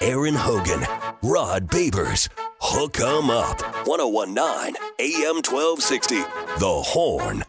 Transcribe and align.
Aaron 0.00 0.34
Hogan, 0.34 0.84
Rod 1.22 1.68
Babers, 1.68 2.28
Hook 2.60 3.00
'em 3.00 3.30
Up, 3.30 3.62
1019 3.86 4.76
AM 4.98 5.42
1260, 5.42 6.24
The 6.58 6.82
Horn. 6.82 7.44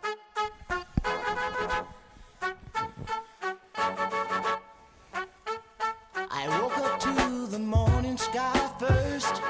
I 6.31 6.47
woke 6.61 6.77
up 6.77 6.99
to 6.99 7.47
the 7.47 7.59
morning 7.59 8.17
sky 8.17 8.71
first. 8.79 9.41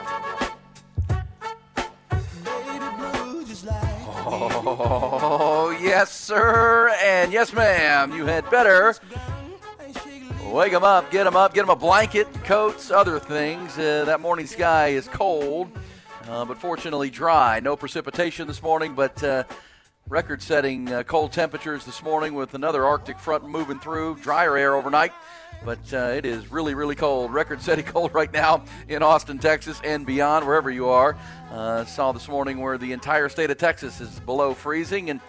Baby 2.44 2.88
blue 2.98 3.46
just 3.46 3.66
like 3.66 3.84
Oh, 4.26 5.78
yes, 5.82 6.12
sir, 6.12 6.90
and 7.04 7.32
yes, 7.34 7.54
ma'am. 7.54 8.14
You 8.14 8.26
had 8.26 8.50
better 8.50 8.96
wake 10.54 10.72
them 10.72 10.84
up, 10.84 11.10
get 11.10 11.24
them 11.24 11.36
up, 11.36 11.52
get 11.52 11.62
them 11.62 11.72
a 11.72 11.76
blanket, 11.76 12.32
coats, 12.44 12.92
other 12.92 13.18
things. 13.20 13.76
Uh, 13.76 14.06
that 14.06 14.22
morning 14.22 14.46
sky 14.46 14.90
is 14.90 15.08
cold, 15.08 15.68
uh, 16.30 16.46
but 16.46 16.60
fortunately 16.60 17.10
dry. 17.10 17.60
No 17.60 17.76
precipitation 17.76 18.48
this 18.48 18.62
morning, 18.62 18.94
but 18.94 19.22
uh, 19.24 19.46
record 20.08 20.44
setting 20.44 20.94
uh, 20.94 21.02
cold 21.02 21.32
temperatures 21.32 21.86
this 21.86 22.04
morning 22.04 22.36
with 22.36 22.54
another 22.54 22.86
Arctic 22.86 23.18
front 23.18 23.50
moving 23.50 23.80
through, 23.80 24.18
drier 24.18 24.56
air 24.56 24.76
overnight. 24.76 25.12
But 25.66 25.92
uh, 25.92 26.14
it 26.16 26.24
is 26.24 26.52
really, 26.52 26.76
really 26.76 26.96
cold. 26.96 27.34
Record 27.34 27.60
setting 27.60 27.86
cold 27.92 28.14
right 28.14 28.32
now 28.32 28.64
in 28.88 29.02
Austin, 29.02 29.40
Texas, 29.40 29.82
and 29.84 30.06
beyond, 30.06 30.46
wherever 30.46 30.70
you 30.70 30.88
are. 30.88 31.18
Uh, 31.50 31.84
saw 31.86 32.12
this 32.12 32.28
morning 32.28 32.60
where 32.60 32.78
the 32.78 32.92
entire 32.92 33.28
state 33.28 33.50
of 33.50 33.58
Texas 33.58 34.00
is 34.00 34.20
below 34.20 34.54
freezing, 34.54 35.10
and 35.10 35.20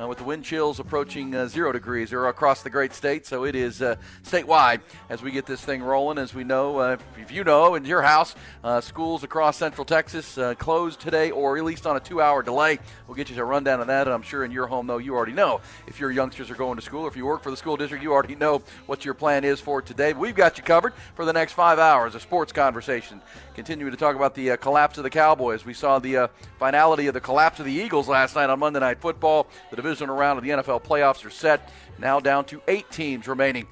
uh, 0.00 0.08
with 0.08 0.18
the 0.18 0.24
wind 0.24 0.44
chills 0.44 0.80
approaching 0.80 1.34
uh, 1.34 1.46
zero 1.46 1.72
degrees 1.72 2.12
or 2.12 2.26
across 2.28 2.62
the 2.62 2.70
great 2.70 2.92
state. 2.92 3.26
So 3.26 3.44
it 3.44 3.54
is 3.54 3.82
uh, 3.82 3.96
statewide 4.24 4.80
as 5.08 5.22
we 5.22 5.30
get 5.30 5.46
this 5.46 5.60
thing 5.60 5.82
rolling. 5.82 6.18
As 6.18 6.34
we 6.34 6.44
know, 6.44 6.78
uh, 6.78 6.96
if 7.18 7.30
you 7.30 7.44
know 7.44 7.74
in 7.74 7.84
your 7.84 8.02
house, 8.02 8.34
uh, 8.62 8.80
schools 8.80 9.22
across 9.22 9.56
Central 9.56 9.84
Texas 9.84 10.36
uh, 10.38 10.54
closed 10.54 11.00
today 11.00 11.30
or 11.30 11.56
at 11.56 11.64
least 11.64 11.86
on 11.86 11.96
a 11.96 12.00
two 12.00 12.20
hour 12.20 12.42
delay. 12.42 12.78
We'll 13.06 13.16
get 13.16 13.30
you 13.30 13.40
a 13.40 13.44
rundown 13.44 13.80
of 13.80 13.86
that. 13.86 14.06
And 14.06 14.14
I'm 14.14 14.22
sure 14.22 14.44
in 14.44 14.50
your 14.50 14.66
home, 14.66 14.86
though, 14.86 14.98
you 14.98 15.14
already 15.14 15.32
know. 15.32 15.60
If 15.86 16.00
your 16.00 16.10
youngsters 16.10 16.50
are 16.50 16.54
going 16.54 16.76
to 16.76 16.82
school 16.82 17.04
or 17.04 17.08
if 17.08 17.16
you 17.16 17.26
work 17.26 17.42
for 17.42 17.50
the 17.50 17.56
school 17.56 17.76
district, 17.76 18.02
you 18.02 18.12
already 18.12 18.34
know 18.34 18.62
what 18.86 19.04
your 19.04 19.14
plan 19.14 19.44
is 19.44 19.60
for 19.60 19.82
today. 19.82 20.12
We've 20.12 20.34
got 20.34 20.58
you 20.58 20.64
covered 20.64 20.94
for 21.14 21.24
the 21.24 21.32
next 21.32 21.52
five 21.52 21.78
hours 21.78 22.14
of 22.14 22.22
sports 22.22 22.52
conversation. 22.52 23.20
Continuing 23.54 23.92
to 23.92 23.96
talk 23.96 24.16
about 24.16 24.34
the 24.34 24.50
uh, 24.50 24.56
collapse 24.56 24.98
of 24.98 25.04
the 25.04 25.10
Cowboys. 25.10 25.64
We 25.64 25.74
saw 25.74 26.00
the 26.00 26.16
uh, 26.16 26.28
finality 26.58 27.06
of 27.06 27.14
the 27.14 27.20
collapse 27.20 27.60
of 27.60 27.66
the 27.66 27.72
Eagles 27.72 28.08
last 28.08 28.34
night 28.34 28.50
on 28.50 28.58
Monday 28.58 28.80
Night 28.80 29.00
Football. 29.00 29.46
The 29.70 29.76
divisional 29.76 30.16
round 30.16 30.38
of 30.38 30.44
the 30.44 30.50
NFL 30.50 30.82
playoffs 30.82 31.24
are 31.24 31.30
set. 31.30 31.70
Now 32.00 32.18
down 32.18 32.46
to 32.46 32.60
eight 32.66 32.90
teams 32.90 33.28
remaining 33.28 33.68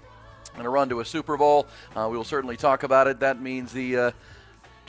in 0.56 0.64
a 0.64 0.70
run 0.70 0.88
to 0.90 1.00
a 1.00 1.04
Super 1.04 1.36
Bowl. 1.36 1.66
Uh, 1.96 2.06
we 2.08 2.16
will 2.16 2.22
certainly 2.22 2.56
talk 2.56 2.84
about 2.84 3.08
it. 3.08 3.18
That 3.18 3.42
means 3.42 3.72
the 3.72 3.96
uh, 3.96 4.10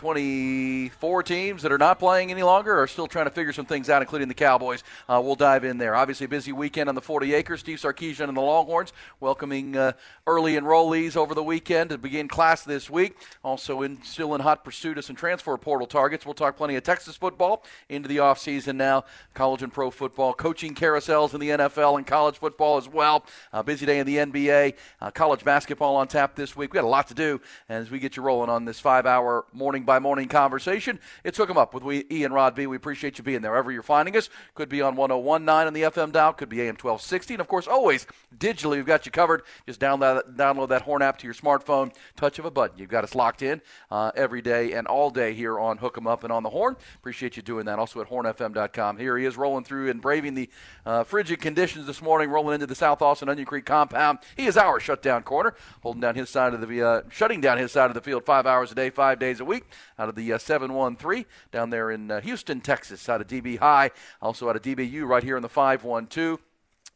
24 0.04 1.24
teams 1.24 1.62
that 1.62 1.72
are 1.72 1.78
not 1.78 1.98
playing 1.98 2.30
any 2.30 2.44
longer 2.44 2.78
are 2.78 2.88
still 2.88 3.08
trying 3.08 3.24
to 3.24 3.32
figure 3.32 3.54
some 3.54 3.66
things 3.66 3.90
out, 3.90 4.02
including 4.02 4.28
the 4.28 4.34
Cowboys. 4.34 4.84
Uh, 5.08 5.22
we'll 5.24 5.34
dive 5.34 5.64
in 5.64 5.78
there. 5.78 5.96
Obviously, 5.96 6.26
a 6.26 6.28
busy 6.28 6.52
weekend 6.52 6.90
on 6.90 6.96
the 6.96 7.02
40 7.02 7.34
acres. 7.34 7.62
Steve 7.62 7.78
Sarkisian 7.78 8.28
and 8.28 8.36
the 8.36 8.42
Longhorns 8.42 8.92
welcoming 9.22 9.78
uh, 9.78 9.94
early 10.28 10.56
enrollees 10.56 11.16
over 11.16 11.34
the 11.34 11.42
weekend 11.42 11.90
to 11.92 11.98
begin 11.98 12.28
class 12.28 12.66
this 12.66 12.90
week. 12.90 13.16
Also, 13.46 13.82
in 13.82 14.04
still 14.04 14.36
in 14.36 14.42
hot 14.42 14.66
pursuit 14.66 14.98
of 14.98 15.06
some 15.06 15.16
transfer 15.16 15.56
portal 15.56 15.88
targets. 15.88 16.26
We'll 16.26 16.34
talk 16.34 16.58
plenty 16.58 16.76
of 16.76 16.84
Texas 16.84 17.16
football 17.16 17.64
into 17.88 18.10
the 18.10 18.18
offseason 18.18 18.76
now. 18.76 19.06
College 19.34 19.64
and 19.64 19.72
pro 19.72 19.90
football, 19.90 20.34
coaching 20.34 20.76
carousels 20.76 21.34
in 21.34 21.40
the 21.40 21.52
NFL 21.52 21.96
and 21.96 22.06
college 22.06 22.36
football 22.36 22.76
as 22.76 22.90
well. 22.90 23.26
Busy 23.64 23.86
day 23.86 24.00
in 24.00 24.06
the 24.06 24.18
NBA. 24.18 24.74
Uh, 25.00 25.12
college 25.12 25.46
basketball 25.46 25.96
on 25.96 26.10
tap 26.10 26.36
this 26.36 26.58
week. 26.58 26.74
We 26.74 26.76
got 26.76 26.84
a 26.84 26.88
lot 26.88 27.08
to 27.08 27.14
do 27.14 27.40
as 27.70 27.90
we 27.90 28.00
get 28.00 28.18
you 28.18 28.24
rolling 28.24 28.50
on 28.50 28.66
this 28.66 28.82
five-hour 28.82 29.46
morning 29.54 29.86
by 29.86 29.93
morning 30.00 30.28
conversation. 30.28 31.00
It's 31.24 31.38
Hook 31.38 31.50
'em 31.50 31.58
Up 31.58 31.74
with 31.74 31.84
we, 31.84 32.06
Ian 32.12 32.34
Rod 32.34 32.56
B. 32.56 32.68
We 32.68 32.76
appreciate 32.76 33.18
you 33.18 33.24
being 33.24 33.42
there. 33.42 33.52
Wherever 33.52 33.72
you're 33.72 33.84
finding 33.84 34.16
us, 34.16 34.30
could 34.56 34.70
be 34.70 34.82
on 34.82 34.96
1019 34.96 35.68
on 35.68 35.74
the 35.74 35.84
FM 35.84 36.12
dial, 36.12 36.34
could 36.34 36.50
be 36.50 36.62
AM 36.62 36.76
1260. 36.76 37.34
And 37.36 37.42
of 37.42 37.48
course, 37.48 37.68
always 37.68 38.08
digitally, 38.38 38.78
we've 38.78 38.86
got 38.86 39.06
you 39.06 39.12
covered. 39.12 39.44
Just 39.66 39.80
download, 39.80 40.36
download 40.36 40.70
that 40.70 40.84
Horn 40.84 41.02
app 41.02 41.18
to 41.20 41.28
your 41.28 41.34
smartphone, 41.34 41.94
touch 42.16 42.40
of 42.40 42.46
a 42.46 42.52
button. 42.52 42.78
You've 42.78 42.90
got 42.90 43.04
us 43.04 43.16
locked 43.16 43.42
in 43.42 43.62
uh, 43.92 44.12
every 44.16 44.42
day 44.42 44.74
and 44.74 44.88
all 44.88 45.10
day 45.10 45.34
here 45.34 45.60
on 45.60 45.78
Hook 45.78 45.98
'em 45.98 46.08
Up 46.08 46.24
and 46.24 46.32
on 46.32 46.44
the 46.44 46.50
Horn. 46.50 46.76
Appreciate 46.96 47.38
you 47.38 47.44
doing 47.44 47.66
that. 47.66 47.80
Also 47.80 48.02
at 48.02 48.10
hornfm.com. 48.10 48.98
Here 48.98 49.18
he 49.18 49.26
is 49.26 49.38
rolling 49.38 49.64
through 49.64 49.90
and 49.90 50.02
braving 50.02 50.34
the 50.34 50.50
uh, 50.86 51.04
frigid 51.04 51.42
conditions 51.42 51.88
this 51.88 52.02
morning, 52.02 52.30
rolling 52.30 52.56
into 52.56 52.68
the 52.68 52.76
South 52.76 53.02
Austin 53.02 53.30
Onion 53.30 53.46
Creek 53.46 53.66
compound. 53.66 54.20
He 54.36 54.46
is 54.46 54.58
our 54.58 54.80
shutdown 54.80 55.24
corner, 55.24 55.56
holding 55.82 56.02
down 56.02 56.16
his 56.16 56.30
side 56.30 56.54
of 56.54 56.68
the, 56.68 56.82
uh, 56.82 57.02
shutting 57.10 57.42
down 57.42 57.58
his 57.58 57.72
side 57.72 57.90
of 57.90 57.94
the 57.94 58.02
field 58.02 58.26
five 58.26 58.46
hours 58.46 58.72
a 58.72 58.76
day, 58.76 58.90
five 58.90 59.20
days 59.20 59.40
a 59.40 59.46
week 59.46 59.64
out 59.98 60.10
of 60.10 60.16
the 60.16 60.34
uh, 60.34 60.38
713 60.38 61.26
down 61.52 61.70
there 61.70 61.92
in 61.92 62.12
uh, 62.12 62.22
Houston, 62.22 62.62
Texas, 62.62 63.08
out 63.10 63.22
of 63.22 63.28
DB 63.28 63.60
High, 63.60 63.92
also 64.22 64.50
out 64.50 64.56
of 64.56 64.62
DBU 64.62 65.08
right 65.08 65.24
here 65.24 65.36
in 65.36 65.42
the 65.42 65.50
512. 65.50 66.40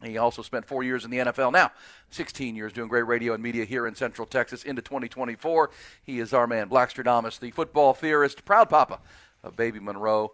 He 0.03 0.17
also 0.17 0.43
spent 0.43 0.65
four 0.65 0.83
years 0.83 1.05
in 1.05 1.11
the 1.11 1.17
NFL. 1.17 1.51
Now, 1.51 1.71
16 2.11 2.55
years 2.55 2.71
doing 2.71 2.87
great 2.87 3.07
radio 3.07 3.33
and 3.33 3.41
media 3.41 3.65
here 3.65 3.87
in 3.87 3.95
Central 3.95 4.27
Texas 4.27 4.63
into 4.63 4.81
2024. 4.81 5.71
He 6.03 6.19
is 6.19 6.33
our 6.33 6.45
man, 6.45 6.69
Blackstradamus, 6.69 7.39
the 7.39 7.51
football 7.51 7.93
theorist, 7.93 8.45
proud 8.45 8.69
papa 8.69 8.99
of 9.43 9.55
Baby 9.55 9.79
Monroe. 9.79 10.33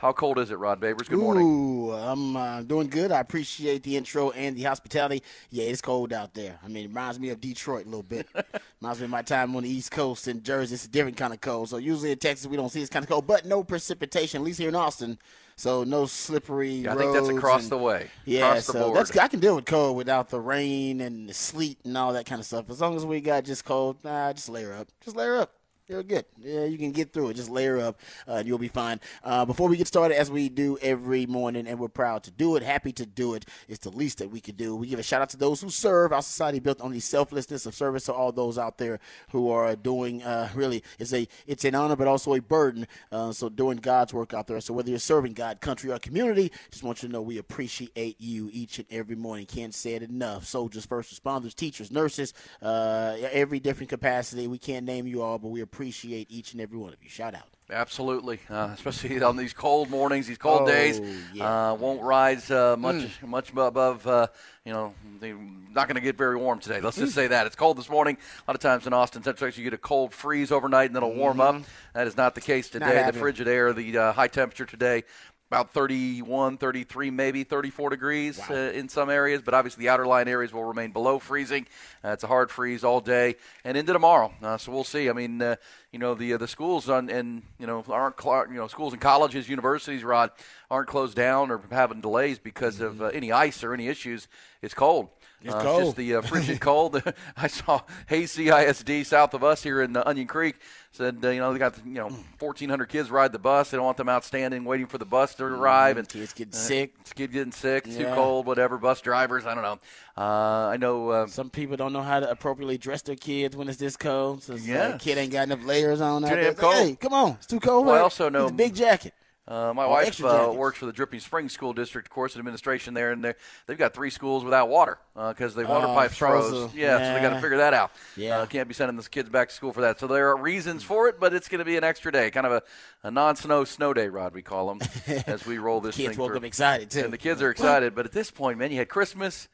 How 0.00 0.12
cold 0.12 0.38
is 0.38 0.50
it, 0.50 0.54
Rod 0.54 0.80
Babers? 0.80 1.10
Good 1.10 1.18
morning. 1.18 1.46
Ooh, 1.46 1.92
I'm 1.92 2.34
uh, 2.34 2.62
doing 2.62 2.88
good. 2.88 3.12
I 3.12 3.20
appreciate 3.20 3.82
the 3.82 3.98
intro 3.98 4.30
and 4.30 4.56
the 4.56 4.62
hospitality. 4.62 5.22
Yeah, 5.50 5.64
it's 5.64 5.82
cold 5.82 6.14
out 6.14 6.32
there. 6.32 6.58
I 6.64 6.68
mean, 6.68 6.86
it 6.86 6.88
reminds 6.88 7.20
me 7.20 7.28
of 7.28 7.38
Detroit 7.38 7.84
a 7.84 7.88
little 7.90 8.02
bit. 8.02 8.26
reminds 8.80 9.00
me 9.00 9.04
of 9.04 9.10
my 9.10 9.20
time 9.20 9.54
on 9.54 9.62
the 9.62 9.68
East 9.68 9.90
Coast 9.90 10.26
in 10.26 10.42
Jersey. 10.42 10.74
It's 10.74 10.86
a 10.86 10.88
different 10.88 11.18
kind 11.18 11.34
of 11.34 11.42
cold. 11.42 11.68
So 11.68 11.76
usually 11.76 12.12
in 12.12 12.18
Texas 12.18 12.46
we 12.46 12.56
don't 12.56 12.70
see 12.70 12.80
this 12.80 12.88
kind 12.88 13.02
of 13.02 13.10
cold, 13.10 13.26
but 13.26 13.44
no 13.44 13.62
precipitation. 13.62 14.40
At 14.40 14.46
least 14.46 14.58
here 14.58 14.70
in 14.70 14.74
Austin. 14.74 15.18
So 15.56 15.84
no 15.84 16.06
slippery. 16.06 16.70
Yeah, 16.70 16.94
I 16.94 16.96
think 16.96 17.12
that's 17.12 17.28
across 17.28 17.64
and- 17.64 17.72
the 17.72 17.76
way. 17.76 18.08
Yeah, 18.24 18.48
across 18.48 18.66
the 18.68 18.72
so 18.72 18.84
board. 18.86 18.96
that's 18.96 19.18
I 19.18 19.28
can 19.28 19.40
deal 19.40 19.56
with 19.56 19.66
cold 19.66 19.98
without 19.98 20.30
the 20.30 20.40
rain 20.40 21.02
and 21.02 21.28
the 21.28 21.34
sleet 21.34 21.76
and 21.84 21.94
all 21.98 22.14
that 22.14 22.24
kind 22.24 22.38
of 22.38 22.46
stuff. 22.46 22.70
As 22.70 22.80
long 22.80 22.96
as 22.96 23.04
we 23.04 23.20
got 23.20 23.44
just 23.44 23.66
cold, 23.66 23.98
nah, 24.02 24.32
just 24.32 24.48
layer 24.48 24.72
up. 24.72 24.88
Just 25.04 25.14
layer 25.14 25.36
up. 25.36 25.59
You're 25.90 26.04
good. 26.04 26.24
Yeah, 26.40 26.66
you 26.66 26.78
can 26.78 26.92
get 26.92 27.12
through 27.12 27.30
it. 27.30 27.34
Just 27.34 27.50
layer 27.50 27.80
up, 27.80 27.98
uh, 28.28 28.34
and 28.34 28.46
you'll 28.46 28.58
be 28.58 28.68
fine. 28.68 29.00
Uh, 29.24 29.44
before 29.44 29.68
we 29.68 29.76
get 29.76 29.88
started, 29.88 30.16
as 30.16 30.30
we 30.30 30.48
do 30.48 30.78
every 30.80 31.26
morning, 31.26 31.66
and 31.66 31.80
we're 31.80 31.88
proud 31.88 32.22
to 32.22 32.30
do 32.30 32.54
it, 32.54 32.62
happy 32.62 32.92
to 32.92 33.04
do 33.04 33.34
it. 33.34 33.44
It's 33.66 33.80
the 33.80 33.90
least 33.90 34.18
that 34.18 34.30
we 34.30 34.40
could 34.40 34.56
do. 34.56 34.76
We 34.76 34.86
give 34.86 35.00
a 35.00 35.02
shout 35.02 35.20
out 35.20 35.30
to 35.30 35.36
those 35.36 35.60
who 35.60 35.68
serve. 35.68 36.12
Our 36.12 36.22
society 36.22 36.60
built 36.60 36.80
on 36.80 36.92
the 36.92 37.00
selflessness 37.00 37.66
of 37.66 37.74
service 37.74 38.04
to 38.04 38.12
all 38.12 38.30
those 38.30 38.56
out 38.56 38.78
there 38.78 39.00
who 39.32 39.50
are 39.50 39.74
doing. 39.74 40.22
Uh, 40.22 40.48
really, 40.54 40.84
it's 41.00 41.12
a 41.12 41.26
it's 41.48 41.64
an 41.64 41.74
honor, 41.74 41.96
but 41.96 42.06
also 42.06 42.34
a 42.34 42.40
burden. 42.40 42.86
Uh, 43.10 43.32
so 43.32 43.48
doing 43.48 43.78
God's 43.78 44.14
work 44.14 44.32
out 44.32 44.46
there. 44.46 44.60
So 44.60 44.72
whether 44.72 44.90
you're 44.90 45.00
serving 45.00 45.32
God, 45.32 45.60
country, 45.60 45.90
or 45.90 45.98
community, 45.98 46.52
just 46.70 46.84
want 46.84 47.02
you 47.02 47.08
to 47.08 47.12
know 47.12 47.20
we 47.20 47.38
appreciate 47.38 48.14
you 48.20 48.48
each 48.52 48.78
and 48.78 48.86
every 48.92 49.16
morning. 49.16 49.44
Can't 49.44 49.74
say 49.74 49.94
it 49.94 50.04
enough. 50.04 50.44
Soldiers, 50.44 50.86
first 50.86 51.12
responders, 51.12 51.52
teachers, 51.52 51.90
nurses, 51.90 52.32
uh, 52.62 53.16
every 53.32 53.58
different 53.58 53.90
capacity. 53.90 54.46
We 54.46 54.58
can't 54.58 54.86
name 54.86 55.08
you 55.08 55.22
all, 55.22 55.40
but 55.40 55.48
we 55.48 55.62
appreciate 55.62 55.79
each 55.88 56.52
and 56.52 56.60
every 56.60 56.78
one 56.78 56.92
of 56.92 57.02
you. 57.02 57.08
Shout 57.08 57.34
out. 57.34 57.48
Absolutely, 57.72 58.40
uh, 58.50 58.70
especially 58.74 59.22
on 59.22 59.36
these 59.36 59.52
cold 59.52 59.90
mornings, 59.90 60.26
these 60.26 60.38
cold 60.38 60.62
Oh, 60.62 60.66
days. 60.66 61.00
yeah. 61.32 61.70
Uh, 61.70 61.74
won't 61.74 62.02
rise 62.02 62.50
uh, 62.50 62.76
much 62.76 63.22
much 63.22 63.50
above. 63.50 64.04
Uh, 64.06 64.26
you 64.64 64.72
know, 64.72 64.92
they're 65.20 65.38
not 65.72 65.86
going 65.86 65.94
to 65.94 66.00
get 66.00 66.18
very 66.18 66.36
warm 66.36 66.58
today. 66.58 66.80
Let's 66.80 66.96
just 66.96 67.14
say 67.14 67.28
that 67.28 67.46
it's 67.46 67.54
cold 67.56 67.78
this 67.78 67.88
morning. 67.88 68.16
A 68.46 68.50
lot 68.50 68.56
of 68.56 68.60
times 68.60 68.86
in 68.86 68.92
Austin, 68.92 69.22
Texas, 69.22 69.56
you 69.56 69.64
get 69.64 69.72
a 69.72 69.78
cold 69.78 70.12
freeze 70.12 70.50
overnight 70.52 70.86
and 70.86 70.96
then 70.96 71.02
it'll 71.02 71.14
warm 71.14 71.40
up. 71.40 71.62
That 71.94 72.06
is 72.06 72.16
not 72.16 72.34
the 72.34 72.40
case 72.40 72.68
today. 72.68 73.04
The 73.06 73.12
frigid 73.18 73.48
air, 73.48 73.72
the 73.72 73.96
uh, 73.96 74.12
high 74.12 74.28
temperature 74.28 74.66
today. 74.66 75.04
About 75.50 75.72
31, 75.72 76.58
33, 76.58 77.10
maybe 77.10 77.42
34 77.42 77.90
degrees 77.90 78.38
uh, 78.48 78.70
in 78.72 78.88
some 78.88 79.10
areas, 79.10 79.42
but 79.42 79.52
obviously 79.52 79.82
the 79.82 79.88
outer 79.88 80.06
line 80.06 80.28
areas 80.28 80.52
will 80.52 80.62
remain 80.62 80.92
below 80.92 81.18
freezing. 81.18 81.66
Uh, 82.04 82.10
it's 82.10 82.22
a 82.22 82.28
hard 82.28 82.52
freeze 82.52 82.84
all 82.84 83.00
day 83.00 83.34
and 83.64 83.76
into 83.76 83.92
tomorrow. 83.92 84.32
Uh, 84.40 84.56
so 84.56 84.70
we'll 84.70 84.84
see. 84.84 85.10
I 85.10 85.12
mean, 85.12 85.42
uh, 85.42 85.56
you 85.90 85.98
know, 85.98 86.14
the 86.14 86.34
uh, 86.34 86.36
the 86.36 86.46
schools 86.46 86.88
on 86.88 87.10
and 87.10 87.42
you 87.58 87.66
know 87.66 87.84
aren't 87.88 88.14
you 88.48 88.58
know 88.58 88.68
schools 88.68 88.92
and 88.92 89.02
colleges, 89.02 89.48
universities, 89.48 90.04
Rod, 90.04 90.30
aren't 90.70 90.86
closed 90.86 91.16
down 91.16 91.50
or 91.50 91.60
having 91.72 92.00
delays 92.00 92.38
because 92.38 92.80
of 92.80 93.02
uh, 93.02 93.06
any 93.06 93.32
ice 93.32 93.64
or 93.64 93.74
any 93.74 93.88
issues. 93.88 94.28
It's 94.62 94.74
cold. 94.74 95.08
It's 95.42 95.54
uh, 95.54 95.62
cold. 95.62 95.84
Just 95.84 95.96
the 95.96 96.16
uh, 96.16 96.20
frigid 96.22 96.60
cold. 96.60 97.02
I 97.36 97.46
saw 97.46 97.80
Hays 98.08 98.36
CISD 98.36 99.06
south 99.06 99.32
of 99.34 99.42
us 99.42 99.62
here 99.62 99.80
in 99.82 99.96
uh, 99.96 100.02
Onion 100.04 100.26
Creek 100.26 100.56
said 100.92 101.18
uh, 101.24 101.28
you 101.30 101.38
know 101.38 101.52
they 101.52 101.58
got 101.58 101.74
you 101.86 101.92
know 101.94 102.08
1,400 102.40 102.86
kids 102.86 103.10
ride 103.10 103.32
the 103.32 103.38
bus. 103.38 103.70
They 103.70 103.76
don't 103.78 103.86
want 103.86 103.96
them 103.96 104.08
outstanding 104.08 104.64
waiting 104.64 104.86
for 104.86 104.98
the 104.98 105.04
bus 105.06 105.34
to 105.36 105.44
arrive 105.44 105.96
and 105.96 106.06
Kids 106.08 106.32
getting 106.34 106.52
uh, 106.52 106.56
sick. 106.56 106.94
Kids 107.14 107.32
getting 107.32 107.52
sick. 107.52 107.86
It's 107.86 107.96
too 107.96 108.04
cold. 108.06 108.44
Whatever. 108.46 108.76
Bus 108.76 109.00
drivers. 109.00 109.46
I 109.46 109.54
don't 109.54 109.62
know. 109.62 109.78
Uh, 110.18 110.68
I 110.68 110.76
know. 110.76 111.08
Uh, 111.08 111.26
Some 111.26 111.48
people 111.48 111.76
don't 111.76 111.92
know 111.92 112.02
how 112.02 112.20
to 112.20 112.30
appropriately 112.30 112.76
dress 112.76 113.00
their 113.02 113.16
kids 113.16 113.56
when 113.56 113.68
it's 113.68 113.78
this 113.78 113.96
cold. 113.96 114.42
So 114.42 114.56
Yeah. 114.56 114.88
like, 114.88 115.00
kid 115.00 115.16
ain't 115.16 115.32
got 115.32 115.44
enough 115.44 115.64
layers 115.64 116.00
on. 116.00 116.24
out 116.24 116.28
Too 116.28 116.34
there. 116.34 116.44
damn 116.44 116.52
like, 116.52 116.58
cold. 116.58 116.74
hey, 116.74 116.96
come 116.96 117.12
on, 117.14 117.30
it's 117.32 117.46
too 117.46 117.60
cold. 117.60 117.86
Well, 117.86 117.94
I 117.94 118.00
also 118.00 118.28
know- 118.28 118.42
It's 118.44 118.52
a 118.52 118.54
big 118.54 118.74
jacket. 118.74 119.14
Uh, 119.48 119.72
my 119.74 119.84
Oh, 119.84 119.90
wife 119.90 120.22
uh, 120.22 120.52
works 120.54 120.78
for 120.78 120.86
the 120.86 120.92
Dripping 120.92 121.18
Springs 121.18 121.52
School 121.52 121.72
District, 121.72 122.06
of 122.06 122.10
course, 122.12 122.36
administration 122.36 122.94
there, 122.94 123.10
and 123.10 123.34
they've 123.66 123.78
got 123.78 123.94
three 123.94 124.10
schools 124.10 124.44
without 124.44 124.68
water 124.68 124.98
because 125.30 125.56
they 125.56 125.64
water 125.64 125.88
Oh, 125.88 125.94
pipes 125.94 126.16
froze. 126.16 126.72
Yeah, 126.72 126.98
so 126.98 127.14
they 127.14 127.20
got 127.20 127.34
to 127.34 127.40
figure 127.40 127.56
that 127.56 127.74
out. 127.74 127.90
Yeah. 128.16 128.38
uh, 128.38 128.46
can't 128.46 128.68
be 128.68 128.74
sending 128.74 128.96
the 128.96 129.02
kids 129.08 129.28
back 129.28 129.48
to 129.48 129.54
school 129.54 129.72
for 129.72 129.80
that. 129.80 129.98
So 129.98 130.06
there 130.06 130.28
are 130.28 130.36
reasons 130.36 130.84
for 130.84 131.08
it, 131.08 131.18
but 131.18 131.34
it's 131.34 131.48
going 131.48 131.58
to 131.58 131.64
be 131.64 131.76
an 131.76 131.82
extra 131.82 132.12
day, 132.12 132.30
kind 132.30 132.46
of 132.46 132.52
a, 132.52 132.62
a 133.02 133.10
non-snow 133.10 133.64
snow 133.64 133.92
day, 133.92 134.06
Rod. 134.08 134.34
We 134.34 134.42
call 134.42 134.68
them 134.72 134.88
as 135.26 135.44
we 135.44 135.58
roll 135.58 135.80
this 135.80 135.96
Kids 135.96 136.10
thing 136.10 136.18
woke 136.18 136.28
through. 136.30 136.36
up 136.38 136.44
excited 136.44 136.90
too. 136.90 137.00
And 137.00 137.12
the 137.12 137.18
kids 137.18 137.42
are 137.42 137.50
excited, 137.50 137.94
but 137.96 138.06
at 138.06 138.12
this 138.12 138.30
point, 138.30 138.56
man, 138.58 138.70
you 138.70 138.78
had 138.78 138.88
Christmas, 138.88 139.48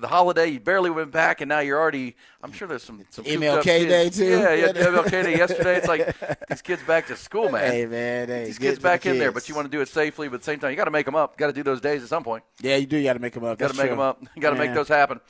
the 0.00 0.08
holiday, 0.08 0.46
you 0.48 0.60
barely 0.60 0.90
went 0.90 1.10
back, 1.10 1.40
and 1.40 1.48
now 1.48 1.60
you're 1.60 1.78
already. 1.78 2.16
I'm 2.42 2.52
sure 2.52 2.68
there's 2.68 2.82
some 2.82 3.04
some 3.10 3.24
MLK. 3.24 3.64
Day, 3.64 4.10
too. 4.10 4.24
Yeah, 4.24 4.54
yeah, 4.54 4.72
MLK 4.72 5.10
Day 5.10 5.36
yesterday. 5.36 5.76
It's 5.76 5.88
like 5.88 6.14
these 6.48 6.62
kids 6.62 6.82
back 6.82 7.06
to 7.08 7.16
school, 7.16 7.50
man. 7.50 7.70
Hey 7.70 7.86
man, 7.86 8.28
hey, 8.28 8.44
These 8.46 8.58
kids 8.58 8.78
back 8.78 9.02
the 9.02 9.10
in 9.10 9.18
there, 9.18 9.32
but 9.32 9.48
you 9.48 9.54
want 9.54 9.66
to 9.66 9.70
do 9.70 9.80
it 9.80 9.88
safely. 9.88 10.28
But 10.28 10.36
at 10.36 10.40
the 10.40 10.44
same 10.44 10.60
time, 10.60 10.70
you 10.70 10.76
got 10.76 10.84
to 10.84 10.90
make 10.90 11.06
them 11.06 11.16
up. 11.16 11.36
Got 11.36 11.48
to 11.48 11.52
do 11.52 11.62
those 11.62 11.80
days 11.80 12.02
at 12.02 12.08
some 12.08 12.24
point. 12.24 12.44
Yeah, 12.60 12.76
you 12.76 12.86
do. 12.86 12.96
You 12.96 13.04
got 13.04 13.14
to 13.14 13.18
make 13.18 13.34
them 13.34 13.44
up. 13.44 13.58
Got 13.58 13.70
to 13.70 13.76
make 13.76 13.86
true. 13.86 13.90
them 13.90 14.00
up. 14.00 14.22
You 14.34 14.42
got 14.42 14.50
to 14.50 14.56
make 14.56 14.74
those 14.74 14.88
happen. 14.88 15.20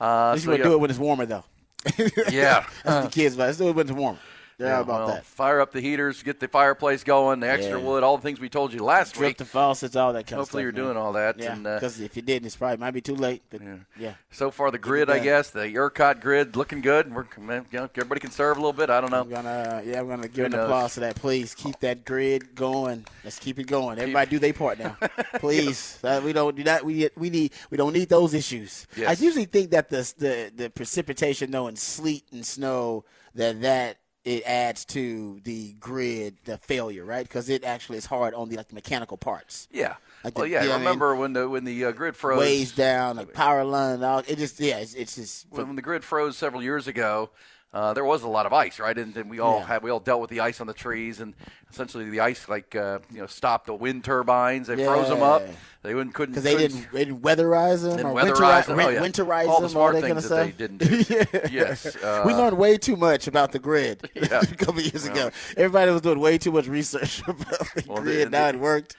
Uh, 0.00 0.04
At 0.04 0.32
least 0.34 0.44
so, 0.44 0.52
you 0.52 0.58
yeah. 0.58 0.64
do 0.64 0.72
it 0.74 0.80
when 0.80 0.90
it's 0.90 0.98
warmer 0.98 1.26
though. 1.26 1.44
Yeah. 2.30 2.66
That's 2.84 3.06
the 3.06 3.12
kids, 3.12 3.36
but 3.36 3.44
let's 3.44 3.58
do 3.58 3.68
it 3.68 3.74
when 3.74 3.86
it's 3.86 3.96
warmer. 3.96 4.18
Yeah, 4.58 4.66
Yeah, 4.68 4.80
about 4.80 4.98
well, 5.00 5.06
that. 5.16 5.26
Fire 5.26 5.60
up 5.60 5.72
the 5.72 5.82
heaters, 5.82 6.22
get 6.22 6.40
the 6.40 6.48
fireplace 6.48 7.04
going, 7.04 7.40
the 7.40 7.48
extra 7.50 7.78
Yeah. 7.78 7.84
wood, 7.84 8.02
all 8.02 8.16
the 8.16 8.22
things 8.22 8.40
we 8.40 8.48
told 8.48 8.72
you 8.72 8.82
last 8.82 9.14
Drip 9.14 9.28
week. 9.32 9.36
the 9.36 9.44
faucets, 9.44 9.94
all 9.96 10.14
that 10.14 10.26
kind 10.26 10.38
Hopefully, 10.40 10.62
you're 10.62 10.70
of 10.70 10.76
stuff. 10.76 10.84
doing 10.86 10.96
all 10.96 11.12
that. 11.12 11.38
Yeah, 11.38 11.52
And 11.52 11.66
uh, 11.66 11.74
because 11.74 12.00
if 12.00 12.16
you 12.16 12.22
didn't, 12.22 12.46
it's 12.46 12.56
probably 12.56 12.78
might 12.78 12.92
be 12.92 13.02
too 13.02 13.14
late. 13.16 13.42
But 13.50 13.60
Yeah. 13.60 13.76
yeah, 13.98 14.14
so 14.30 14.50
far, 14.50 14.70
the 14.70 14.78
grid, 14.78 15.10
I 15.10 15.18
guess, 15.18 15.50
the 15.50 15.66
ERCOT 15.68 16.20
grid, 16.22 16.56
looking 16.56 16.80
good. 16.80 17.14
We're, 17.14 17.26
man, 17.38 17.66
you 17.70 17.80
know, 17.80 17.90
everybody 17.94 18.20
can 18.20 18.30
serve 18.30 18.56
a 18.56 18.60
little 18.60 18.72
bit. 18.72 18.88
I 18.88 19.02
don't 19.02 19.10
know. 19.10 19.20
I'm 19.20 19.28
gonna 19.28 19.82
yeah, 19.84 20.00
I'm 20.00 20.08
gonna 20.08 20.26
give 20.28 20.46
an 20.46 20.52
knows? 20.52 20.64
applause 20.64 20.94
to 20.94 21.00
that. 21.00 21.16
Please 21.16 21.54
keep 21.54 21.78
that 21.80 22.06
grid 22.06 22.54
going. 22.54 23.04
Let's 23.24 23.38
keep 23.38 23.58
it 23.58 23.64
going. 23.66 23.98
Everybody 23.98 24.30
do 24.30 24.38
their 24.38 24.54
part 24.54 24.78
now, 24.78 24.96
please. 25.38 25.98
Uh, 26.02 26.22
we 26.24 26.32
don't 26.32 26.56
do 26.56 26.62
that. 26.64 26.82
We 26.82 27.10
we 27.16 27.28
need 27.28 27.52
we 27.68 27.76
don't 27.76 27.92
need 27.92 28.08
those 28.08 28.32
issues. 28.32 28.86
Yes. 28.96 29.20
I 29.20 29.22
usually 29.22 29.44
think 29.44 29.70
that 29.72 29.90
the 29.90 30.10
the 30.16 30.50
the 30.56 30.70
precipitation, 30.70 31.50
though, 31.50 31.66
and 31.66 31.78
sleet 31.78 32.24
and 32.32 32.44
snow, 32.46 33.04
that 33.34 33.60
that 33.60 33.98
it 34.26 34.42
adds 34.44 34.84
to 34.84 35.40
the 35.44 35.72
grid, 35.74 36.36
the 36.44 36.58
failure, 36.58 37.04
right? 37.04 37.22
Because 37.26 37.48
it 37.48 37.64
actually 37.64 37.96
is 37.96 38.04
hard 38.06 38.34
on 38.34 38.48
the 38.48 38.56
like 38.56 38.68
the 38.68 38.74
mechanical 38.74 39.16
parts. 39.16 39.68
Yeah. 39.70 39.94
Like 40.24 40.36
well, 40.36 40.44
the- 40.44 40.50
yeah. 40.50 40.62
you 40.62 40.68
know 40.68 40.72
I 40.72 40.74
I 40.74 40.78
mean? 40.78 40.86
remember 40.86 41.14
when 41.16 41.32
the 41.32 41.48
when 41.48 41.64
the 41.64 41.84
uh, 41.86 41.92
grid 41.92 42.16
froze. 42.16 42.40
Ways 42.40 42.72
down, 42.72 43.16
like 43.16 43.32
power 43.32 43.64
line, 43.64 44.02
all 44.02 44.18
it 44.26 44.36
just 44.36 44.58
yeah, 44.60 44.78
it's, 44.78 44.94
it's 44.94 45.14
just 45.14 45.46
when 45.50 45.76
the 45.76 45.82
grid 45.82 46.02
froze 46.04 46.36
several 46.36 46.60
years 46.62 46.88
ago, 46.88 47.30
uh, 47.72 47.94
there 47.94 48.04
was 48.04 48.24
a 48.24 48.28
lot 48.28 48.46
of 48.46 48.52
ice, 48.52 48.80
right? 48.80 48.98
And, 48.98 49.16
and 49.16 49.30
we 49.30 49.38
all 49.38 49.60
Yeah. 49.60 49.66
had 49.66 49.82
we 49.84 49.90
all 49.90 50.00
dealt 50.00 50.20
with 50.20 50.30
the 50.30 50.40
ice 50.40 50.60
on 50.60 50.66
the 50.66 50.74
trees, 50.74 51.20
and 51.20 51.32
essentially 51.70 52.08
the 52.10 52.20
ice 52.20 52.48
like 52.48 52.74
uh, 52.74 52.98
you 53.12 53.18
know 53.20 53.26
stopped 53.26 53.66
the 53.66 53.74
wind 53.74 54.04
turbines. 54.04 54.66
They 54.68 54.84
froze 54.84 55.08
them 55.08 55.22
up. 55.22 55.42
They 55.82 55.94
wouldn't 55.94 56.14
couldn't 56.14 56.32
because 56.34 56.42
they 56.44 56.56
didn't, 56.56 56.90
they 56.92 57.04
didn't 57.04 57.20
weatherize 57.22 57.82
them 57.82 57.96
didn't 57.96 58.10
or 58.10 58.14
winterize, 58.20 58.66
them. 58.66 58.80
Oh, 58.80 58.88
yeah. 58.88 59.00
winterize 59.00 59.46
all 59.46 59.60
the 59.60 59.68
smart 59.68 59.94
all 59.94 60.00
things 60.00 60.28
that 60.28 60.46
they 60.46 60.50
didn't 60.50 60.78
do. 60.78 61.48
yes, 61.52 61.94
uh, 61.96 62.24
we 62.26 62.34
learned 62.34 62.58
way 62.58 62.76
too 62.76 62.96
much 62.96 63.28
about 63.28 63.52
the 63.52 63.58
grid 63.60 64.10
Yeah. 64.14 64.40
a 64.42 64.46
couple 64.56 64.80
years 64.80 65.06
ago. 65.06 65.30
Everybody 65.56 65.92
was 65.92 66.00
doing 66.00 66.18
way 66.18 66.38
too 66.38 66.50
much 66.50 66.66
research 66.66 67.22
about 67.28 67.46
the 67.74 67.84
Well, 67.86 68.02
grid. 68.02 68.30
now 68.32 68.48
it 68.48 68.58
worked. 68.58 68.96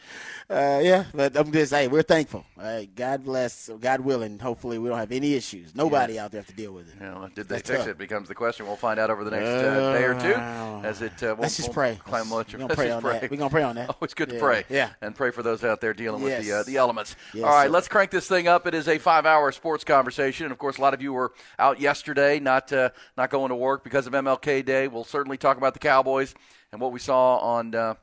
Uh, 0.49 0.79
yeah, 0.81 1.03
but 1.13 1.35
I'm 1.35 1.51
just 1.51 1.71
saying 1.71 1.89
we're 1.91 2.03
thankful. 2.03 2.45
All 2.57 2.63
right, 2.63 2.95
God 2.95 3.25
bless. 3.25 3.69
God 3.81 3.99
willing, 3.99 4.39
hopefully 4.39 4.77
we 4.77 4.87
don't 4.87 4.97
have 4.97 5.11
any 5.11 5.33
issues. 5.33 5.75
Nobody 5.75 6.17
out 6.17 6.31
there 6.31 6.39
have 6.39 6.47
to 6.47 6.53
deal 6.55 6.71
with 6.71 6.87
it. 6.87 7.01
Know, 7.01 7.27
did 7.35 7.49
they 7.49 7.55
That's 7.55 7.69
fix 7.69 7.79
tough. 7.81 7.89
it? 7.89 7.97
Becomes 7.97 8.29
the 8.29 8.35
question. 8.35 8.65
We'll 8.65 8.77
find 8.77 8.97
out 8.97 9.09
over 9.09 9.25
the 9.25 9.31
next 9.31 9.45
uh, 9.45 9.91
day 9.91 10.03
or 10.05 10.13
two. 10.13 10.87
As 10.87 11.01
it, 11.01 11.21
uh, 11.21 11.27
won't- 11.35 11.41
Let's 11.41 11.57
just 11.57 11.67
won't 11.67 11.73
pray. 11.75 11.99
Climb 12.01 12.29
much. 12.29 12.56
We're 12.57 12.67
gonna 12.67 12.75
pray 12.75 12.91
on 12.91 13.01
pray. 13.01 13.19
that. 13.19 13.31
We're 13.31 13.37
gonna 13.37 13.49
pray 13.49 13.63
on 13.63 13.75
that. 13.75 13.89
Oh, 13.99 14.03
it's 14.03 14.13
good 14.13 14.29
to 14.29 14.39
pray. 14.39 14.65
Yeah. 14.69 14.89
And 15.01 15.15
pray 15.15 15.31
for 15.31 15.41
those 15.43 15.63
out 15.63 15.81
there 15.81 15.93
dealing 15.93 16.21
with 16.21 16.45
the 16.45 16.51
uh, 16.51 16.63
the 16.63 16.77
elements. 16.77 17.15
Yes, 17.33 17.43
All 17.45 17.51
right, 17.51 17.65
sir. 17.67 17.71
let's 17.71 17.87
crank 17.87 18.11
this 18.11 18.27
thing 18.27 18.47
up. 18.47 18.67
It 18.67 18.73
is 18.73 18.87
a 18.87 18.97
five-hour 18.97 19.51
sports 19.51 19.83
conversation. 19.83 20.45
And 20.45 20.51
of 20.51 20.57
course, 20.57 20.77
a 20.77 20.81
lot 20.81 20.93
of 20.93 21.01
you 21.01 21.13
were 21.13 21.31
out 21.57 21.79
yesterday, 21.79 22.39
not 22.39 22.71
uh, 22.73 22.89
not 23.17 23.29
going 23.29 23.49
to 23.49 23.55
work 23.55 23.83
because 23.83 24.07
of 24.07 24.13
MLK 24.13 24.65
Day. 24.65 24.87
We'll 24.87 25.03
certainly 25.03 25.37
talk 25.37 25.57
about 25.57 25.73
the 25.73 25.79
Cowboys 25.79 26.35
and 26.71 26.81
what 26.81 26.91
we 26.91 26.99
saw 26.99 27.37
on. 27.37 27.73
Uh, 27.75 27.93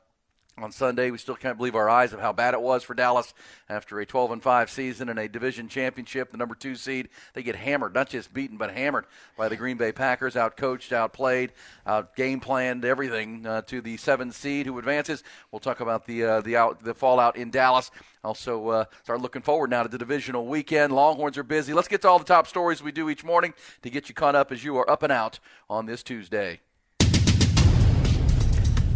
on 0.56 0.70
Sunday, 0.70 1.10
we 1.10 1.18
still 1.18 1.34
can't 1.34 1.56
believe 1.56 1.74
our 1.74 1.90
eyes 1.90 2.12
of 2.12 2.20
how 2.20 2.32
bad 2.32 2.54
it 2.54 2.60
was 2.60 2.84
for 2.84 2.94
Dallas 2.94 3.34
after 3.68 3.98
a 3.98 4.06
12 4.06 4.30
and 4.30 4.42
5 4.42 4.70
season 4.70 5.08
and 5.08 5.18
a 5.18 5.28
division 5.28 5.68
championship. 5.68 6.30
The 6.30 6.36
number 6.36 6.54
two 6.54 6.76
seed, 6.76 7.08
they 7.32 7.42
get 7.42 7.56
hammered, 7.56 7.92
not 7.92 8.08
just 8.08 8.32
beaten, 8.32 8.56
but 8.56 8.70
hammered 8.70 9.06
by 9.36 9.48
the 9.48 9.56
Green 9.56 9.76
Bay 9.76 9.90
Packers, 9.90 10.34
outcoached, 10.34 10.92
outplayed, 10.92 11.52
out 11.86 12.14
game 12.14 12.38
planned, 12.38 12.84
everything 12.84 13.44
uh, 13.46 13.62
to 13.62 13.80
the 13.80 13.96
seven 13.96 14.30
seed 14.30 14.66
who 14.66 14.78
advances. 14.78 15.24
We'll 15.50 15.60
talk 15.60 15.80
about 15.80 16.06
the 16.06 16.24
uh, 16.24 16.40
the 16.40 16.56
out 16.56 16.84
the 16.84 16.94
fallout 16.94 17.36
in 17.36 17.50
Dallas. 17.50 17.90
Also, 18.22 18.68
uh, 18.68 18.84
start 19.02 19.20
looking 19.20 19.42
forward 19.42 19.70
now 19.70 19.82
to 19.82 19.88
the 19.88 19.98
divisional 19.98 20.46
weekend. 20.46 20.92
Longhorns 20.92 21.36
are 21.36 21.42
busy. 21.42 21.72
Let's 21.72 21.88
get 21.88 22.00
to 22.02 22.08
all 22.08 22.18
the 22.18 22.24
top 22.24 22.46
stories 22.46 22.82
we 22.82 22.92
do 22.92 23.10
each 23.10 23.24
morning 23.24 23.54
to 23.82 23.90
get 23.90 24.08
you 24.08 24.14
caught 24.14 24.34
up 24.34 24.52
as 24.52 24.62
you 24.62 24.76
are 24.78 24.88
up 24.88 25.02
and 25.02 25.12
out 25.12 25.40
on 25.68 25.86
this 25.86 26.02
Tuesday. 26.02 26.60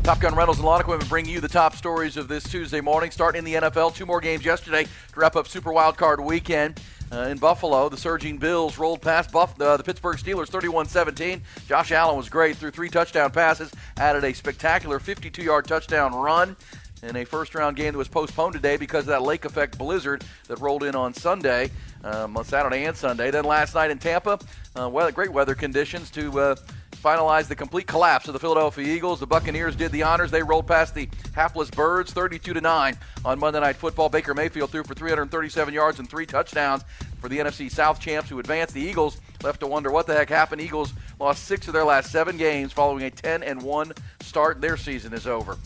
Top 0.03 0.21
Gun 0.21 0.35
Rentals 0.35 0.59
and 0.59 0.67
Lawn 0.67 0.81
Equipment 0.81 1.09
bring 1.11 1.27
you 1.27 1.41
the 1.41 1.49
top 1.49 1.77
stories 1.77 2.17
of 2.17 2.29
this 2.29 2.45
Tuesday 2.45 2.81
morning. 2.81 3.11
Starting 3.11 3.41
in 3.41 3.45
the 3.45 3.55
NFL, 3.55 3.95
two 3.95 4.07
more 4.07 4.21
games 4.21 4.45
yesterday 4.45 4.85
to 4.85 5.21
wrap 5.21 5.37
up 5.37 5.47
Super 5.47 5.73
Wild 5.73 5.99
Card 5.99 6.21
Weekend. 6.21 6.81
Uh, 7.13 7.23
in 7.23 7.39
Buffalo, 7.39 7.89
the 7.89 7.97
surging 7.97 8.39
Bills 8.39 8.79
rolled 8.79 9.03
past 9.03 9.33
Buff- 9.33 9.61
uh, 9.61 9.77
the 9.77 9.83
Pittsburgh 9.83 10.17
Steelers 10.17 10.49
31-17. 10.49 11.41
Josh 11.67 11.93
Allen 11.93 12.17
was 12.17 12.29
great, 12.29 12.57
threw 12.57 12.71
three 12.71 12.89
touchdown 12.89 13.31
passes, 13.31 13.71
added 13.97 14.25
a 14.25 14.33
spectacular 14.33 14.99
52-yard 14.99 15.67
touchdown 15.67 16.15
run 16.15 16.57
in 17.03 17.17
a 17.17 17.25
first-round 17.25 17.77
game 17.77 17.93
that 17.93 17.99
was 17.99 18.09
postponed 18.09 18.55
today 18.55 18.77
because 18.77 19.05
of 19.05 19.09
that 19.09 19.23
lake 19.23 19.45
effect 19.45 19.79
blizzard 19.79 20.25
that 20.49 20.59
rolled 20.59 20.83
in 20.83 20.95
on 20.95 21.15
Sunday, 21.15 21.71
um, 22.05 22.37
on 22.37 22.45
Saturday 22.45 22.85
and 22.85 22.97
Sunday. 22.97 23.31
Then 23.31 23.45
last 23.45 23.75
night 23.75 23.91
in 23.91 23.99
Tampa, 23.99 24.39
uh, 24.75 25.11
great 25.11 25.33
weather 25.33 25.55
conditions 25.55 26.11
to 26.11 26.41
uh, 26.41 26.57
finalized 27.03 27.49
the 27.49 27.55
complete 27.55 27.87
collapse 27.87 28.27
of 28.29 28.33
the 28.33 28.39
Philadelphia 28.39 28.87
Eagles. 28.87 29.21
The 29.21 29.27
Buccaneers 29.27 29.77
did 29.77 29.93
the 29.93 30.03
honors. 30.03 30.31
They 30.31 30.43
rolled 30.43 30.67
past 30.67 30.95
the 30.95 31.09
hapless 31.33 31.71
Birds 31.71 32.13
32 32.13 32.55
to 32.55 32.61
9 32.61 32.99
on 33.25 33.39
Monday 33.39 33.61
Night 33.61 33.77
Football. 33.77 34.09
Baker 34.09 34.35
Mayfield 34.35 34.71
threw 34.71 34.83
for 34.83 34.95
337 34.95 35.73
yards 35.73 35.99
and 35.99 36.09
three 36.09 36.27
touchdowns 36.27 36.85
for 37.21 37.29
the 37.29 37.39
NFC 37.39 37.71
South 37.71 38.01
champs 38.01 38.29
who 38.29 38.39
advanced. 38.39 38.75
The 38.75 38.81
Eagles 38.81 39.21
left 39.43 39.61
to 39.61 39.67
wonder 39.67 39.91
what 39.91 40.07
the 40.07 40.15
heck 40.15 40.29
happened. 40.29 40.61
Eagles 40.61 40.93
lost 41.19 41.45
6 41.45 41.69
of 41.69 41.75
their 41.75 41.85
last 41.85 42.11
7 42.11 42.37
games 42.37 42.73
following 42.73 43.05
a 43.05 43.11
10 43.11 43.43
and 43.43 43.63
1 43.63 43.93
start. 44.21 44.61
Their 44.61 44.77
season 44.77 45.13
is 45.13 45.27
over. 45.27 45.57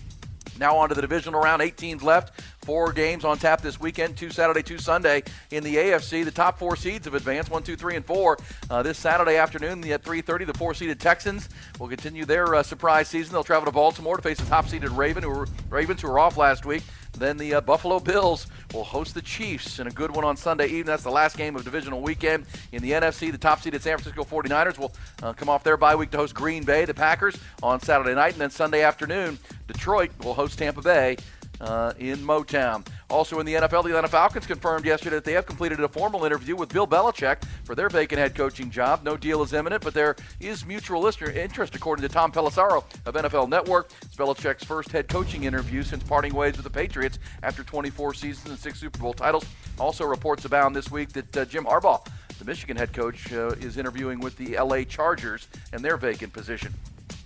Now 0.59 0.77
on 0.77 0.91
to 0.91 0.95
the 0.95 1.01
divisional 1.01 1.41
round. 1.41 1.63
Eight 1.63 1.77
teams 1.77 2.03
left. 2.03 2.41
Four 2.63 2.93
games 2.93 3.25
on 3.25 3.39
tap 3.39 3.61
this 3.61 3.81
weekend. 3.81 4.17
Two 4.17 4.31
Saturday, 4.31 4.63
two 4.63 4.79
Sunday 4.79 5.25
in 5.51 5.65
the 5.65 5.75
AFC. 5.75 6.25
The 6.25 6.31
top 6.31 6.61
four 6.61 6.77
seeds 6.77 7.07
have 7.07 7.15
advanced. 7.15 7.51
One, 7.51 7.65
two, 7.65 7.75
three, 7.75 7.97
and 7.97 8.05
four. 8.05 8.39
Uh, 8.71 8.85
this 8.85 8.99
Saturday 8.99 9.37
afternoon 9.37 9.85
at 9.91 10.05
3:30, 10.05 10.47
the 10.47 10.55
four-seeded 10.55 11.01
Texans 11.01 11.49
will 11.81 11.89
continue 11.89 12.25
their 12.25 12.55
uh, 12.55 12.63
surprise 12.63 13.09
season. 13.09 13.33
They'll 13.33 13.43
travel 13.43 13.67
to 13.67 13.73
Baltimore 13.73 14.17
to 14.17 14.23
face 14.23 14.39
the 14.39 14.47
top-seeded 14.47 14.91
Raven, 14.91 15.25
who 15.25 15.31
were, 15.31 15.49
Ravens, 15.71 16.03
who 16.03 16.09
were 16.09 16.21
off 16.21 16.37
last 16.37 16.65
week. 16.65 16.85
Then 17.19 17.37
the 17.37 17.55
uh, 17.55 17.61
Buffalo 17.61 17.99
Bills 17.99 18.47
will 18.73 18.85
host 18.85 19.15
the 19.15 19.23
Chiefs 19.23 19.81
in 19.81 19.89
a 19.89 19.91
good 19.91 20.15
one 20.15 20.25
on 20.25 20.37
Sunday 20.37 20.67
evening. 20.67 20.87
That's 20.87 21.03
the 21.03 21.11
last 21.11 21.37
game 21.37 21.57
of 21.57 21.65
divisional 21.65 22.01
weekend. 22.01 22.47
In 22.71 22.81
the 22.81 22.93
NFC, 22.93 23.33
the 23.33 23.39
top 23.39 23.61
seeded 23.61 23.83
San 23.83 23.99
Francisco 23.99 24.25
49ers 24.25 24.79
will 24.79 24.93
uh, 25.23 25.33
come 25.33 25.49
off 25.49 25.65
their 25.65 25.77
bye 25.77 25.97
week 25.97 26.11
to 26.13 26.17
host 26.17 26.35
Green 26.35 26.63
Bay, 26.63 26.85
the 26.85 26.95
Packers, 26.95 27.37
on 27.61 27.81
Saturday 27.81 28.15
night. 28.15 28.33
And 28.33 28.41
then 28.41 28.51
Sunday 28.51 28.83
afternoon, 28.83 29.39
Detroit 29.67 30.13
will 30.23 30.35
host 30.35 30.59
Tampa 30.59 30.81
Bay 30.81 31.17
uh, 31.63 31.93
in 31.99 32.19
Motown. 32.19 32.87
Also 33.09 33.39
in 33.41 33.47
the 33.47 33.55
NFL, 33.55 33.85
the 33.85 33.91
Atlanta 33.91 34.09
Falcons 34.09 34.47
confirmed 34.47 34.85
yesterday 34.85 35.17
that 35.17 35.25
they 35.25 35.33
have 35.33 35.47
completed 35.47 35.81
a 35.81 35.89
formal 35.89 36.25
interview 36.25 36.57
with 36.57 36.71
Bill 36.71 36.87
Belichick 36.87 37.45
for 37.65 37.75
their 37.75 37.89
vacant 37.89 38.19
head 38.19 38.35
coaching 38.35 38.71
job. 38.71 39.03
No 39.05 39.17
deal 39.17 39.43
is 39.43 39.53
imminent, 39.53 39.83
but 39.83 39.95
there 39.95 40.17
is 40.41 40.67
mutual 40.67 41.07
interest, 41.07 41.75
according 41.75 42.03
to 42.03 42.09
Tom 42.09 42.33
Pelissero 42.33 42.85
of 43.07 43.15
NFL 43.15 43.49
Network. 43.49 43.91
It's 44.03 44.17
Belichick's 44.17 44.65
first 44.65 44.91
head 44.91 45.09
coaching 45.09 45.45
interview 45.45 45.83
since 45.83 46.03
parting 46.03 46.35
ways 46.35 46.57
with 46.57 46.65
the 46.65 46.71
Patriots 46.71 47.19
after 47.43 47.63
24 47.63 48.15
seasons 48.15 48.51
and 48.51 48.59
six 48.59 48.81
Super 48.81 48.99
Bowl 48.99 49.13
titles. 49.15 49.45
Also, 49.79 50.05
reports 50.05 50.45
abound 50.45 50.75
this 50.75 50.91
week 50.91 51.11
that 51.13 51.37
uh, 51.37 51.45
Jim 51.45 51.65
Harbaugh, 51.65 52.05
the 52.39 52.45
Michigan 52.45 52.77
head 52.77 52.93
coach, 52.93 53.33
uh, 53.33 53.49
is 53.61 53.77
interviewing 53.77 54.21
with 54.21 54.37
the 54.37 54.57
LA 54.57 54.83
Chargers 54.83 55.49
and 55.73 55.85
their 55.85 55.97
vacant 55.97 56.33
position. 56.33 56.75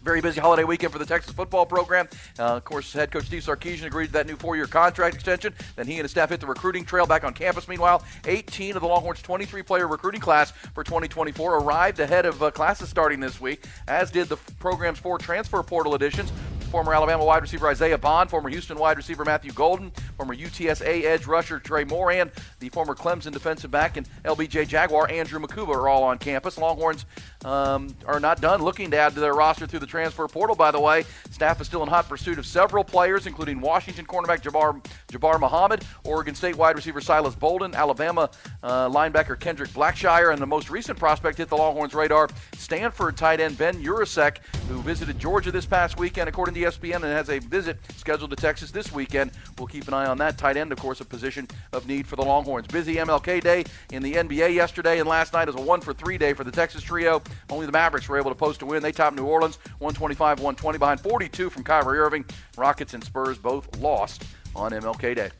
Very 0.07 0.21
busy 0.21 0.41
holiday 0.41 0.63
weekend 0.63 0.93
for 0.93 1.01
the 1.01 1.05
Texas 1.05 1.33
football 1.33 1.67
program. 1.67 2.09
Uh, 2.39 2.55
of 2.55 2.63
course, 2.63 2.93
head 2.93 3.11
coach 3.11 3.25
Steve 3.25 3.43
Sarkisian 3.43 3.87
agreed 3.87 4.07
to 4.07 4.13
that 4.13 4.29
new 4.29 4.37
four-year 4.37 4.69
contract 4.69 5.17
extension. 5.17 5.53
Then 5.75 5.89
he 5.89 5.95
and 5.95 6.03
his 6.03 6.13
staff 6.13 6.29
hit 6.31 6.39
the 6.39 6.47
recruiting 6.47 6.85
trail 6.85 7.07
back 7.07 7.25
on 7.25 7.35
campus. 7.35 7.67
Meanwhile, 7.67 8.05
18 8.25 8.77
of 8.77 8.83
the 8.83 8.87
Longhorns' 8.87 9.21
23-player 9.23 9.89
recruiting 9.89 10.21
class 10.21 10.53
for 10.53 10.85
2024 10.85 11.57
arrived 11.57 11.99
ahead 11.99 12.25
of 12.25 12.41
uh, 12.41 12.53
classes 12.53 12.89
starting 12.89 13.19
this 13.19 13.41
week, 13.41 13.65
as 13.89 14.13
did 14.13 14.29
the 14.29 14.37
program's 14.61 15.01
four 15.01 15.19
transfer 15.19 15.61
portal 15.65 15.97
additions. 15.97 16.31
Former 16.71 16.93
Alabama 16.93 17.25
wide 17.25 17.43
receiver 17.43 17.69
Isaiah 17.69 17.97
Bond, 17.97 18.29
former 18.29 18.49
Houston 18.49 18.79
wide 18.79 18.97
receiver 18.97 19.25
Matthew 19.25 19.53
Golden, 19.53 19.91
former 20.17 20.35
UTSA 20.35 21.05
edge 21.05 21.27
rusher 21.27 21.61
Trey 21.61 21.85
Moore, 21.85 22.11
and 22.13 22.31
the 22.59 22.69
former 22.71 22.95
Clemson 22.95 23.33
defensive 23.33 23.71
back 23.71 23.97
and 23.97 24.09
LBJ 24.25 24.67
Jaguar 24.69 25.09
Andrew 25.11 25.39
Mukuba 25.39 25.75
are 25.75 25.89
all 25.89 26.03
on 26.03 26.19
campus. 26.19 26.59
Longhorns 26.59 27.07
um, 27.45 27.95
are 28.07 28.19
not 28.19 28.41
done 28.41 28.63
looking 28.63 28.91
to 28.91 28.97
add 28.97 29.15
to 29.15 29.21
their 29.21 29.35
roster 29.35 29.67
through 29.67 29.79
the 29.79 29.87
transfer 29.87 30.27
portal, 30.27 30.57
by 30.57 30.71
the 30.71 30.81
way. 30.81 31.05
Staff 31.31 31.61
is 31.61 31.67
still 31.67 31.83
in 31.83 31.89
hot 31.89 32.09
pursuit 32.09 32.39
of 32.39 32.47
several 32.47 32.83
players, 32.83 33.27
including 33.27 33.61
Washington 33.61 34.05
cornerback 34.05 34.43
Jabbar, 34.43 34.85
Jabbar 35.09 35.39
Muhammad, 35.41 35.85
Oregon 36.05 36.35
State 36.35 36.57
wide 36.57 36.75
receiver 36.75 37.01
Silas 37.01 37.35
Bolden, 37.35 37.75
Alabama 37.75 38.29
uh, 38.63 38.89
linebacker 38.89 39.39
Kendrick 39.39 39.71
Blackshire, 39.71 40.33
and 40.33 40.43
the 40.43 40.47
most 40.47 40.71
recent 40.71 40.99
prospect 40.99 41.39
hit 41.39 41.49
the 41.49 41.57
Longhorns' 41.57 41.95
radar, 41.95 42.29
Stanford 42.57 43.17
tight 43.17 43.41
end 43.41 43.57
Ben 43.57 43.83
Yurosek, 43.83 44.39
who 44.69 44.83
visited 44.83 45.19
Georgia 45.19 45.53
this 45.53 45.67
past 45.67 45.99
weekend, 45.99 46.29
according 46.29 46.55
to 46.57 46.65
ESPN, 46.65 46.97
and 46.97 47.05
has 47.05 47.29
a 47.29 47.39
visit 47.39 47.79
scheduled 47.97 48.31
to 48.31 48.37
Texas 48.37 48.71
this 48.71 48.93
weekend. 48.93 49.31
We'll 49.59 49.67
keep 49.67 49.89
an 49.89 49.95
eye 49.95 50.07
on 50.07 50.19
that 50.19 50.39
tight 50.39 50.57
end, 50.57 50.73
of 50.73 50.79
course, 50.79 51.01
a 51.01 51.05
position 51.05 51.49
of 51.73 51.87
need 51.87 52.07
for 52.07 52.17
the 52.17 52.23
Longhorns. 52.23 52.67
Busy 52.67 52.97
MLK 52.97 53.43
Day 53.43 53.65
in 53.93 54.03
the 54.03 54.15
NBA 54.15 54.55
yesterday 54.55 54.99
and 54.99 55.09
last 55.09 55.33
night 55.33 55.49
is 55.49 55.55
a 55.55 55.61
one 55.61 55.81
for 55.81 55.93
three 55.93 56.19
day 56.19 56.33
for 56.33 56.45
the 56.45 56.51
Texas 56.51 56.83
trio. 56.83 57.23
Only 57.51 57.67
the 57.67 57.73
Mavericks 57.73 58.09
were 58.09 58.19
able 58.19 58.31
to 58.31 58.37
post 58.37 58.63
a 58.63 58.67
win. 58.67 58.83
They 58.83 58.93
topped 58.93 59.17
New 59.17 59.27
Orleans 59.27 59.59
125 59.79 60.41
120 60.41 60.79
behind 60.79 61.01
42 61.01 61.51
from 61.51 61.65
Kyrie 61.65 61.99
Irving. 61.99 62.25
Rockets 62.57 62.95
and 62.95 63.05
Spurs 63.05 63.39
both 63.39 63.77
lost 63.79 64.25
on 64.55 64.73
MLK 64.73 65.15
Day. 65.15 65.31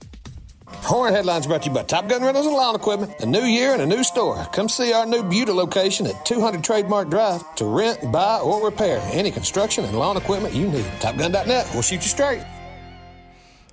Horn 0.69 1.13
Headlines 1.13 1.47
brought 1.47 1.63
to 1.63 1.69
you 1.69 1.75
by 1.75 1.83
Top 1.85 2.09
Gun 2.09 2.23
Rentals 2.23 2.47
and 2.47 2.55
Lawn 2.55 2.75
Equipment. 2.75 3.15
A 3.21 3.27
new 3.27 3.45
year 3.45 3.73
and 3.73 3.83
a 3.83 3.87
new 3.87 4.03
store. 4.03 4.45
Come 4.53 4.69
see 4.69 4.93
our 4.93 5.07
new 5.07 5.23
Buda 5.23 5.53
location 5.53 6.07
at 6.07 6.25
200 6.27 6.63
Trademark 6.63 7.09
Drive 7.09 7.55
to 7.57 7.65
rent, 7.67 8.11
buy, 8.11 8.41
or 8.41 8.65
repair 8.65 9.01
any 9.13 9.31
construction 9.31 9.85
and 9.85 9.99
lawn 9.99 10.17
equipment 10.17 10.55
you 10.55 10.69
need. 10.69 10.85
TopGun.net. 11.01 11.71
We'll 11.73 11.83
shoot 11.83 11.97
you 11.97 12.03
straight. 12.03 12.45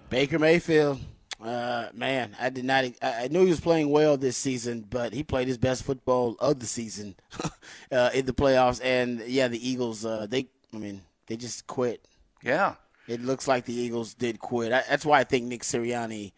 Baker 0.09 0.37
Mayfield, 0.37 0.99
uh, 1.43 1.87
man, 1.93 2.35
I 2.39 2.49
did 2.49 2.65
not. 2.65 2.85
I, 2.85 2.95
I 3.01 3.27
knew 3.29 3.43
he 3.43 3.49
was 3.49 3.59
playing 3.59 3.89
well 3.89 4.15
this 4.15 4.37
season, 4.37 4.85
but 4.87 5.13
he 5.13 5.23
played 5.23 5.47
his 5.47 5.57
best 5.57 5.83
football 5.83 6.35
of 6.39 6.59
the 6.59 6.67
season 6.67 7.15
uh, 7.91 8.11
in 8.13 8.25
the 8.27 8.33
playoffs. 8.33 8.79
And 8.83 9.21
yeah, 9.21 9.47
the 9.47 9.67
Eagles, 9.67 10.05
uh, 10.05 10.27
they, 10.29 10.47
I 10.73 10.77
mean, 10.77 11.01
they 11.27 11.37
just 11.37 11.65
quit. 11.65 12.07
Yeah. 12.43 12.75
It 13.07 13.21
looks 13.21 13.47
like 13.47 13.65
the 13.65 13.73
Eagles 13.73 14.13
did 14.13 14.39
quit. 14.39 14.71
I, 14.71 14.83
that's 14.87 15.05
why 15.05 15.19
I 15.19 15.23
think 15.23 15.45
Nick 15.45 15.63
Sirianni 15.63 16.31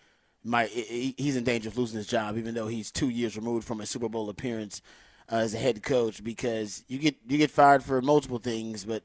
might. 0.46 0.70
He's 0.70 1.36
in 1.36 1.44
danger 1.44 1.70
of 1.70 1.78
losing 1.78 1.98
his 1.98 2.08
job, 2.08 2.38
even 2.38 2.54
though 2.54 2.68
he's 2.68 2.92
two 2.92 3.10
years 3.10 3.36
removed 3.36 3.68
from 3.68 3.82
a 3.82 3.86
Super 3.86 4.10
Bowl 4.10 4.30
appearance 4.30 4.82
uh, 5.32 5.38
as 5.38 5.54
a 5.54 5.58
head 5.58 5.84
coach. 5.84 6.24
Because 6.24 6.84
you 6.88 7.00
get 7.00 7.16
you 7.28 7.38
get 7.38 7.52
fired 7.52 7.84
for 7.84 8.02
multiple 8.02 8.40
things, 8.40 8.86
but 8.86 9.04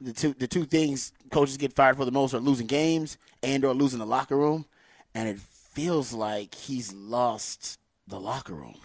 the 0.00 0.12
two 0.12 0.34
the 0.34 0.46
two 0.46 0.64
things 0.64 1.12
coaches 1.30 1.56
get 1.56 1.72
fired 1.72 1.96
for 1.96 2.04
the 2.04 2.12
most 2.12 2.34
are 2.34 2.40
losing 2.40 2.66
games 2.66 3.18
and 3.42 3.64
or 3.64 3.74
losing 3.74 3.98
the 3.98 4.06
locker 4.06 4.36
room. 4.36 4.66
And 5.14 5.28
it 5.28 5.38
feels 5.38 6.12
like 6.12 6.54
he's 6.54 6.92
lost 6.92 7.78
the 8.06 8.20
locker 8.20 8.54
room. 8.54 8.76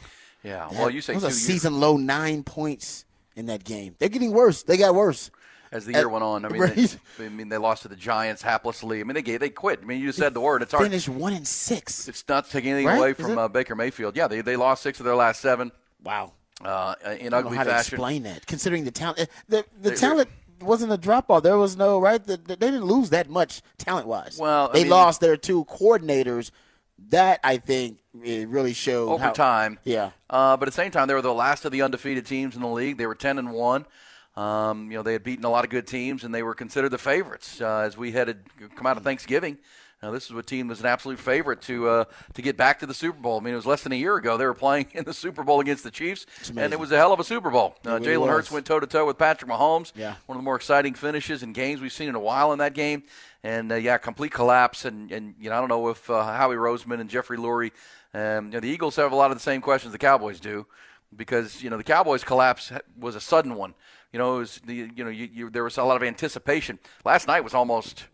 Yeah. 0.44 0.70
Well, 0.72 0.90
you 0.90 1.02
say 1.02 1.14
it 1.14 1.18
was 1.18 1.24
two 1.24 1.28
a 1.28 1.32
years. 1.32 1.42
season 1.42 1.80
low 1.80 1.98
nine 1.98 2.44
points 2.44 3.06
in 3.36 3.48
that 3.48 3.64
game. 3.64 3.96
They're 4.00 4.10
getting 4.10 4.32
worse. 4.32 4.64
They 4.64 4.78
got 4.78 4.96
worse. 4.96 5.30
As 5.72 5.86
the 5.86 5.94
year 5.94 6.08
went 6.10 6.24
on. 6.24 6.46
I 6.46 6.50
mean, 6.50 6.62
right. 6.62 6.98
they, 7.18 7.26
I 7.26 7.30
mean, 7.30 7.50
they 7.50 7.58
lost 7.58 7.82
to 7.84 7.88
the 7.88 7.96
Giants 7.96 8.42
haplessly. 8.44 9.00
I 9.02 9.04
mean, 9.04 9.16
they 9.16 9.22
gave, 9.22 9.40
they 9.40 9.50
quit. 9.50 9.80
I 9.82 9.86
mean, 9.86 10.00
you 10.00 10.08
just 10.08 10.20
said 10.20 10.34
the 10.34 10.40
word. 10.42 10.62
It's 10.62 10.72
hard. 10.72 10.84
Finished 10.84 11.10
one 11.10 11.34
and 11.34 11.48
six. 11.48 12.08
It's 12.08 12.24
not 12.28 12.50
taking 12.50 12.72
anything 12.72 12.88
Right? 12.88 12.98
away 12.98 13.14
from 13.14 13.38
uh, 13.38 13.48
Baker 13.48 13.76
Mayfield. 13.76 14.16
Yeah, 14.16 14.28
they, 14.28 14.42
they 14.42 14.56
lost 14.56 14.84
six 14.84 15.00
of 15.00 15.06
their 15.06 15.16
last 15.16 15.42
seven 15.42 15.72
Wow. 16.04 16.34
uh, 16.64 16.96
in 17.04 17.08
I 17.10 17.18
don't 17.18 17.32
know 17.32 17.38
ugly 17.38 17.58
how 17.58 17.64
to 17.66 17.78
explain 17.78 18.24
that, 18.24 18.46
considering 18.46 18.84
the 18.86 18.92
talent. 18.92 19.20
uh, 19.20 19.26
The 19.50 19.66
the 19.82 19.90
They- 19.92 19.96
talent 19.96 20.30
wasn't 20.62 20.92
a 20.92 20.98
drop 20.98 21.30
off. 21.30 21.44
There 21.44 21.58
was 21.58 21.78
no 21.78 22.00
right. 22.00 22.24
The, 22.24 22.38
the- 22.38 22.56
they 22.56 22.72
didn't 22.72 22.86
lose 22.86 23.10
that 23.12 23.30
much 23.30 23.62
talent 23.78 24.08
wise. 24.08 24.38
Well, 24.40 24.70
I 24.70 24.74
they 24.74 24.84
mean- 24.84 24.92
lost 24.92 25.22
their 25.22 25.38
two 25.38 25.66
coordinators. 25.66 26.52
That 27.10 27.40
I 27.44 27.58
think 27.58 28.00
it 28.24 28.48
really 28.48 28.74
showed 28.74 29.10
over 29.10 29.24
how- 29.24 29.32
time. 29.32 29.78
Yeah. 29.84 30.10
Uh, 30.32 30.58
but 30.58 30.68
at 30.68 30.74
the 30.74 30.82
same 30.82 30.90
time, 30.90 31.08
they 31.08 31.14
were 31.14 31.22
the 31.22 31.32
last 31.34 31.64
of 31.66 31.72
the 31.72 31.84
undefeated 31.84 32.26
teams 32.26 32.56
in 32.56 32.62
the 32.64 32.68
league. 32.68 32.98
They 32.98 33.06
were 33.06 33.14
ten 33.14 33.38
and 33.38 33.52
one. 33.54 33.86
Um, 34.38 34.92
you 34.92 34.98
know, 34.98 35.04
they 35.04 35.14
had 35.14 35.24
beaten 35.24 35.46
a 35.46 35.50
lot 35.50 35.64
of 35.64 35.72
good 35.72 35.88
teams, 35.88 36.24
and 36.24 36.34
they 36.34 36.44
were 36.44 36.54
considered 36.54 36.90
the 36.90 37.00
favorites 37.00 37.60
uh, 37.60 37.80
as 37.80 37.98
we 37.98 38.12
headed 38.12 38.38
come 38.76 38.86
out 38.86 38.96
of 38.96 39.04
Thanksgiving. 39.04 39.58
Now, 40.04 40.12
this 40.12 40.30
is 40.30 40.38
a 40.38 40.44
team 40.44 40.68
that 40.68 40.74
was 40.74 40.80
an 40.80 40.86
absolute 40.86 41.18
favorite 41.18 41.60
to 41.64 41.88
uh, 41.90 42.06
to 42.36 42.42
get 42.44 42.56
back 42.56 42.78
to 42.80 42.86
the 42.86 42.94
Super 42.94 43.20
Bowl. 43.20 43.40
I 43.40 43.44
mean, 43.44 43.54
it 43.54 43.58
was 43.58 43.66
less 43.66 43.82
than 43.82 43.94
a 43.94 43.96
year 43.96 44.16
ago 44.16 44.38
they 44.38 44.46
were 44.46 44.54
playing 44.54 44.88
in 44.94 45.06
the 45.06 45.14
Super 45.14 45.44
Bowl 45.44 45.60
against 45.60 45.84
the 45.84 45.90
Chiefs, 45.90 46.28
and 46.56 46.72
it 46.72 46.80
was 46.80 46.92
a 46.92 46.98
hell 46.98 47.12
of 47.14 47.20
a 47.20 47.24
Super 47.24 47.50
Bowl. 47.50 47.76
Uh, 47.84 47.94
really 47.94 48.06
Jalen 48.06 48.30
Hurts 48.30 48.52
went 48.52 48.68
toe 48.68 48.80
to 48.80 48.86
toe 48.86 49.08
with 49.08 49.18
Patrick 49.18 49.50
Mahomes. 49.50 49.92
Yeah. 49.96 50.14
one 50.28 50.38
of 50.38 50.44
the 50.44 50.46
more 50.46 50.56
exciting 50.56 50.94
finishes 50.94 51.42
and 51.42 51.56
games 51.56 51.82
we've 51.82 51.92
seen 51.92 52.08
in 52.10 52.14
a 52.14 52.20
while 52.20 52.54
in 52.54 52.60
that 52.60 52.76
game. 52.76 53.04
And 53.44 53.72
uh, 53.72 53.76
yeah, 53.76 53.98
complete 53.98 54.32
collapse. 54.32 54.86
And, 54.86 55.12
and 55.12 55.34
you 55.40 55.50
know, 55.50 55.56
I 55.56 55.60
don't 55.60 55.70
know 55.70 55.90
if 55.90 56.08
uh, 56.12 56.24
Howie 56.24 56.58
Roseman 56.58 57.00
and 57.00 57.10
Jeffrey 57.10 57.38
Lurie, 57.38 57.72
um, 58.14 58.48
you 58.48 58.52
know, 58.52 58.60
the 58.60 58.70
Eagles 58.70 58.98
have 58.98 59.12
a 59.12 59.16
lot 59.16 59.32
of 59.32 59.38
the 59.38 59.44
same 59.44 59.62
questions 59.62 59.94
the 59.94 59.98
Cowboys 59.98 60.40
do, 60.40 60.68
because 61.16 61.64
you 61.64 61.72
know 61.72 61.78
the 61.78 61.84
Cowboys 61.84 62.24
collapse 62.24 62.72
was 63.00 63.16
a 63.16 63.22
sudden 63.22 63.56
one. 63.56 63.74
You 64.12 64.20
know, 64.20 64.36
it 64.36 64.40
was 64.40 64.62
the 64.66 64.74
you 64.74 65.04
know 65.04 65.10
you, 65.10 65.30
you, 65.32 65.50
there 65.50 65.64
was 65.64 65.78
a 65.78 65.84
lot 65.84 65.98
of 65.98 66.04
anticipation. 66.04 66.80
Last 67.04 67.28
night 67.28 67.44
was 67.44 67.54
almost 67.54 68.06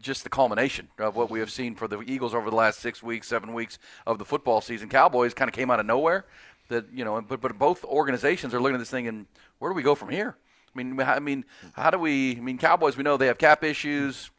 just 0.00 0.24
the 0.24 0.30
culmination 0.30 0.88
of 0.98 1.16
what 1.16 1.30
we 1.30 1.38
have 1.40 1.50
seen 1.50 1.74
for 1.74 1.88
the 1.88 2.00
Eagles 2.00 2.34
over 2.34 2.50
the 2.50 2.56
last 2.56 2.80
six 2.80 3.02
weeks, 3.02 3.28
seven 3.28 3.54
weeks 3.54 3.78
of 4.06 4.18
the 4.18 4.24
football 4.24 4.60
season. 4.60 4.88
Cowboys 4.88 5.34
kind 5.34 5.48
of 5.48 5.54
came 5.54 5.70
out 5.70 5.80
of 5.80 5.86
nowhere. 5.86 6.26
That 6.68 6.86
you 6.92 7.04
know, 7.04 7.20
but 7.20 7.40
but 7.40 7.58
both 7.58 7.84
organizations 7.84 8.54
are 8.54 8.60
looking 8.60 8.76
at 8.76 8.78
this 8.78 8.90
thing 8.90 9.06
and 9.06 9.26
where 9.58 9.70
do 9.70 9.74
we 9.74 9.82
go 9.82 9.94
from 9.94 10.08
here? 10.08 10.36
I 10.74 10.82
mean, 10.82 11.00
I 11.00 11.20
mean, 11.20 11.44
how 11.74 11.90
do 11.90 11.98
we? 11.98 12.36
I 12.36 12.40
mean, 12.40 12.58
Cowboys. 12.58 12.96
We 12.96 13.02
know 13.02 13.16
they 13.16 13.26
have 13.28 13.38
cap 13.38 13.62
issues. 13.62 14.30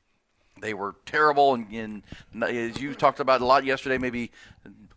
They 0.61 0.73
were 0.73 0.95
terrible, 1.05 1.53
and, 1.53 1.71
and 1.73 2.03
as 2.43 2.79
you 2.79 2.93
talked 2.95 3.19
about 3.19 3.41
a 3.41 3.45
lot 3.45 3.65
yesterday, 3.65 3.97
maybe 3.97 4.31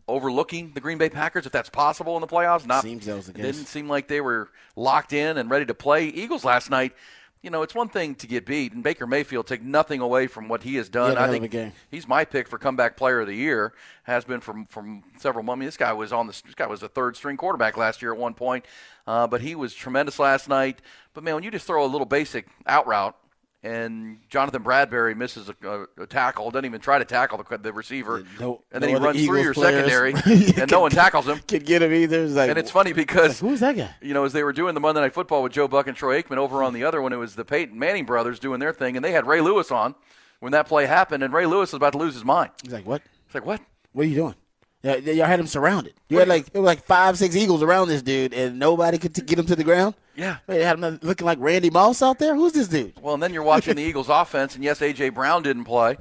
overlooking 0.09 0.73
the 0.75 0.81
Green 0.81 0.99
Bay 0.99 1.11
Packers 1.11 1.47
if 1.47 1.53
that's 1.53 1.69
possible 1.69 2.17
in 2.17 2.21
the 2.21 2.27
playoffs. 2.27 2.67
Not 2.67 2.83
Seems 2.83 3.07
that 3.07 3.17
was 3.17 3.27
the 3.27 3.33
case. 3.33 3.45
didn't 3.45 3.67
seem 3.67 3.89
like 3.89 4.09
they 4.09 4.21
were 4.21 4.49
locked 4.75 5.13
in 5.13 5.37
and 5.39 5.51
ready 5.51 5.67
to 5.67 5.75
play. 5.75 6.07
Eagles 6.07 6.45
last 6.45 6.71
night. 6.71 6.95
You 7.41 7.51
know, 7.51 7.63
it's 7.63 7.75
one 7.75 7.89
thing 7.89 8.17
to 8.17 8.27
get 8.27 8.47
beat, 8.47 8.73
and 8.73 8.83
Baker 8.83 9.07
Mayfield 9.07 9.47
take 9.47 9.63
nothing 9.63 10.01
away 10.01 10.27
from 10.27 10.49
what 10.49 10.65
he 10.65 10.75
has 10.75 10.89
done. 10.89 11.17
a 11.17 11.21
I 11.21 11.29
think 11.29 11.45
he's 11.89 12.09
my 12.09 12.25
pick 12.25 12.49
for 12.49 12.59
comeback 12.59 12.97
player 12.97 13.21
of 13.21 13.29
the 13.29 13.35
year. 13.35 13.75
Has 14.03 14.25
been 14.25 14.41
from 14.41 14.67
from 14.67 15.05
several. 15.19 15.49
I 15.49 15.55
mean, 15.55 15.67
this 15.67 15.77
guy 15.77 15.93
was 15.93 16.13
on 16.13 16.27
the 16.27 16.33
this 16.45 16.57
guy 16.57 16.67
was 16.67 16.83
a 16.83 16.89
third 16.89 17.17
string 17.17 17.37
quarterback 17.37 17.77
last 17.77 18.03
year 18.03 18.13
at 18.13 18.19
one 18.19 18.35
point, 18.35 18.65
uh, 19.07 19.29
but 19.29 19.41
he 19.41 19.55
was 19.55 19.73
tremendous 19.73 20.19
last 20.19 20.49
night. 20.49 20.83
But 21.15 21.23
man, 21.23 21.37
when 21.37 21.45
you 21.45 21.53
just 21.53 21.65
throw 21.65 21.85
a 21.85 21.87
little 21.87 22.07
basic 22.07 22.49
out 22.67 22.89
route 22.89 23.17
and 23.63 24.19
Jonathan 24.29 24.63
Bradberry 24.63 25.17
misses 25.17 25.49
a, 25.49 25.69
a, 25.69 26.03
a 26.03 26.07
tackle, 26.07 26.51
doesn't 26.51 26.65
even 26.65 26.81
try 26.81 26.99
to 26.99 27.05
tackle 27.05 27.39
the, 27.43 27.59
the 27.59 27.73
receiver, 27.73 28.25
No- 28.39 28.63
and 28.71 28.83
then 28.83 28.93
no 28.93 28.99
he 28.99 29.05
runs 29.05 29.25
through 29.25 29.43
your 29.43 29.55
players. 29.55 29.91
secondary, 30.15 30.63
and 30.63 30.71
no 30.71 30.81
one 30.81 30.91
tackles 30.93 31.27
him. 31.27 31.41
Could 31.49 31.67
get 31.67 31.83
him 31.83 31.93
either. 31.93 32.23
It's 32.25 32.35
like, 32.35 32.51
And 32.51 32.59
it's 32.59 32.71
funny 32.71 32.93
because 32.93 33.41
who's 33.41 33.61
that 33.61 33.77
guy? 33.77 33.95
you 34.01 34.15
know, 34.15 34.25
as 34.25 34.33
they 34.33 34.45
were 34.45 34.53
doing 34.53 34.75
the 34.75 34.81
Monday 34.81 35.01
Night 35.01 35.15
Football 35.15 35.43
with 35.43 35.53
Joe 35.53 35.67
Buck 35.69 35.87
and 35.89 35.97
Troy 35.97 36.23
Aikman 36.23 36.37
over 36.37 36.63
on 36.63 36.73
the 36.73 36.85
other 36.85 37.03
one, 37.03 37.13
it 37.13 37.17
was 37.17 37.35
the 37.35 37.45
Peyton 37.45 37.79
Manning 37.79 38.05
brothers 38.07 38.39
doing 38.39 38.61
their 38.61 38.73
thing, 38.73 38.97
and 38.97 39.05
they 39.05 39.13
had 39.13 39.27
Ray 39.27 39.41
Lewis 39.41 39.71
on 39.73 39.95
when 40.41 40.53
that 40.53 40.69
play 40.69 40.87
happened, 40.87 41.23
and 41.25 41.33
Ray 41.35 41.47
Lewis 41.47 41.73
was 41.73 41.79
about 41.79 41.93
to 41.93 41.99
lose 41.99 42.15
his 42.15 42.25
mind. 42.25 42.51
He's 42.63 42.73
like, 42.73 42.87
what? 42.87 43.03
He's 43.27 43.35
like, 43.35 43.45
what? 43.45 43.61
What 43.93 44.03
are 44.05 44.09
you 44.09 44.15
doing? 44.15 44.35
Yeah, 44.83 44.97
y'all 44.97 45.27
had 45.27 45.41
him 45.41 45.47
surrounded. 45.49 45.95
You 46.09 46.19
had 46.19 46.29
like 46.29 46.47
it 46.55 46.59
was 46.59 46.67
like 46.67 46.85
five, 46.85 47.19
six 47.19 47.35
Eagles 47.35 47.63
around 47.63 47.89
this 47.89 48.01
dude, 48.03 48.33
and 48.33 48.59
nobody 48.59 48.97
could 48.99 49.15
t- 49.15 49.23
get 49.23 49.39
him 49.39 49.47
to 49.47 49.57
the 49.57 49.65
ground. 49.65 49.95
Yeah. 50.15 50.37
Wait, 50.47 50.59
they 50.59 50.65
had 50.65 50.79
him 50.79 50.99
looking 51.03 51.27
like 51.27 51.39
Randy 51.41 51.69
Moss 51.71 52.01
out 52.03 52.19
there. 52.21 52.35
Who's 52.37 52.53
this 52.53 52.69
dude? 52.69 52.93
Well, 53.01 53.15
and 53.15 53.23
then 53.23 53.33
you're 53.35 53.43
watching 53.43 53.75
the 53.77 53.83
Eagles' 53.83 54.09
offense, 54.09 54.55
and 54.55 54.63
yes, 54.63 54.81
A.J. 54.81 55.09
Brown 55.11 55.43
didn't 55.43 55.65
play. 55.65 55.97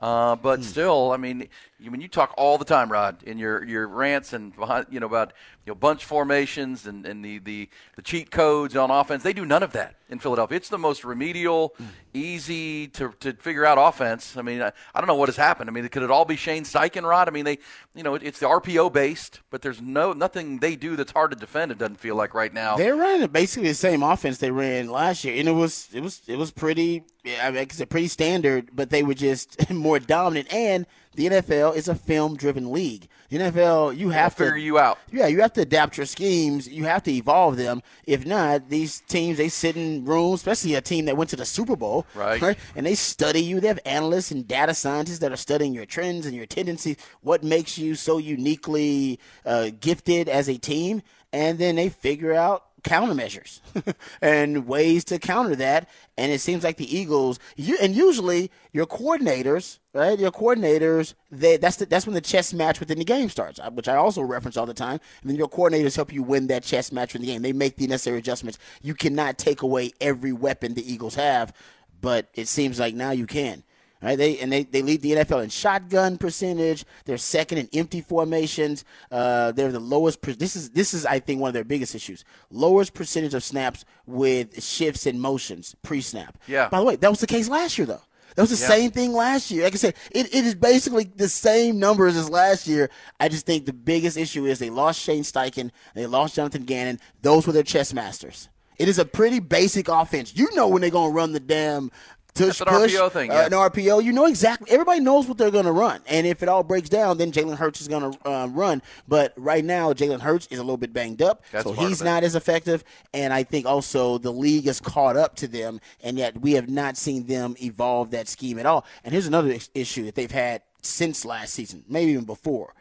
Uh, 0.00 0.36
Hmm. 0.36 0.42
but 0.42 0.64
still, 0.64 1.12
I 1.12 1.16
mean, 1.16 1.48
you, 1.80 1.90
when 1.90 2.00
you 2.00 2.08
talk 2.08 2.34
all 2.36 2.58
the 2.58 2.64
time, 2.64 2.90
Rod, 2.90 3.22
in 3.22 3.38
your, 3.38 3.64
your 3.64 3.88
rants 3.88 4.32
and 4.32 4.54
behind, 4.54 4.86
you 4.90 5.00
know 5.00 5.06
about 5.06 5.32
you 5.64 5.70
know 5.70 5.74
bunch 5.74 6.04
formations 6.04 6.86
and, 6.86 7.06
and 7.06 7.24
the, 7.24 7.38
the, 7.38 7.68
the 7.96 8.02
cheat 8.02 8.30
codes 8.30 8.76
on 8.76 8.90
offense, 8.90 9.22
they 9.22 9.32
do 9.32 9.44
none 9.46 9.62
of 9.62 9.72
that 9.72 9.96
in 10.08 10.18
Philadelphia. 10.18 10.56
It's 10.56 10.68
the 10.68 10.78
most 10.78 11.04
remedial, 11.04 11.74
easy 12.12 12.88
to, 12.88 13.12
to 13.20 13.32
figure 13.34 13.64
out 13.64 13.78
offense. 13.78 14.36
I 14.36 14.42
mean, 14.42 14.60
I, 14.60 14.72
I 14.94 15.00
don't 15.00 15.06
know 15.06 15.14
what 15.14 15.28
has 15.28 15.36
happened. 15.36 15.70
I 15.70 15.72
mean, 15.72 15.88
could 15.88 16.02
it 16.02 16.10
all 16.10 16.24
be 16.24 16.36
Shane 16.36 16.64
Steichen, 16.64 17.08
Rod? 17.08 17.28
I 17.28 17.30
mean, 17.30 17.44
they 17.44 17.58
you 17.94 18.02
know 18.02 18.14
it, 18.14 18.22
it's 18.22 18.40
the 18.40 18.46
RPO 18.46 18.92
based, 18.92 19.40
but 19.50 19.62
there's 19.62 19.80
no 19.80 20.12
nothing 20.12 20.58
they 20.58 20.76
do 20.76 20.96
that's 20.96 21.12
hard 21.12 21.30
to 21.30 21.36
defend. 21.36 21.72
It 21.72 21.78
doesn't 21.78 22.00
feel 22.00 22.16
like 22.16 22.34
right 22.34 22.52
now. 22.52 22.76
They're 22.76 22.96
running 22.96 23.26
basically 23.28 23.68
the 23.68 23.74
same 23.74 24.02
offense 24.02 24.38
they 24.38 24.50
ran 24.50 24.88
last 24.88 25.24
year, 25.24 25.38
and 25.38 25.48
it 25.48 25.52
was 25.52 25.88
it 25.92 26.02
was 26.02 26.20
it 26.26 26.36
was 26.36 26.50
pretty. 26.50 27.04
I 27.42 27.50
mean, 27.50 27.62
it's 27.62 27.84
pretty 27.84 28.08
standard, 28.08 28.70
but 28.72 28.90
they 28.90 29.02
were 29.02 29.14
just 29.14 29.70
more 29.70 29.98
dominant. 29.98 30.52
And 30.52 30.86
the 31.14 31.26
NFL 31.26 31.76
is 31.76 31.88
a 31.88 31.94
film-driven 31.94 32.70
league. 32.70 33.08
The 33.30 33.38
NFL, 33.38 33.96
you 33.96 34.10
have 34.10 34.34
to 34.36 34.44
figure 34.44 34.56
you 34.56 34.78
out. 34.78 34.98
Yeah, 35.12 35.26
you 35.26 35.40
have 35.40 35.52
to 35.54 35.60
adapt 35.62 35.96
your 35.96 36.06
schemes. 36.06 36.68
You 36.68 36.84
have 36.84 37.02
to 37.04 37.12
evolve 37.12 37.56
them. 37.56 37.82
If 38.06 38.24
not, 38.26 38.68
these 38.68 39.00
teams 39.08 39.38
they 39.38 39.48
sit 39.48 39.76
in 39.76 40.04
rooms, 40.04 40.40
especially 40.40 40.74
a 40.74 40.80
team 40.80 41.04
that 41.06 41.16
went 41.16 41.30
to 41.30 41.36
the 41.36 41.44
Super 41.44 41.76
Bowl, 41.76 42.06
Right. 42.14 42.58
And 42.74 42.86
they 42.86 42.94
study 42.94 43.40
you. 43.40 43.60
They 43.60 43.68
have 43.68 43.80
analysts 43.84 44.30
and 44.30 44.46
data 44.46 44.74
scientists 44.74 45.18
that 45.20 45.32
are 45.32 45.36
studying 45.36 45.74
your 45.74 45.86
trends 45.86 46.26
and 46.26 46.34
your 46.34 46.46
tendencies. 46.46 46.96
What 47.22 47.42
makes 47.42 47.78
you 47.78 47.94
so 47.94 48.18
uniquely 48.18 49.20
uh, 49.44 49.70
gifted 49.80 50.28
as 50.28 50.48
a 50.48 50.58
team? 50.58 51.02
And 51.32 51.58
then 51.58 51.76
they 51.76 51.88
figure 51.88 52.32
out 52.34 52.64
countermeasures 52.82 53.60
and 54.22 54.66
ways 54.66 55.04
to 55.04 55.18
counter 55.18 55.56
that. 55.56 55.88
And 56.16 56.32
it 56.32 56.40
seems 56.40 56.64
like 56.64 56.76
the 56.76 56.96
Eagles, 56.96 57.38
you, 57.56 57.76
and 57.80 57.94
usually 57.94 58.50
your 58.72 58.86
coordinators, 58.86 59.78
right? 59.92 60.18
Your 60.18 60.30
coordinators, 60.30 61.14
they, 61.30 61.56
that's 61.56 61.76
the, 61.76 61.86
that's 61.86 62.06
when 62.06 62.14
the 62.14 62.20
chess 62.20 62.52
match 62.52 62.80
within 62.80 62.98
the 62.98 63.04
game 63.04 63.28
starts, 63.28 63.58
uh, 63.58 63.70
which 63.70 63.88
I 63.88 63.96
also 63.96 64.22
reference 64.22 64.56
all 64.56 64.66
the 64.66 64.74
time. 64.74 65.00
And 65.22 65.30
then 65.30 65.36
your 65.36 65.48
coordinators 65.48 65.96
help 65.96 66.12
you 66.12 66.22
win 66.22 66.46
that 66.48 66.62
chess 66.62 66.92
match 66.92 67.14
in 67.14 67.20
the 67.20 67.26
game. 67.26 67.42
They 67.42 67.52
make 67.52 67.76
the 67.76 67.86
necessary 67.86 68.18
adjustments. 68.18 68.58
You 68.82 68.94
cannot 68.94 69.38
take 69.38 69.62
away 69.62 69.92
every 70.00 70.32
weapon 70.32 70.74
the 70.74 70.92
Eagles 70.92 71.14
have, 71.14 71.52
but 72.00 72.28
it 72.34 72.48
seems 72.48 72.78
like 72.78 72.94
now 72.94 73.10
you 73.10 73.26
can. 73.26 73.62
Right, 74.02 74.16
they 74.16 74.38
and 74.38 74.50
they, 74.50 74.62
they 74.64 74.80
lead 74.80 75.02
the 75.02 75.12
NFL 75.12 75.44
in 75.44 75.50
shotgun 75.50 76.16
percentage. 76.16 76.86
They're 77.04 77.18
second 77.18 77.58
in 77.58 77.68
empty 77.74 78.00
formations. 78.00 78.84
Uh, 79.10 79.52
they're 79.52 79.72
the 79.72 79.78
lowest. 79.78 80.22
Per- 80.22 80.32
this 80.32 80.56
is 80.56 80.70
this 80.70 80.94
is 80.94 81.04
I 81.04 81.18
think 81.20 81.38
one 81.40 81.48
of 81.48 81.54
their 81.54 81.64
biggest 81.64 81.94
issues. 81.94 82.24
Lowest 82.50 82.94
percentage 82.94 83.34
of 83.34 83.44
snaps 83.44 83.84
with 84.06 84.62
shifts 84.62 85.04
and 85.04 85.20
motions 85.20 85.76
pre-snap. 85.82 86.38
Yeah. 86.46 86.70
By 86.70 86.78
the 86.78 86.84
way, 86.84 86.96
that 86.96 87.10
was 87.10 87.20
the 87.20 87.26
case 87.26 87.48
last 87.50 87.76
year 87.76 87.86
though. 87.86 88.00
That 88.36 88.42
was 88.42 88.58
the 88.58 88.62
Yeah. 88.64 88.68
same 88.68 88.90
thing 88.90 89.12
last 89.12 89.50
year. 89.50 89.64
Like 89.64 89.74
I 89.74 89.76
said, 89.76 89.94
it, 90.12 90.34
it 90.34 90.46
is 90.46 90.54
basically 90.54 91.04
the 91.04 91.28
same 91.28 91.78
numbers 91.78 92.16
as 92.16 92.30
last 92.30 92.66
year. 92.66 92.88
I 93.18 93.28
just 93.28 93.44
think 93.44 93.66
the 93.66 93.72
biggest 93.74 94.16
issue 94.16 94.46
is 94.46 94.58
they 94.58 94.70
lost 94.70 94.98
Shane 95.00 95.24
Steichen, 95.24 95.72
they 95.94 96.06
lost 96.06 96.36
Jonathan 96.36 96.62
Gannon. 96.64 97.00
Those 97.20 97.46
were 97.46 97.52
their 97.52 97.64
chess 97.64 97.92
masters. 97.92 98.48
It 98.78 98.88
is 98.88 98.98
a 98.98 99.04
pretty 99.04 99.40
basic 99.40 99.88
offense. 99.88 100.34
You 100.34 100.48
know 100.54 100.68
when 100.68 100.80
they're 100.80 100.90
going 100.90 101.10
to 101.10 101.14
run 101.14 101.32
the 101.32 101.40
damn 101.40 101.90
tush 102.34 102.58
That's 102.58 102.60
an 102.60 102.66
push, 102.68 102.94
RPO 102.94 103.12
thing, 103.12 103.30
uh, 103.30 103.34
an 103.46 103.52
RPO. 103.52 104.02
You 104.02 104.12
know 104.12 104.26
exactly. 104.26 104.70
Everybody 104.70 105.00
knows 105.00 105.26
what 105.26 105.38
they're 105.38 105.50
going 105.50 105.64
to 105.64 105.72
run, 105.72 106.00
and 106.06 106.26
if 106.26 106.42
it 106.42 106.48
all 106.48 106.62
breaks 106.62 106.88
down, 106.88 107.18
then 107.18 107.32
Jalen 107.32 107.56
Hurts 107.56 107.80
is 107.80 107.88
going 107.88 108.12
to 108.12 108.30
um, 108.30 108.54
run. 108.54 108.82
But 109.08 109.32
right 109.36 109.64
now, 109.64 109.92
Jalen 109.92 110.20
Hurts 110.20 110.46
is 110.48 110.58
a 110.58 110.62
little 110.62 110.76
bit 110.76 110.92
banged 110.92 111.22
up, 111.22 111.42
That's 111.52 111.64
so 111.64 111.72
he's 111.72 112.02
not 112.02 112.24
as 112.24 112.34
effective. 112.34 112.84
And 113.12 113.32
I 113.32 113.42
think 113.42 113.66
also 113.66 114.18
the 114.18 114.32
league 114.32 114.66
has 114.66 114.80
caught 114.80 115.16
up 115.16 115.36
to 115.36 115.48
them, 115.48 115.80
and 116.02 116.18
yet 116.18 116.40
we 116.40 116.52
have 116.52 116.68
not 116.68 116.96
seen 116.96 117.26
them 117.26 117.54
evolve 117.62 118.10
that 118.10 118.28
scheme 118.28 118.58
at 118.58 118.66
all. 118.66 118.84
And 119.04 119.12
here's 119.12 119.26
another 119.26 119.56
issue 119.74 120.04
that 120.04 120.14
they've 120.14 120.30
had 120.30 120.62
since 120.82 121.24
last 121.24 121.54
season, 121.54 121.84
maybe 121.88 122.12
even 122.12 122.24
before. 122.24 122.74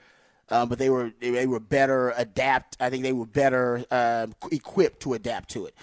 Um, 0.52 0.68
but 0.68 0.80
they 0.80 0.90
were 0.90 1.12
they, 1.20 1.30
they 1.30 1.48
were 1.48 1.60
better 1.60 2.14
adapt. 2.18 2.78
I 2.80 2.90
think 2.90 3.04
they 3.04 3.14
were 3.14 3.28
better 3.28 3.86
uh, 3.92 4.28
equipped 4.52 5.02
to 5.02 5.14
adapt 5.14 5.50
to 5.52 5.68
it 5.68 5.76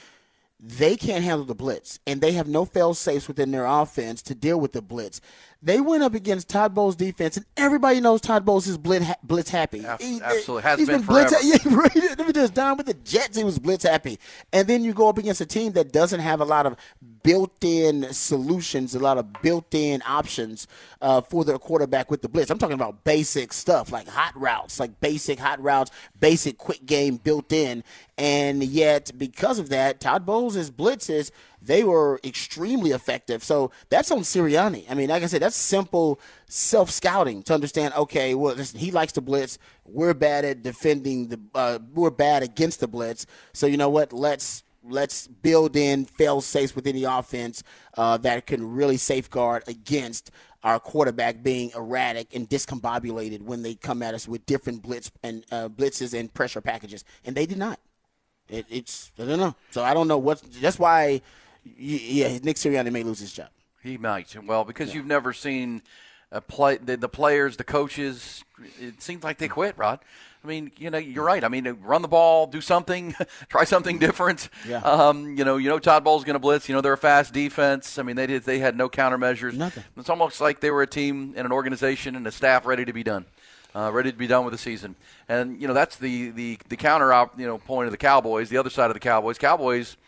they 0.59 0.97
can't 0.97 1.25
handle 1.25 1.45
the 1.45 1.55
blitz, 1.55 1.99
and 2.07 2.21
they 2.21 2.33
have 2.33 2.49
no 2.49 2.65
fail 2.65 2.95
safes 2.95 3.29
within 3.29 3.51
their 3.51 3.67
offense 3.67 4.23
to 4.23 4.35
deal 4.35 4.59
with 4.59 4.73
the 4.73 4.83
blitz. 4.83 5.21
They 5.67 5.81
went 5.81 6.05
up 6.05 6.15
against 6.15 6.49
Todd 6.49 6.77
Bowles' 6.77 6.95
defense, 6.95 7.37
and 7.37 7.45
everybody 7.57 8.01
knows 8.01 8.21
Todd 8.21 8.45
Bowles 8.45 8.69
is 8.69 8.79
blitz, 8.79 9.05
blitz 9.25 9.51
happy. 9.51 9.81
He- 9.99 10.21
absolutely. 10.23 10.63
Has 10.63 10.79
he's 10.79 10.87
been 10.87 11.03
blitz. 11.03 11.33
forever. 11.33 11.45
Yeah, 11.69 11.77
right. 11.77 12.19
Let 12.19 12.25
me 12.29 12.33
just 12.33 12.55
down 12.55 12.77
with 12.77 12.87
the 12.87 12.95
Jets. 12.95 13.37
He 13.37 13.43
was 13.43 13.59
blitz 13.59 13.83
happy, 13.83 14.21
and 14.53 14.69
then 14.69 14.85
you 14.85 14.93
go 14.93 15.09
up 15.09 15.19
against 15.19 15.41
a 15.41 15.47
team 15.47 15.73
that 15.73 15.93
doesn't 15.93 16.21
have 16.21 16.41
a 16.41 16.45
lot 16.45 16.67
of 16.67 16.77
built-in 17.25 18.13
solutions, 18.13 18.95
a 18.95 19.01
lot 19.01 19.19
of 19.19 19.27
built-in 19.43 20.03
options 20.07 20.69
uh, 21.03 21.21
for 21.21 21.45
their 21.45 21.59
quarterback 21.59 22.13
with 22.13 22.23
the 22.23 22.29
blitz. 22.29 22.49
I'm 22.53 22.59
talking 22.59 22.75
about 22.75 23.03
basic 23.03 23.53
stuff 23.53 23.91
like 23.91 24.07
hot 24.07 24.41
routes, 24.41 24.79
like 24.79 25.01
basic 25.01 25.41
hot 25.41 25.61
routes, 25.61 25.91
basic 26.21 26.59
quick 26.59 26.87
game 26.87 27.17
built 27.17 27.53
in, 27.53 27.83
and 28.17 28.63
yet 28.63 29.11
because 29.19 29.59
of 29.59 29.69
that, 29.71 29.99
Todd 30.01 30.25
Bowles' 30.25 30.71
blitzes 30.71 31.33
they 31.61 31.85
were 31.85 32.21
extremely 32.25 32.91
effective. 32.91 33.43
So 33.43 33.71
that's 33.89 34.11
on 34.11 34.21
Sirianni. 34.21 34.85
I 34.91 34.95
mean, 34.95 35.09
like 35.09 35.23
I 35.23 35.27
said, 35.27 35.43
that's 35.43 35.57
simple 35.57 36.21
self 36.47 36.91
scouting 36.91 37.43
to 37.45 37.55
understand. 37.55 37.95
Okay, 37.95 38.35
well, 38.35 38.55
listen, 38.55 38.79
he 38.79 38.91
likes 38.91 39.13
to 39.13 39.21
blitz. 39.21 39.59
We're 39.85 40.15
bad 40.15 40.45
at 40.45 40.63
defending 40.63 41.29
the. 41.29 41.41
Uh, 41.55 41.79
we're 41.95 42.11
bad 42.11 42.43
against 42.43 42.81
the 42.81 42.89
blitz. 42.89 43.27
So 43.53 43.67
you 43.67 43.77
know 43.77 43.91
what? 43.91 44.13
Let's 44.13 44.63
let's 44.89 45.27
build 45.27 45.77
in 45.77 46.05
fail 46.05 46.41
safes 46.41 46.77
within 46.77 46.95
the 46.95 47.05
offense 47.05 47.63
uh, 47.97 48.17
that 48.19 48.47
can 48.47 48.75
really 48.75 48.97
safeguard 48.97 49.65
against 49.67 50.31
our 50.63 50.81
quarterback 50.81 51.43
being 51.43 51.71
erratic 51.77 52.35
and 52.35 52.49
discombobulated 52.49 53.43
when 53.43 53.63
they 53.63 53.75
come 53.75 54.03
at 54.03 54.15
us 54.15 54.27
with 54.27 54.45
different 54.47 54.83
blitz 54.83 55.11
and 55.23 55.45
uh, 55.53 55.69
blitzes 55.69 56.19
and 56.19 56.33
pressure 56.35 56.61
packages, 56.61 57.05
and 57.25 57.37
they 57.37 57.47
did 57.47 57.59
not. 57.59 57.79
It, 58.49 58.67
it's 58.69 59.13
I 59.19 59.25
don't 59.25 59.39
know. 59.39 59.55
So 59.71 59.85
I 59.85 59.95
don't 59.95 60.09
know 60.09 60.19
what. 60.19 60.43
That's 60.61 60.79
why, 60.79 61.21
yeah, 61.79 62.39
Nick 62.43 62.57
Sirianni 62.57 62.93
may 62.93 63.03
lose 63.03 63.19
his 63.19 63.33
job. 63.33 63.49
He 63.83 63.99
might. 63.99 64.35
Well, 64.45 64.65
because 64.65 64.95
you've 64.95 65.07
never 65.07 65.33
seen 65.33 65.83
a 66.33 66.41
play 66.41 66.77
the, 66.77 66.97
the 66.97 67.09
players, 67.09 67.57
the 67.57 67.65
coaches. 67.65 68.45
It 68.81 69.01
seems 69.01 69.23
like 69.23 69.39
they 69.39 69.49
quit, 69.49 69.79
Rod. 69.79 70.01
I 70.43 70.49
mean, 70.49 70.71
you 70.77 70.91
know, 70.91 70.99
you're 70.99 71.25
right. 71.25 71.43
I 71.43 71.49
mean, 71.49 71.67
run 71.83 72.03
the 72.03 72.09
ball, 72.09 72.47
do 72.47 72.61
something, 72.61 73.15
try 73.49 73.65
something 73.65 73.99
different. 73.99 74.49
Yeah. 74.69 74.79
Um, 74.79 75.37
you 75.37 75.45
know, 75.45 75.57
you 75.57 75.69
know, 75.69 75.79
Todd 75.79 76.05
Bowles 76.05 76.25
going 76.25 76.35
to 76.35 76.41
blitz. 76.41 76.69
You 76.69 76.75
know, 76.75 76.81
they're 76.81 76.93
a 76.93 76.99
fast 76.99 77.33
defense. 77.33 77.99
I 77.99 78.03
mean, 78.03 78.17
they 78.17 78.27
did. 78.27 78.45
They 78.45 78.59
had 78.59 78.77
no 78.77 78.89
countermeasures. 78.89 79.55
Nothing. 79.55 79.85
It's 79.97 80.09
almost 80.09 80.41
like 80.41 80.61
they 80.61 80.71
were 80.71 80.83
a 80.83 80.87
team 80.87 81.35
and 81.37 81.47
an 81.47 81.53
organization 81.53 82.15
and 82.15 82.27
a 82.27 82.33
staff 82.33 82.65
ready 82.65 82.85
to 82.85 82.93
be 82.93 83.03
done. 83.03 83.25
Uh, 83.75 83.91
ready 83.93 84.11
to 84.11 84.17
be 84.17 84.27
done 84.27 84.43
with 84.45 84.53
the 84.53 84.59
season, 84.59 84.97
and 85.29 85.61
you 85.61 85.69
know 85.69 85.75
that's 85.75 85.97
the 85.97 86.31
the 86.31 86.59
the 86.71 86.79
counter 86.79 87.13
you 87.37 87.47
know 87.47 87.59
point 87.59 87.85
of 87.85 87.93
the 87.93 87.99
Cowboys. 87.99 88.49
The 88.49 88.57
other 88.57 88.71
side 88.71 88.87
of 88.87 88.95
the 88.95 89.01
Cowboys, 89.01 89.37
Cowboys 89.37 89.99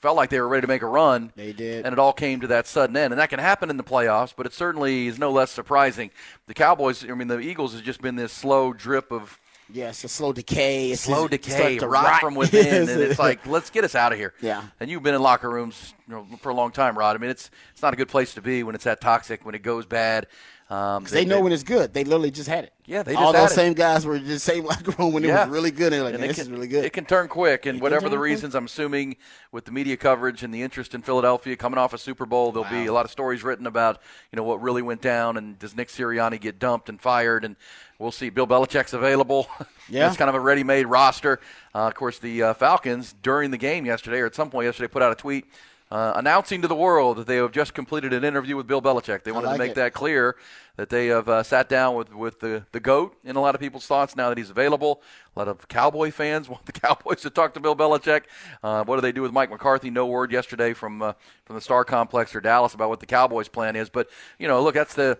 felt 0.00 0.16
like 0.16 0.30
they 0.30 0.40
were 0.40 0.48
ready 0.48 0.62
to 0.62 0.66
make 0.68 0.82
a 0.82 0.86
run. 0.86 1.32
They 1.36 1.52
did. 1.52 1.84
and 1.84 1.92
it 1.92 1.98
all 1.98 2.12
came 2.12 2.40
to 2.40 2.46
that 2.48 2.66
sudden 2.66 2.96
end. 2.96 3.12
And 3.12 3.20
that 3.20 3.30
can 3.30 3.38
happen 3.38 3.70
in 3.70 3.76
the 3.76 3.84
playoffs, 3.84 4.32
but 4.36 4.46
it 4.46 4.52
certainly 4.52 5.06
is 5.06 5.18
no 5.18 5.30
less 5.30 5.50
surprising. 5.50 6.10
The 6.46 6.54
Cowboys, 6.54 7.04
I 7.08 7.14
mean, 7.14 7.28
the 7.28 7.38
Eagles 7.40 7.72
has 7.72 7.82
just 7.82 8.00
been 8.00 8.16
this 8.16 8.32
slow 8.32 8.72
drip 8.72 9.10
of 9.12 9.38
Yes, 9.68 10.04
a 10.04 10.08
slow 10.08 10.32
decay. 10.32 10.92
It's 10.92 11.00
slow 11.02 11.26
decay, 11.26 11.78
to 11.78 11.88
rot, 11.88 12.20
from 12.20 12.36
within, 12.36 12.64
Yes. 12.64 12.88
and 12.88 13.02
it's 13.02 13.18
like, 13.18 13.44
let's 13.48 13.68
get 13.68 13.82
us 13.82 13.96
out 13.96 14.12
of 14.12 14.18
here. 14.18 14.32
Yeah. 14.40 14.62
And 14.78 14.88
you've 14.88 15.02
been 15.02 15.14
in 15.16 15.20
locker 15.22 15.50
rooms 15.50 15.92
you 16.06 16.14
know, 16.14 16.26
for 16.40 16.50
a 16.50 16.54
long 16.54 16.70
time, 16.70 16.96
Rod. 16.96 17.16
I 17.16 17.18
mean, 17.18 17.30
it's 17.30 17.50
it's 17.72 17.82
not 17.82 17.92
a 17.92 17.96
good 17.96 18.08
place 18.08 18.34
to 18.34 18.40
be 18.40 18.62
when 18.62 18.76
it's 18.76 18.84
that 18.84 19.00
toxic, 19.00 19.44
when 19.44 19.56
it 19.56 19.62
goes 19.64 19.84
bad. 19.84 20.28
Um, 20.68 21.04
they 21.04 21.24
know 21.24 21.40
when 21.42 21.52
it's 21.52 21.62
good. 21.62 21.94
They 21.94 22.02
literally 22.02 22.32
just 22.32 22.48
had 22.48 22.64
it. 22.64 22.72
Yeah, 22.86 23.04
they 23.04 23.14
all 23.14 23.32
just 23.32 23.36
had 23.36 23.42
those 23.44 23.52
it. 23.52 23.54
same 23.54 23.72
guys 23.74 24.04
were 24.04 24.18
the 24.18 24.38
same 24.40 24.64
locker 24.70 24.90
room 24.98 25.12
when 25.12 25.24
it 25.24 25.28
was 25.32 25.48
really 25.48 25.70
good. 25.70 25.92
And 25.92 26.02
like, 26.02 26.14
And 26.14 26.20
man, 26.20 26.24
it 26.30 26.34
this 26.34 26.44
can, 26.44 26.46
is 26.46 26.50
really 26.50 26.66
good. 26.66 26.84
It 26.84 26.92
can 26.92 27.04
turn 27.04 27.28
quick, 27.28 27.66
and 27.66 27.76
can 27.76 27.82
whatever 27.82 28.08
the 28.08 28.16
quick. 28.16 28.24
reasons, 28.24 28.56
I'm 28.56 28.64
assuming 28.64 29.16
with 29.52 29.64
the 29.64 29.70
media 29.70 29.96
coverage 29.96 30.42
and 30.42 30.52
the 30.52 30.62
interest 30.62 30.92
in 30.92 31.02
Philadelphia 31.02 31.56
coming 31.56 31.78
off 31.78 31.92
a 31.94 31.98
Super 31.98 32.26
Bowl, 32.26 32.50
there'll 32.50 32.68
be 32.68 32.86
a 32.86 32.92
lot 32.92 33.04
of 33.04 33.12
stories 33.12 33.44
written 33.44 33.66
about 33.68 34.02
you 34.32 34.36
know 34.36 34.42
what 34.42 34.60
really 34.60 34.82
went 34.82 35.02
down, 35.02 35.36
and 35.36 35.56
does 35.56 35.76
Nick 35.76 35.86
Sirianni 35.88 36.40
get 36.40 36.58
dumped 36.58 36.88
and 36.88 37.00
fired, 37.00 37.44
and 37.44 37.54
we'll 38.00 38.10
see. 38.10 38.28
Bill 38.30 38.46
Belichick's 38.46 38.92
available. 38.92 39.46
Yeah. 39.88 40.08
it's 40.08 40.16
kind 40.16 40.28
of 40.28 40.34
a 40.34 40.40
ready-made 40.40 40.86
roster. 40.86 41.38
Uh, 41.72 41.86
of 41.86 41.94
course, 41.94 42.18
the 42.18 42.42
uh, 42.42 42.54
Falcons 42.54 43.14
during 43.22 43.52
the 43.52 43.56
game 43.56 43.86
yesterday, 43.86 44.18
or 44.18 44.26
at 44.26 44.34
some 44.34 44.50
point 44.50 44.64
yesterday, 44.64 44.88
put 44.88 45.00
out 45.00 45.12
a 45.12 45.14
tweet. 45.14 45.46
Uh, 45.88 46.14
announcing 46.16 46.62
to 46.62 46.66
the 46.66 46.74
world 46.74 47.16
that 47.16 47.28
they 47.28 47.36
have 47.36 47.52
just 47.52 47.72
completed 47.72 48.12
an 48.12 48.24
interview 48.24 48.56
with 48.56 48.66
Bill 48.66 48.82
Belichick. 48.82 49.22
They 49.22 49.30
wanted 49.30 49.46
like 49.46 49.54
to 49.54 49.58
make 49.58 49.70
it. 49.70 49.74
that 49.76 49.92
clear 49.92 50.34
that 50.76 50.88
they 50.88 51.06
have 51.06 51.28
uh, 51.28 51.44
sat 51.44 51.68
down 51.68 51.94
with, 51.94 52.12
with 52.12 52.40
the, 52.40 52.64
the 52.72 52.80
GOAT 52.80 53.16
in 53.22 53.36
a 53.36 53.40
lot 53.40 53.54
of 53.54 53.60
people's 53.60 53.86
thoughts 53.86 54.16
now 54.16 54.28
that 54.28 54.36
he's 54.36 54.50
available. 54.50 55.00
A 55.36 55.38
lot 55.38 55.46
of 55.46 55.68
Cowboy 55.68 56.10
fans 56.10 56.48
want 56.48 56.66
the 56.66 56.72
Cowboys 56.72 57.20
to 57.20 57.30
talk 57.30 57.54
to 57.54 57.60
Bill 57.60 57.76
Belichick. 57.76 58.22
Uh, 58.64 58.82
what 58.82 58.96
do 58.96 59.00
they 59.00 59.12
do 59.12 59.22
with 59.22 59.30
Mike 59.30 59.48
McCarthy? 59.48 59.90
No 59.90 60.06
word 60.06 60.32
yesterday 60.32 60.72
from 60.72 61.02
uh, 61.02 61.12
from 61.44 61.54
the 61.54 61.62
Star 61.62 61.84
Complex 61.84 62.34
or 62.34 62.40
Dallas 62.40 62.74
about 62.74 62.88
what 62.88 62.98
the 62.98 63.06
Cowboys' 63.06 63.46
plan 63.46 63.76
is. 63.76 63.88
But 63.88 64.08
you 64.40 64.48
know, 64.48 64.60
look, 64.64 64.74
that's 64.74 64.94
the 64.94 65.16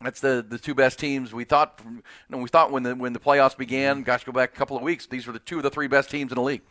that's 0.00 0.18
the, 0.18 0.44
the 0.46 0.58
two 0.58 0.74
best 0.74 0.98
teams. 0.98 1.32
We 1.32 1.44
thought 1.44 1.80
you 1.84 2.02
know, 2.28 2.38
we 2.38 2.48
thought 2.48 2.72
when 2.72 2.82
the 2.82 2.96
when 2.96 3.12
the 3.12 3.20
playoffs 3.20 3.56
began, 3.56 4.02
gosh, 4.02 4.24
go 4.24 4.32
back 4.32 4.52
a 4.52 4.56
couple 4.56 4.76
of 4.76 4.82
weeks, 4.82 5.06
these 5.06 5.28
were 5.28 5.32
the 5.32 5.38
two 5.38 5.58
of 5.58 5.62
the 5.62 5.70
three 5.70 5.86
best 5.86 6.10
teams 6.10 6.32
in 6.32 6.36
the 6.36 6.42
league. 6.42 6.62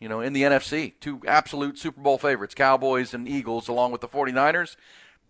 You 0.00 0.08
know, 0.08 0.20
in 0.20 0.32
the 0.32 0.42
NFC, 0.42 0.92
two 1.00 1.20
absolute 1.26 1.78
Super 1.78 2.00
Bowl 2.00 2.18
favorites, 2.18 2.54
Cowboys 2.54 3.14
and 3.14 3.28
Eagles, 3.28 3.68
along 3.68 3.92
with 3.92 4.00
the 4.00 4.08
49ers. 4.08 4.76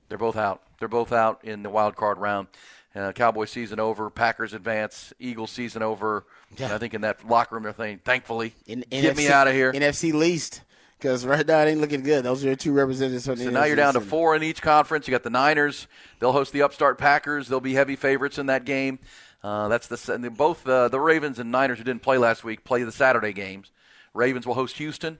They're 0.08 0.18
both 0.18 0.36
out. 0.36 0.62
They're 0.78 0.88
both 0.88 1.12
out 1.12 1.42
in 1.44 1.62
the 1.62 1.70
wild 1.70 1.96
card 1.96 2.18
round. 2.18 2.48
Uh, 2.94 3.12
Cowboys 3.12 3.50
season 3.50 3.78
over, 3.78 4.10
Packers 4.10 4.54
advance, 4.54 5.12
Eagles 5.20 5.50
season 5.52 5.82
over. 5.82 6.24
And 6.58 6.72
I 6.72 6.78
think 6.78 6.94
in 6.94 7.02
that 7.02 7.26
locker 7.26 7.54
room 7.54 7.64
they're 7.64 7.74
saying, 7.76 8.00
thankfully, 8.04 8.54
In, 8.66 8.84
get 8.90 9.16
me 9.16 9.28
out 9.28 9.46
of 9.46 9.54
here. 9.54 9.72
NFC 9.72 10.12
least. 10.12 10.62
Because 10.98 11.24
right 11.24 11.46
now 11.46 11.60
it 11.60 11.70
ain't 11.70 11.80
looking 11.80 12.02
good. 12.02 12.24
Those 12.24 12.42
are 12.42 12.48
your 12.48 12.56
two 12.56 12.72
representatives 12.72 13.24
So 13.24 13.34
now 13.34 13.64
you're 13.64 13.76
down 13.76 13.94
to 13.94 14.00
four 14.00 14.34
in 14.34 14.42
each 14.42 14.60
conference. 14.60 15.06
You 15.06 15.12
got 15.12 15.22
the 15.22 15.30
Niners. 15.30 15.86
They'll 16.18 16.32
host 16.32 16.52
the 16.52 16.62
upstart 16.62 16.98
Packers. 16.98 17.46
They'll 17.46 17.60
be 17.60 17.74
heavy 17.74 17.94
favorites 17.94 18.36
in 18.36 18.46
that 18.46 18.64
game. 18.64 18.98
Uh, 19.40 19.68
that's 19.68 19.86
the 19.86 20.12
and 20.12 20.36
both 20.36 20.66
uh, 20.66 20.88
the 20.88 20.98
Ravens 20.98 21.38
and 21.38 21.52
Niners 21.52 21.78
who 21.78 21.84
didn't 21.84 22.02
play 22.02 22.18
last 22.18 22.42
week 22.42 22.64
play 22.64 22.82
the 22.82 22.90
Saturday 22.90 23.32
games. 23.32 23.70
Ravens 24.14 24.46
will 24.46 24.54
host 24.54 24.78
Houston, 24.78 25.18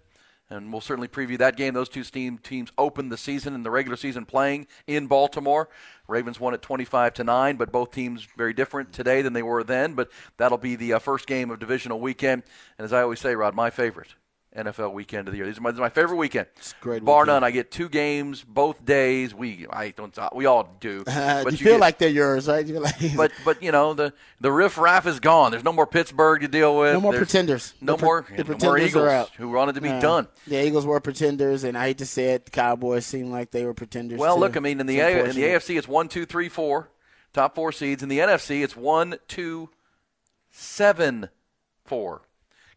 and 0.51 0.73
we'll 0.73 0.81
certainly 0.81 1.09
preview 1.09 1.39
that 1.39 1.57
game. 1.57 1.75
Those 1.75 1.89
two 1.89 2.05
team, 2.05 2.39
teams 2.39 2.73
opened 2.79 3.13
the 3.13 3.17
season 3.17 3.55
in 3.55 3.63
the 3.63 3.71
regular 3.71 3.97
season 3.97 4.25
playing 4.25 4.67
in 4.87 5.07
Baltimore. 5.07 5.69
Ravens 6.07 6.41
won 6.41 6.55
at 6.55 6.63
25 6.63 7.15
to 7.15 7.25
nine, 7.25 7.57
but 7.57 7.71
both 7.71 7.91
teams 7.91 8.27
very 8.37 8.53
different 8.53 8.93
today 8.93 9.23
than 9.23 9.33
they 9.33 9.43
were 9.43 9.63
then. 9.63 9.95
But 9.95 10.11
that'll 10.37 10.59
be 10.59 10.77
the 10.77 10.95
uh, 10.95 10.99
first 10.99 11.27
game 11.27 11.51
of 11.51 11.59
divisional 11.59 12.01
weekend. 12.01 12.43
And 12.79 12.85
as 12.85 12.93
I 12.93 13.03
always 13.03 13.21
say, 13.21 13.35
Rod, 13.35 13.55
my 13.55 13.71
favorite 13.71 14.15
NFL 14.59 14.93
weekend 14.93 15.29
of 15.29 15.33
the 15.33 15.39
year. 15.39 15.47
This 15.47 15.57
is 15.57 15.61
my, 15.61 15.71
this 15.71 15.77
is 15.77 15.81
my 15.81 15.89
favorite 15.89 16.17
weekend. 16.17 16.47
great 16.81 17.05
Bar 17.05 17.23
weekend. 17.23 17.37
none. 17.37 17.45
I 17.45 17.51
get 17.51 17.71
two 17.71 17.89
games 17.89 18.45
both 18.47 18.85
days. 18.85 19.35
We 19.35 19.67
I 19.71 19.91
don't 19.91 20.17
we 20.35 20.47
all 20.47 20.77
do. 20.81 21.05
Uh, 21.09 21.45
but 21.45 21.53
you, 21.53 21.59
feel 21.59 21.75
get- 21.75 21.81
like 21.81 21.99
they're 21.99 22.09
yours, 22.09 22.49
right? 22.49 22.67
You 22.67 22.75
feel 22.75 22.83
like, 22.83 22.97
but 23.17 23.33
but 23.45 23.63
you 23.63 23.73
know 23.73 23.95
the 23.95 24.13
the 24.41 24.51
riff 24.53 24.77
raff 24.79 25.07
is 25.07 25.21
gone. 25.21 25.51
There's 25.51 25.65
no 25.65 25.73
more 25.73 25.87
Pittsburgh 25.87 26.41
to 26.43 26.49
deal 26.49 26.77
with. 26.79 26.93
no 26.95 27.01
more 27.01 27.13
There's 27.13 27.27
pretenders. 27.29 27.75
No 27.81 27.97
The 27.97 28.05
more 28.05 28.27
the 28.29 28.31
no 28.31 28.37
more 28.37 28.45
pretenders 28.45 28.91
Eagles 28.91 29.05
are 29.05 29.11
out. 29.11 29.31
who 29.37 29.49
wanted 29.51 29.77
to 29.77 29.81
be 29.81 29.89
Yeah. 29.89 30.01
done. 30.01 30.29
The 30.47 30.67
Eagles 30.67 30.85
were 30.87 31.01
pretenders, 31.01 31.65
and 31.65 31.77
I 31.79 31.87
hate 31.89 31.99
to 31.99 32.07
say 32.07 32.35
it, 32.35 32.45
the 32.47 32.51
Cowboys 32.51 33.07
seemed 33.07 33.31
like 33.31 33.51
they 33.51 33.65
were 33.65 33.75
pretenders. 33.75 34.19
Well, 34.19 34.35
too. 34.35 34.41
look, 34.41 34.57
I 34.57 34.61
mean, 34.61 34.81
in 34.81 34.87
the 34.87 34.99
It's 35.01 35.15
A- 35.15 35.31
in 35.31 35.37
the. 35.37 35.43
AFC, 35.45 35.79
it's 35.79 35.89
one, 35.89 36.09
two, 36.09 36.27
three, 36.27 36.49
four, 36.49 36.91
top 37.33 37.55
four 37.55 37.73
seeds. 37.73 38.03
In 38.03 38.09
the 38.09 38.19
NFC, 38.19 38.63
it's 38.65 38.77
one, 38.77 39.19
two, 39.29 39.71
seven, 40.51 41.29
four, 41.85 42.23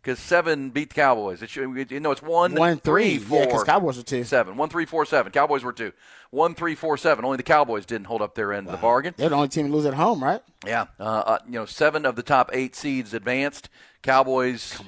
because 0.01 0.19
seven 0.19 0.69
beat 0.71 0.89
the 0.89 0.95
Cowboys. 0.95 1.41
It 1.41 1.49
should, 1.49 1.91
you 1.91 1.99
know, 1.99 2.11
it's 2.11 2.21
one, 2.21 2.55
one 2.55 2.79
three, 2.79 3.17
three, 3.17 3.37
yeah, 3.37 3.45
because 3.45 3.59
four, 3.59 3.65
Cowboys 3.65 3.97
were 3.97 4.03
two. 4.03 4.23
seven. 4.23 4.57
One, 4.57 4.69
three, 4.69 4.85
four, 4.85 5.05
seven. 5.05 5.31
Cowboys 5.31 5.63
were 5.63 5.73
two. 5.73 5.91
One, 6.31 6.55
three, 6.55 6.75
four, 6.75 6.97
seven. 6.97 7.25
Only 7.25 7.37
the 7.37 7.43
Cowboys 7.43 7.85
didn't 7.85 8.07
hold 8.07 8.21
up 8.21 8.35
their 8.35 8.53
end 8.53 8.67
of 8.67 8.71
the 8.71 8.77
bargain. 8.79 9.13
They're 9.17 9.29
the 9.29 9.35
only 9.35 9.49
team 9.49 9.67
to 9.67 9.73
lose 9.73 9.85
at 9.85 9.93
home, 9.93 10.23
right? 10.23 10.41
Yeah, 10.65 10.85
uh, 10.99 11.03
uh, 11.03 11.37
you 11.45 11.53
know, 11.53 11.65
seven 11.65 12.05
of 12.05 12.15
the 12.15 12.23
top 12.23 12.49
eight 12.53 12.75
seeds 12.75 13.13
advanced. 13.13 13.69
Cowboys 14.01 14.79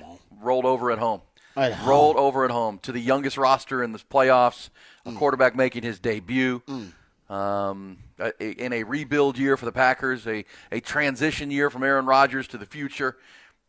rolled 0.41 0.65
over 0.65 0.89
at 0.91 0.99
home. 0.99 1.21
At 1.55 1.73
home. 1.73 1.87
rolled 1.89 2.15
over 2.15 2.45
at 2.45 2.51
home 2.51 2.79
to 2.83 2.91
the 2.91 2.99
youngest 2.99 3.37
roster 3.37 3.83
in 3.83 3.91
the 3.91 3.99
playoffs. 3.99 4.69
A 5.05 5.11
Mm. 5.11 5.17
quarterback 5.17 5.55
making 5.55 5.83
his 5.83 5.99
debut. 5.99 6.61
Um, 7.29 7.97
a- 8.19 8.33
a- 8.39 8.51
in 8.51 8.73
a 8.73 8.83
rebuild 8.83 9.37
year 9.37 9.57
for 9.57 9.65
the 9.65 9.71
Packers, 9.71 10.27
a, 10.27 10.45
a 10.71 10.79
transition 10.79 11.51
year 11.51 11.69
from 11.69 11.83
Aaron 11.83 12.05
Rodgers 12.05 12.47
to 12.49 12.57
the 12.57 12.65
future. 12.65 13.17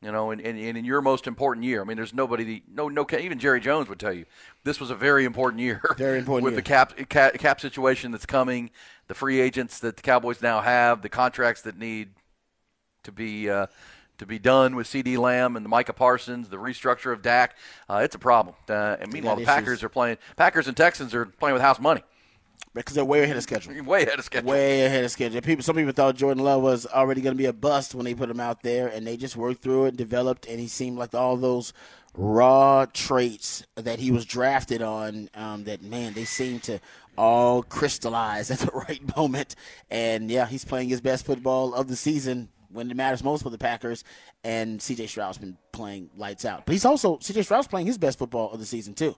You 0.05 0.13
know, 0.13 0.33
and, 0.33 0.41
and, 0.43 0.59
and 0.59 0.77
in 0.77 0.85
your 0.85 1.01
most 1.01 1.27
important 1.27 1.65
year, 1.65 1.81
I 1.81 1.85
mean, 1.85 1.97
there's 1.97 2.13
nobody, 2.13 2.45
the, 2.45 2.63
no, 2.71 2.89
no, 2.91 3.07
even 3.19 3.39
Jerry 3.39 3.59
Jones 3.59 3.89
would 3.89 3.99
tell 3.99 4.13
you 4.13 4.27
this 4.63 4.79
was 4.79 4.91
a 4.91 4.95
very 4.95 5.25
important 5.25 5.63
year. 5.63 5.81
Very 5.97 6.19
important 6.19 6.45
with 6.45 6.53
year. 6.53 6.61
the 6.61 6.63
cap, 6.63 7.09
cap 7.09 7.39
cap 7.39 7.59
situation 7.59 8.13
that's 8.13 8.27
coming, 8.27 8.71
the 9.09 9.15
free 9.15 9.41
agents 9.41 9.79
that 9.79 9.97
the 9.97 10.03
Cowboys 10.03 10.43
now 10.43 10.61
have, 10.61 11.01
the 11.01 11.09
contracts 11.09 11.63
that 11.63 11.79
need 11.79 12.11
to 13.05 13.13
be 13.13 13.49
uh, 13.49 13.67
to 14.19 14.27
be 14.27 14.39
done 14.39 14.77
with 14.77 14.87
CeeDee 14.87 15.17
Lamb 15.17 15.57
and 15.57 15.65
the 15.65 15.71
Micah 15.71 15.93
Parsons, 15.95 16.49
the 16.49 16.59
restructure 16.59 17.13
of 17.13 17.23
Dak. 17.23 17.57
Uh, 17.89 18.01
it's 18.05 18.15
a 18.15 18.19
problem. 18.19 18.55
Uh, 18.69 18.97
and 19.01 19.11
meanwhile, 19.11 19.37
the 19.37 19.45
Packers 19.45 19.83
are 19.83 19.89
playing. 19.89 20.19
Packers 20.37 20.69
and 20.69 20.77
Texans 20.77 21.15
are 21.15 21.25
playing 21.25 21.55
with 21.55 21.63
house 21.63 21.81
money, 21.81 22.03
Because 22.73 22.95
they're 22.95 23.05
way 23.05 23.23
ahead 23.23 23.37
of 23.37 23.43
schedule. 23.43 23.81
way 23.85 24.03
ahead 24.03 24.19
of 24.19 24.25
schedule. 24.25 24.51
Way 24.51 24.85
ahead 24.85 25.05
of 25.05 25.11
schedule. 25.11 25.41
People, 25.41 25.63
some 25.63 25.77
people 25.77 25.93
thought 25.93 26.17
Jordan 26.17 26.43
Love 26.43 26.63
was 26.63 26.87
already 26.87 27.21
going 27.21 27.35
to 27.35 27.39
be 27.39 27.47
a 27.47 27.53
bust 27.53 27.95
when 27.95 28.05
they 28.05 28.15
put 28.15 28.31
him 28.31 28.41
out 28.41 28.63
there, 28.63 28.89
and 28.89 29.07
they 29.07 29.17
just 29.17 29.37
worked 29.37 29.63
through 29.63 29.87
it, 29.87 29.97
developed, 29.97 30.47
and 30.47 30.59
he 30.59 30.67
seemed 30.67 30.99
like 30.99 31.15
all 31.15 31.37
those 31.37 31.73
raw 32.17 32.87
traits 32.93 33.65
that 33.77 33.99
he 33.99 34.11
was 34.11 34.25
drafted 34.25 34.83
on. 34.83 35.29
Um, 35.35 35.65
that 35.65 35.83
man, 35.83 36.15
they 36.15 36.25
seem 36.25 36.61
to 36.61 36.81
all 37.17 37.63
crystallize 37.63 38.51
at 38.51 38.59
the 38.59 38.73
right 38.73 39.17
moment. 39.17 39.55
And 39.91 40.31
yeah, 40.31 40.47
he's 40.47 40.65
playing 40.65 40.89
his 40.89 41.01
best 41.01 41.25
football 41.25 41.75
of 41.75 41.89
the 41.89 41.97
season 41.97 42.49
when 42.71 42.91
it 42.91 42.97
matters 42.97 43.23
most 43.23 43.43
for 43.43 43.51
the 43.51 43.59
Packers. 43.59 44.05
And 44.43 44.81
C.J. 44.83 45.07
Stroud's 45.07 45.39
been 45.39 45.57
playing 45.73 46.11
lights 46.17 46.45
out, 46.45 46.67
but 46.67 46.73
he's 46.73 46.85
also 46.85 47.19
C.J. 47.21 47.43
Stroud's 47.43 47.69
playing 47.69 47.87
his 47.87 47.99
best 47.99 48.19
football 48.19 48.51
of 48.53 48.59
the 48.59 48.67
season 48.67 48.95
too. 48.95 49.17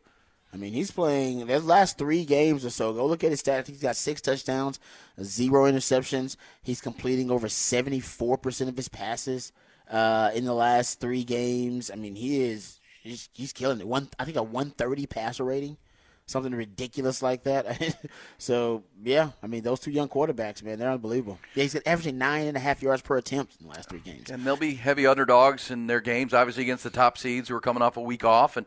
I 0.57 0.59
mean, 0.59 0.73
he's 0.73 0.91
playing 0.91 1.47
the 1.47 1.61
last 1.61 1.99
three 1.99 2.25
games 2.25 2.65
or 2.65 2.71
so. 2.71 2.95
Go 2.95 3.05
look 3.05 3.23
at 3.23 3.31
his 3.31 3.43
stats. 3.43 3.67
He's 3.67 3.83
got 3.83 3.95
six 3.95 4.23
touchdowns, 4.23 4.81
zero 5.23 5.71
interceptions. 5.71 6.37
He's 6.63 6.81
completing 6.81 7.31
over 7.31 7.47
74% 7.47 8.69
of 8.69 8.75
his 8.75 8.89
passes 8.89 9.53
uh, 9.91 10.31
in 10.35 10.47
the 10.47 10.55
last 10.55 10.99
three 10.99 11.25
games. 11.25 11.91
I 11.91 11.97
mean, 11.97 12.15
he 12.15 12.41
is 12.41 12.81
he's, 13.03 13.29
he's 13.35 13.53
killing 13.53 13.81
it. 13.81 13.87
One, 13.87 14.09
I 14.19 14.25
think 14.25 14.39
a 14.39 14.43
130 14.43 15.05
passer 15.05 15.45
rating, 15.45 15.77
something 16.25 16.55
ridiculous 16.55 17.21
like 17.21 17.43
that. 17.43 17.95
so, 18.39 18.83
yeah, 19.05 19.33
I 19.43 19.49
mean, 19.49 19.63
those 19.63 19.81
two 19.81 19.91
young 19.91 20.09
quarterbacks, 20.09 20.63
man, 20.63 20.79
they're 20.79 20.91
unbelievable. 20.91 21.39
Yeah, 21.55 21.65
he's 21.65 21.75
averaging 21.85 22.17
nine 22.17 22.47
and 22.47 22.57
a 22.57 22.61
half 22.61 22.83
yards 22.83 23.03
per 23.03 23.19
attempt 23.19 23.61
in 23.61 23.67
the 23.67 23.75
last 23.75 23.91
three 23.91 24.01
games. 24.01 24.31
And 24.31 24.43
they'll 24.43 24.57
be 24.57 24.77
heavy 24.77 25.07
underdogs 25.07 25.71
in 25.71 25.87
their 25.87 26.01
games, 26.01 26.33
obviously 26.33 26.63
against 26.63 26.83
the 26.83 26.89
top 26.89 27.19
seeds 27.19 27.51
who 27.51 27.57
are 27.57 27.61
coming 27.61 27.83
off 27.83 27.99
a 27.99 28.01
week 28.01 28.25
off. 28.25 28.57
And 28.57 28.65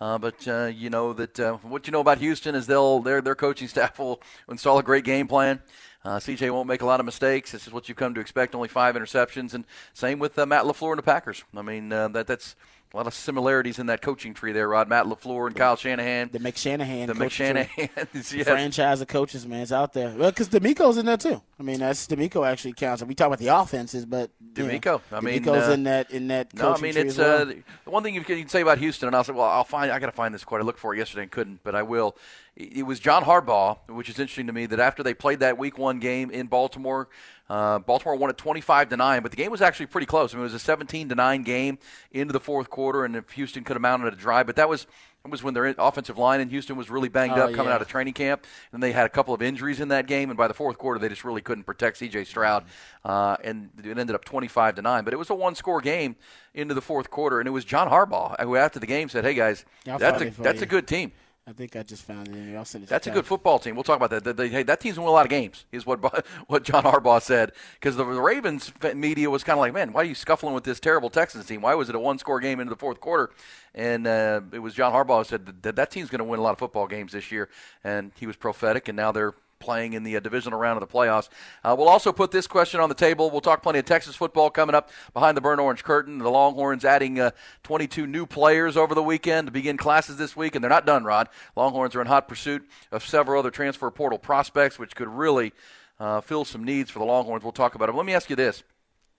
uh, 0.00 0.18
but 0.18 0.46
uh, 0.48 0.70
you 0.74 0.90
know 0.90 1.12
that 1.12 1.38
uh, 1.38 1.54
what 1.56 1.86
you 1.86 1.92
know 1.92 2.00
about 2.00 2.18
Houston 2.18 2.54
is 2.54 2.66
they'll 2.66 3.00
their 3.00 3.20
their 3.20 3.34
coaching 3.34 3.68
staff 3.74 3.98
will 3.98 4.20
install 4.48 4.78
a 4.78 4.82
great 4.82 5.04
game 5.04 5.28
plan. 5.28 5.60
Uh, 6.02 6.16
CJ 6.16 6.50
won't 6.50 6.66
make 6.66 6.80
a 6.80 6.86
lot 6.86 6.98
of 6.98 7.04
mistakes. 7.04 7.52
This 7.52 7.66
is 7.66 7.72
what 7.74 7.88
you've 7.88 7.98
come 7.98 8.14
to 8.14 8.20
expect. 8.20 8.54
Only 8.54 8.68
five 8.68 8.94
interceptions, 8.94 9.52
and 9.52 9.66
same 9.92 10.18
with 10.18 10.38
uh, 10.38 10.46
Matt 10.46 10.64
LaFleur 10.64 10.92
and 10.92 10.98
the 10.98 11.02
Packers. 11.02 11.44
I 11.54 11.62
mean 11.62 11.92
uh, 11.92 12.08
that 12.08 12.26
that's 12.26 12.56
a 12.92 12.96
lot 12.96 13.06
of 13.06 13.14
similarities 13.14 13.78
in 13.78 13.86
that 13.86 14.02
coaching 14.02 14.34
tree 14.34 14.50
there, 14.52 14.68
Rod. 14.68 14.88
Matt 14.88 15.06
LaFleur 15.06 15.46
and 15.46 15.54
Kyle 15.54 15.76
Shanahan. 15.76 16.30
The 16.32 16.40
McShanahan, 16.40 17.06
The. 17.06 17.14
McShanahan, 17.14 17.88
yes. 18.34 18.48
franchise 18.48 19.00
of 19.00 19.06
coaches, 19.06 19.46
man, 19.46 19.60
it's 19.60 19.70
out 19.70 19.92
there. 19.92 20.12
Well, 20.16 20.30
because 20.30 20.48
DeMeco's 20.48 20.98
in 20.98 21.06
there 21.06 21.16
too. 21.16 21.40
I 21.58 21.62
mean, 21.62 21.78
that's 21.78 22.08
DeMeco 22.08 22.46
actually 22.46 22.72
counts. 22.72 23.02
We 23.04 23.14
talk 23.14 23.28
about 23.28 23.38
the 23.38 23.48
offenses, 23.48 24.06
but 24.06 24.30
you 24.56 24.64
know, 24.66 24.72
DeMeco, 24.72 25.00
I 25.12 25.20
mean, 25.20 25.42
DeMeco's 25.42 25.68
uh, 25.68 25.72
in 25.72 25.84
that 25.84 26.10
in 26.10 26.28
that. 26.28 26.52
No, 26.54 26.74
I 26.74 26.80
mean 26.80 26.96
it's 26.96 27.16
well. 27.18 27.42
uh, 27.42 27.44
the 27.44 27.90
one 27.90 28.02
thing 28.02 28.14
you 28.14 28.22
can, 28.22 28.36
you 28.36 28.42
can 28.42 28.50
say 28.50 28.60
about 28.62 28.78
Houston, 28.78 29.06
and 29.06 29.14
I'll 29.14 29.24
say, 29.24 29.32
well, 29.32 29.46
I'll 29.46 29.64
find. 29.64 29.92
I 29.92 29.98
got 30.00 30.06
to 30.06 30.12
find 30.12 30.34
this 30.34 30.44
quote. 30.44 30.60
I 30.60 30.64
looked 30.64 30.80
for 30.80 30.92
it 30.94 30.98
yesterday 30.98 31.22
and 31.22 31.30
couldn't, 31.30 31.60
but 31.62 31.74
I 31.76 31.82
will. 31.82 32.16
It 32.56 32.78
it 32.78 32.82
was 32.82 33.00
John 33.00 33.24
Harbaugh, 33.24 33.78
which 33.88 34.08
is 34.08 34.18
interesting 34.18 34.46
to 34.46 34.52
me, 34.52 34.66
that 34.66 34.80
after 34.80 35.02
they 35.02 35.14
played 35.14 35.40
that 35.40 35.58
Week 35.58 35.78
One 35.78 35.98
game 35.98 36.30
in 36.30 36.46
Baltimore, 36.46 37.08
uh, 37.48 37.78
Baltimore 37.80 38.16
won 38.16 38.30
it 38.30 38.38
twenty-five 38.38 38.88
to 38.90 38.96
nine, 38.96 39.22
but 39.22 39.30
the 39.30 39.36
game 39.36 39.50
was 39.50 39.62
actually 39.62 39.86
pretty 39.86 40.06
close. 40.06 40.32
I 40.32 40.36
mean, 40.36 40.42
it 40.42 40.44
was 40.44 40.54
a 40.54 40.58
seventeen 40.58 41.08
to 41.08 41.14
nine 41.14 41.42
game 41.42 41.78
into 42.12 42.32
the 42.32 42.40
fourth 42.40 42.70
quarter, 42.70 43.04
and 43.04 43.16
if 43.16 43.30
Houston 43.32 43.64
could 43.64 43.74
have 43.74 43.82
mounted 43.82 44.12
a 44.12 44.16
drive, 44.16 44.46
but 44.46 44.56
that 44.56 44.68
was. 44.68 44.86
That 45.22 45.30
was 45.30 45.42
when 45.42 45.52
their 45.52 45.74
offensive 45.76 46.16
line 46.16 46.40
in 46.40 46.48
Houston 46.48 46.76
was 46.76 46.88
really 46.88 47.10
banged 47.10 47.34
Oh, 47.34 47.42
up 47.42 47.50
coming 47.50 47.66
yeah. 47.66 47.74
out 47.74 47.82
of 47.82 47.88
training 47.88 48.14
camp, 48.14 48.46
and 48.72 48.82
they 48.82 48.90
had 48.90 49.04
a 49.04 49.10
couple 49.10 49.34
of 49.34 49.42
injuries 49.42 49.78
in 49.78 49.88
that 49.88 50.06
game. 50.06 50.30
And 50.30 50.36
by 50.38 50.48
the 50.48 50.54
fourth 50.54 50.78
quarter, 50.78 50.98
they 50.98 51.10
just 51.10 51.24
really 51.24 51.42
couldn't 51.42 51.64
protect 51.64 51.98
C.J. 51.98 52.24
Stroud, 52.24 52.64
uh, 53.04 53.36
and 53.44 53.68
it 53.84 53.98
ended 53.98 54.14
up 54.16 54.24
25 54.24 54.76
to 54.76 54.80
nine. 54.80 55.04
But 55.04 55.12
it 55.12 55.18
was 55.18 55.28
a 55.28 55.34
one-score 55.34 55.82
game 55.82 56.16
into 56.54 56.72
the 56.72 56.80
fourth 56.80 57.10
quarter, 57.10 57.38
and 57.38 57.46
it 57.46 57.50
was 57.50 57.66
John 57.66 57.90
Harbaugh 57.90 58.34
who, 58.40 58.56
after 58.56 58.78
the 58.80 58.86
game, 58.86 59.10
said, 59.10 59.24
"Hey 59.24 59.34
guys, 59.34 59.66
I'll 59.86 59.98
that's 59.98 60.22
a 60.22 60.30
that's 60.42 60.60
you. 60.60 60.64
a 60.64 60.66
good 60.66 60.86
team. 60.88 61.12
I 61.46 61.52
think 61.52 61.74
I 61.74 61.82
just 61.82 62.04
found 62.04 62.28
it 62.28 62.34
in 62.34 62.48
there. 62.50 62.58
I'll 62.58 62.64
send 62.64 62.84
it. 62.84 62.90
That's 62.90 63.06
a 63.06 63.10
good 63.10 63.26
football 63.26 63.58
team. 63.58 63.74
We'll 63.74 63.82
talk 63.82 64.00
about 64.00 64.10
that. 64.10 64.36
They- 64.36 64.48
hey, 64.48 64.62
that 64.62 64.78
team's 64.78 64.96
gonna 64.96 65.08
a 65.08 65.10
lot 65.10 65.26
of 65.26 65.30
games, 65.30 65.64
is 65.72 65.84
what 65.86 65.98
what 66.46 66.62
John 66.62 66.84
Harbaugh 66.84 67.20
said. 67.20 67.52
Because 67.74 67.96
the, 67.96 68.04
the 68.04 68.20
Ravens 68.20 68.72
media 68.94 69.28
was 69.30 69.42
kind 69.42 69.58
of 69.58 69.60
like, 69.60 69.72
man, 69.72 69.92
why 69.92 70.02
are 70.02 70.04
you 70.04 70.14
scuffling 70.14 70.54
with 70.54 70.64
this 70.64 70.78
terrible 70.78 71.10
Texans 71.10 71.46
team? 71.46 71.62
Why 71.62 71.74
was 71.74 71.88
it 71.88 71.94
a 71.94 71.98
one-score 71.98 72.40
game 72.40 72.60
into 72.60 72.70
the 72.70 72.78
fourth 72.78 73.00
quarter? 73.00 73.30
And 73.74 74.06
uh, 74.06 74.42
it 74.52 74.58
was 74.60 74.74
John 74.74 74.92
Harbaugh 74.92 75.18
who 75.18 75.24
said 75.24 75.62
that 75.62 75.76
that 75.76 75.90
team's 75.90 76.10
going 76.10 76.18
to 76.20 76.24
win 76.24 76.38
a 76.38 76.42
lot 76.42 76.52
of 76.52 76.58
football 76.58 76.86
games 76.86 77.12
this 77.12 77.32
year, 77.32 77.48
and 77.82 78.12
he 78.18 78.26
was 78.26 78.36
prophetic. 78.36 78.88
And 78.88 78.96
now 78.96 79.10
they're 79.10 79.34
playing 79.60 79.92
in 79.92 80.02
the 80.02 80.16
uh, 80.16 80.20
divisional 80.20 80.58
round 80.58 80.82
of 80.82 80.88
the 80.88 80.92
playoffs. 80.92 81.28
Uh, 81.62 81.74
we'll 81.78 81.88
also 81.88 82.12
put 82.12 82.32
this 82.32 82.46
question 82.46 82.80
on 82.80 82.88
the 82.88 82.94
table. 82.94 83.30
We'll 83.30 83.40
talk 83.40 83.62
plenty 83.62 83.78
of 83.78 83.84
Texas 83.84 84.16
football 84.16 84.50
coming 84.50 84.74
up 84.74 84.90
behind 85.12 85.36
the 85.36 85.40
burnt 85.40 85.60
orange 85.60 85.84
curtain. 85.84 86.18
The 86.18 86.30
Longhorns 86.30 86.84
adding 86.84 87.20
uh, 87.20 87.30
22 87.62 88.06
new 88.06 88.26
players 88.26 88.76
over 88.76 88.94
the 88.94 89.02
weekend 89.02 89.46
to 89.46 89.52
begin 89.52 89.76
classes 89.76 90.16
this 90.16 90.34
week, 90.34 90.54
and 90.54 90.64
they're 90.64 90.70
not 90.70 90.86
done, 90.86 91.04
Rod. 91.04 91.28
Longhorns 91.54 91.94
are 91.94 92.00
in 92.00 92.06
hot 92.06 92.26
pursuit 92.26 92.66
of 92.90 93.04
several 93.04 93.38
other 93.38 93.50
transfer 93.50 93.90
portal 93.90 94.18
prospects, 94.18 94.78
which 94.78 94.96
could 94.96 95.08
really 95.08 95.52
uh, 96.00 96.20
fill 96.20 96.44
some 96.44 96.64
needs 96.64 96.90
for 96.90 96.98
the 96.98 97.04
Longhorns. 97.04 97.44
We'll 97.44 97.52
talk 97.52 97.74
about 97.74 97.88
it. 97.88 97.94
Let 97.94 98.06
me 98.06 98.14
ask 98.14 98.30
you 98.30 98.36
this. 98.36 98.64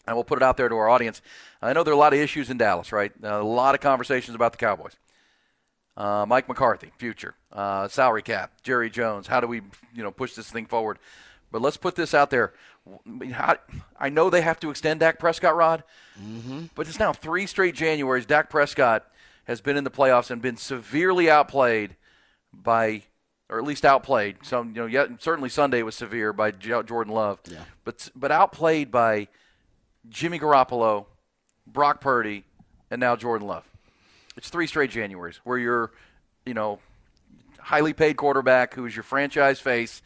And 0.08 0.18
we'll 0.18 0.24
put 0.24 0.40
it 0.40 0.44
out 0.44 0.58
there 0.58 0.68
to 0.68 0.76
our 0.76 0.90
audience. 0.90 1.22
I 1.62 1.74
know 1.74 1.84
there 1.84 1.94
are 1.94 1.96
a 1.96 2.00
lot 2.00 2.14
of 2.14 2.20
issues 2.20 2.50
in 2.50 2.58
Dallas, 2.58 2.92
right? 2.92 3.12
A 3.22 3.44
lot 3.44 3.76
of 3.76 3.82
conversations 3.82 4.34
about 4.34 4.52
the 4.52 4.58
Cowboys. 4.58 4.96
Uh, 6.02 6.26
Mike 6.26 6.48
McCarthy, 6.48 6.92
future, 6.98 7.36
uh, 7.54 7.88
salary 7.88 8.24
cap, 8.24 8.54
Jerry 8.64 8.90
Jones. 8.90 9.28
How 9.28 9.40
do 9.40 9.46
we, 9.46 9.62
you 9.94 10.02
know, 10.02 10.10
push 10.10 10.34
this 10.34 10.50
thing 10.50 10.66
forward? 10.66 10.98
But 11.52 11.62
let's 11.62 11.78
put 11.78 11.96
this 11.96 12.16
out 12.16 12.32
there. 12.32 12.54
How, 13.32 13.58
I 14.00 14.10
know 14.10 14.32
they 14.32 14.42
have 14.42 14.60
to 14.62 14.72
extend 14.72 15.02
Dak 15.02 15.20
Prescott, 15.20 15.56
Rod, 15.56 15.84
but 16.74 16.88
it's 16.88 16.98
now 16.98 17.14
three 17.14 17.46
straight 17.46 17.76
Januaries. 17.76 18.26
Dak 18.26 18.50
Prescott 18.50 19.06
has 19.44 19.62
been 19.62 19.78
in 19.78 19.84
the 19.84 19.92
playoffs 19.92 20.32
and 20.32 20.42
been 20.42 20.58
severely 20.58 21.30
outplayed 21.30 21.96
by, 22.52 23.04
or 23.48 23.60
at 23.60 23.64
least 23.64 23.86
outplayed. 23.86 24.38
Some, 24.42 24.70
you 24.70 24.82
know, 24.82 24.88
yet 24.88 25.22
certainly 25.22 25.50
Sunday 25.50 25.84
was 25.84 25.94
severe 25.94 26.34
by 26.34 26.50
Jo- 26.50 26.82
Jordan 26.82 27.14
Love, 27.14 27.38
yeah. 27.46 27.66
but 27.86 28.10
but 28.16 28.32
outplayed 28.32 28.90
by 28.90 29.28
Jimmy 30.10 30.40
Garoppolo, 30.40 31.06
Brock 31.68 32.02
Purdy, 32.02 32.44
and 32.90 33.00
now 33.00 33.16
Jordan 33.16 33.48
Love. 33.48 33.71
It's 34.38 34.50
three 34.50 34.67
straight 34.67 34.91
Januaries 34.91 35.38
where 35.44 35.58
you're, 35.58 35.91
you 36.46 36.54
know, 36.54 36.80
highly 37.60 37.94
paid 37.94 38.17
quarterback 38.17 38.74
who 38.74 38.86
is 38.86 38.96
your 38.96 39.04
franchise 39.04 39.60
face 39.60 40.02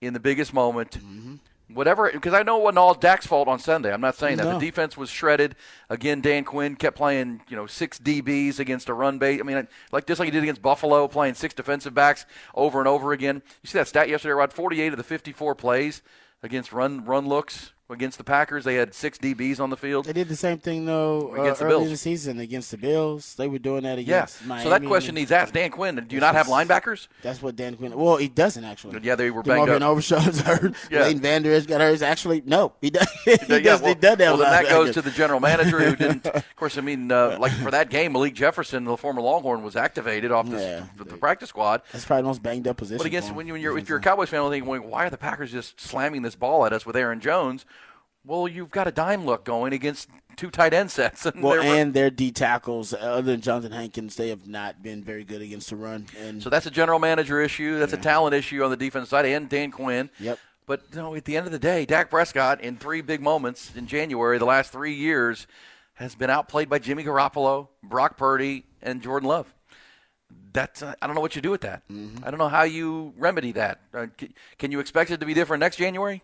in 0.00 0.12
the 0.12 0.20
biggest 0.20 0.52
moment. 0.54 0.92
Mm-hmm. 0.92 1.36
Whatever, 1.74 2.10
because 2.10 2.32
I 2.32 2.42
know 2.44 2.60
it 2.60 2.62
wasn't 2.62 2.78
all 2.78 2.94
Dak's 2.94 3.26
fault 3.26 3.46
on 3.46 3.58
Sunday. 3.58 3.92
I'm 3.92 4.00
not 4.00 4.16
saying 4.16 4.38
that. 4.38 4.44
No. 4.44 4.58
The 4.58 4.64
defense 4.64 4.96
was 4.96 5.10
shredded. 5.10 5.54
Again, 5.90 6.22
Dan 6.22 6.44
Quinn 6.44 6.76
kept 6.76 6.96
playing, 6.96 7.42
you 7.46 7.56
know, 7.56 7.66
six 7.66 7.98
DBs 7.98 8.58
against 8.58 8.88
a 8.88 8.94
run 8.94 9.18
bait. 9.18 9.38
I 9.38 9.42
mean, 9.42 9.68
like 9.92 10.06
just 10.06 10.18
like 10.18 10.28
he 10.28 10.30
did 10.30 10.42
against 10.42 10.62
Buffalo, 10.62 11.06
playing 11.08 11.34
six 11.34 11.52
defensive 11.52 11.92
backs 11.92 12.24
over 12.54 12.78
and 12.78 12.88
over 12.88 13.12
again. 13.12 13.42
You 13.62 13.68
see 13.68 13.76
that 13.76 13.86
stat 13.86 14.08
yesterday, 14.08 14.32
Rod? 14.32 14.50
48 14.50 14.94
of 14.94 14.96
the 14.96 15.04
54 15.04 15.54
plays 15.56 16.00
against 16.42 16.72
run 16.72 17.04
run 17.04 17.26
looks 17.28 17.72
against 17.90 18.18
the 18.18 18.24
Packers. 18.24 18.64
They 18.64 18.74
had 18.74 18.94
six 18.94 19.18
DBs 19.18 19.60
on 19.60 19.70
the 19.70 19.76
field. 19.76 20.04
They 20.04 20.12
did 20.12 20.28
the 20.28 20.36
same 20.36 20.58
thing 20.58 20.84
though 20.84 21.30
uh, 21.36 21.40
Against 21.42 21.60
the 21.60 21.66
early 21.66 21.74
in 21.76 21.80
Bills. 21.82 21.90
the 21.90 21.96
season 21.96 22.38
against 22.38 22.70
the 22.70 22.76
Bills. 22.76 23.34
They 23.36 23.48
were 23.48 23.58
doing 23.58 23.84
that 23.84 23.98
Yeah. 23.98 24.16
against 24.18 24.44
Miami. 24.44 24.64
So 24.64 24.70
that 24.70 24.84
question 24.84 25.14
needs 25.14 25.32
asked. 25.32 25.54
Dan 25.54 25.70
Quinn, 25.70 25.96
do 26.06 26.14
you 26.14 26.20
not 26.20 26.34
have 26.34 26.46
linebackers? 26.48 27.08
That's 27.22 27.40
what 27.40 27.56
Dan 27.56 27.76
Quinn. 27.76 27.96
Well, 27.96 28.16
he 28.16 28.28
doesn't 28.28 28.64
actually. 28.64 29.00
Yeah, 29.02 29.14
they 29.14 29.30
were 29.30 29.42
banged 29.42 29.68
over 29.70 29.76
up. 29.76 29.82
Overshown's 29.90 30.40
hurt. 30.42 30.74
Yeah. 30.90 31.02
Leighton 31.02 31.20
Vander 31.22 31.52
Esch 31.52 31.66
got 31.66 31.80
hurt. 31.80 32.02
Actually, 32.02 32.42
no, 32.44 32.72
he 32.80 32.90
does. 32.90 33.08
he 33.24 33.36
does. 33.36 33.80
Well, 33.80 33.88
he 33.88 33.94
does 33.94 34.18
well, 34.18 34.36
then 34.36 34.50
that 34.50 34.68
goes 34.68 34.94
to 34.94 35.02
the 35.02 35.10
general 35.10 35.40
manager 35.40 35.78
who 35.80 35.96
didn't. 35.96 36.26
Of 36.26 36.56
course, 36.56 36.78
I 36.78 36.80
mean, 36.82 37.10
uh, 37.10 37.36
like 37.40 37.52
for 37.52 37.70
that 37.70 37.90
game, 37.90 38.12
Malik 38.12 38.34
Jefferson, 38.34 38.84
the 38.84 38.96
former 38.96 39.20
Longhorn, 39.20 39.62
was 39.62 39.76
activated 39.76 40.30
off 40.30 40.48
the, 40.48 40.56
Yeah. 40.60 40.84
the, 40.96 41.04
the 41.04 41.16
practice 41.16 41.48
squad. 41.50 41.82
That's 41.92 42.04
probably 42.04 42.22
the 42.22 42.28
most 42.28 42.42
banged 42.42 42.68
up 42.68 42.76
position. 42.76 42.98
But 42.98 43.06
against 43.06 43.34
when, 43.34 43.46
you, 43.46 43.54
when 43.54 43.62
you're 43.62 43.78
if 43.78 43.88
you're 43.88 43.98
a 43.98 44.02
Cowboys 44.02 44.28
fan, 44.28 44.48
thinking, 44.50 44.68
why 44.90 45.06
are 45.06 45.10
the 45.10 45.18
Packers 45.18 45.50
just 45.52 45.80
slamming 45.80 46.22
this 46.22 46.34
ball 46.36 46.64
at 46.66 46.72
us 46.72 46.84
with 46.86 46.96
Aaron 46.96 47.20
Jones? 47.20 47.64
Well, 48.28 48.46
you've 48.46 48.70
got 48.70 48.86
a 48.86 48.92
dime 48.92 49.24
look 49.24 49.44
going 49.46 49.72
against 49.72 50.10
two 50.36 50.50
tight 50.50 50.74
end 50.74 50.90
sets, 50.90 51.24
and 51.24 51.42
Well, 51.42 51.62
and 51.62 51.94
their 51.94 52.10
D 52.10 52.30
tackles, 52.30 52.92
other 52.92 53.22
than 53.22 53.40
Johnathan 53.40 53.72
Hankins, 53.72 54.16
they 54.16 54.28
have 54.28 54.46
not 54.46 54.82
been 54.82 55.02
very 55.02 55.24
good 55.24 55.40
against 55.40 55.70
the 55.70 55.76
run. 55.76 56.06
And 56.20 56.42
So 56.42 56.50
that's 56.50 56.66
a 56.66 56.70
general 56.70 56.98
manager 56.98 57.40
issue. 57.40 57.78
That's 57.78 57.94
a 57.94 57.96
talent 57.96 58.34
issue 58.34 58.62
on 58.62 58.70
the 58.70 58.76
defense 58.76 59.08
side, 59.08 59.24
and 59.24 59.48
Dan 59.48 59.70
Quinn. 59.70 60.10
Yep. 60.20 60.38
But 60.66 60.82
you 60.92 60.98
know, 60.98 61.14
at 61.14 61.24
the 61.24 61.38
end 61.38 61.46
of 61.46 61.52
the 61.52 61.58
day, 61.58 61.86
Dak 61.86 62.10
Prescott 62.10 62.60
in 62.60 62.76
three 62.76 63.00
big 63.00 63.22
moments 63.22 63.72
in 63.74 63.86
January, 63.86 64.36
the 64.36 64.44
last 64.44 64.72
three 64.72 64.92
years, 64.92 65.46
has 65.94 66.14
been 66.14 66.28
outplayed 66.28 66.68
by 66.68 66.78
Jimmy 66.78 67.04
Garoppolo, 67.04 67.68
Brock 67.82 68.18
Purdy, 68.18 68.66
and 68.82 69.00
Jordan 69.00 69.26
Love. 69.26 69.54
That's 70.52 70.82
uh, 70.82 70.92
I 71.00 71.06
don't 71.06 71.16
know 71.16 71.22
what 71.22 71.34
you 71.34 71.40
do 71.40 71.50
with 71.50 71.62
that. 71.62 71.88
Mm-hmm. 71.88 72.22
I 72.22 72.30
don't 72.30 72.38
know 72.38 72.48
how 72.48 72.64
you 72.64 73.14
remedy 73.16 73.52
that. 73.52 73.80
Uh, 73.94 74.08
c- 74.20 74.34
can 74.58 74.70
you 74.70 74.80
expect 74.80 75.10
it 75.10 75.20
to 75.20 75.26
be 75.26 75.32
different 75.32 75.60
next 75.60 75.76
January? 75.76 76.22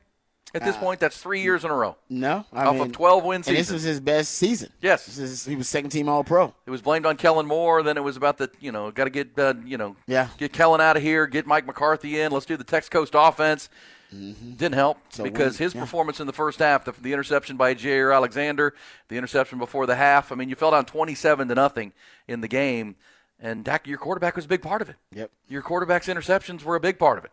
At 0.55 0.63
this 0.65 0.77
point, 0.77 1.01
that's 1.01 1.19
three 1.19 1.43
years 1.43 1.65
in 1.65 1.71
a 1.71 1.75
row. 1.75 1.97
no, 2.09 2.45
I 2.53 2.65
Off 2.67 2.75
mean, 2.75 2.83
of 2.85 2.93
12 2.93 3.25
wins. 3.25 3.49
and 3.49 3.57
this 3.57 3.71
was 3.73 3.83
his 3.83 3.99
best 4.01 4.33
season. 4.37 4.71
Yes. 4.81 5.05
This 5.07 5.19
is, 5.19 5.45
he 5.45 5.57
was 5.57 5.69
second 5.69 5.91
team 5.91 6.09
All 6.09 6.23
Pro. 6.25 6.55
It 6.67 6.71
was 6.71 6.81
blamed 6.81 7.07
on 7.07 7.17
Kellen 7.17 7.47
Moore. 7.47 7.83
Then 7.83 7.97
it 7.97 8.05
was 8.05 8.17
about 8.17 8.39
the, 8.39 8.51
you 8.61 8.71
know, 8.73 8.91
got 8.93 9.05
to 9.05 9.11
get, 9.11 9.37
uh, 9.39 9.55
you 9.65 9.77
know, 9.77 9.97
Yeah. 10.07 10.29
get 10.39 10.53
Kellen 10.53 10.81
out 10.81 10.97
of 10.97 11.03
here, 11.03 11.27
get 11.27 11.47
Mike 11.47 11.67
McCarthy 11.67 12.21
in. 12.21 12.31
Let's 12.33 12.47
do 12.47 12.57
the 12.57 12.65
Tex 12.65 12.89
Coast 12.89 13.15
offense. 13.17 13.69
Didn't 14.13 14.75
help 14.75 14.99
Mm-hmm. 14.99 15.07
So 15.11 15.25
because 15.25 15.59
when- 15.59 15.65
his 15.67 15.75
yeah. 15.75 15.81
performance 15.81 16.21
in 16.21 16.27
the 16.29 16.33
first 16.33 16.61
half, 16.61 16.85
the, 16.85 16.93
the 16.93 17.13
interception 17.13 17.57
by 17.57 17.75
Jaire 17.75 18.15
Alexander, 18.15 18.75
the 19.09 19.17
interception 19.17 19.59
before 19.59 19.87
the 19.87 19.97
half. 19.97 20.31
I 20.31 20.37
mean, 20.37 20.49
you 20.49 20.55
fell 20.55 20.71
down 20.71 20.85
twenty-seven 20.85 21.49
to 21.49 21.55
nothing 21.57 21.93
in 22.29 22.41
the 22.41 22.47
game, 22.49 22.95
and 23.41 23.65
Dak, 23.65 23.89
your 23.89 23.99
quarterback 23.99 24.37
was 24.37 24.45
a 24.45 24.49
big 24.49 24.63
part 24.63 24.83
of 24.83 24.89
it. 24.89 24.95
Yep. 25.13 25.33
Your 25.49 25.63
quarterback's 25.63 26.07
interceptions 26.07 26.63
were 26.63 26.77
a 26.77 26.81
big 26.81 26.97
part 27.01 27.19
of 27.19 27.25
it. 27.25 27.33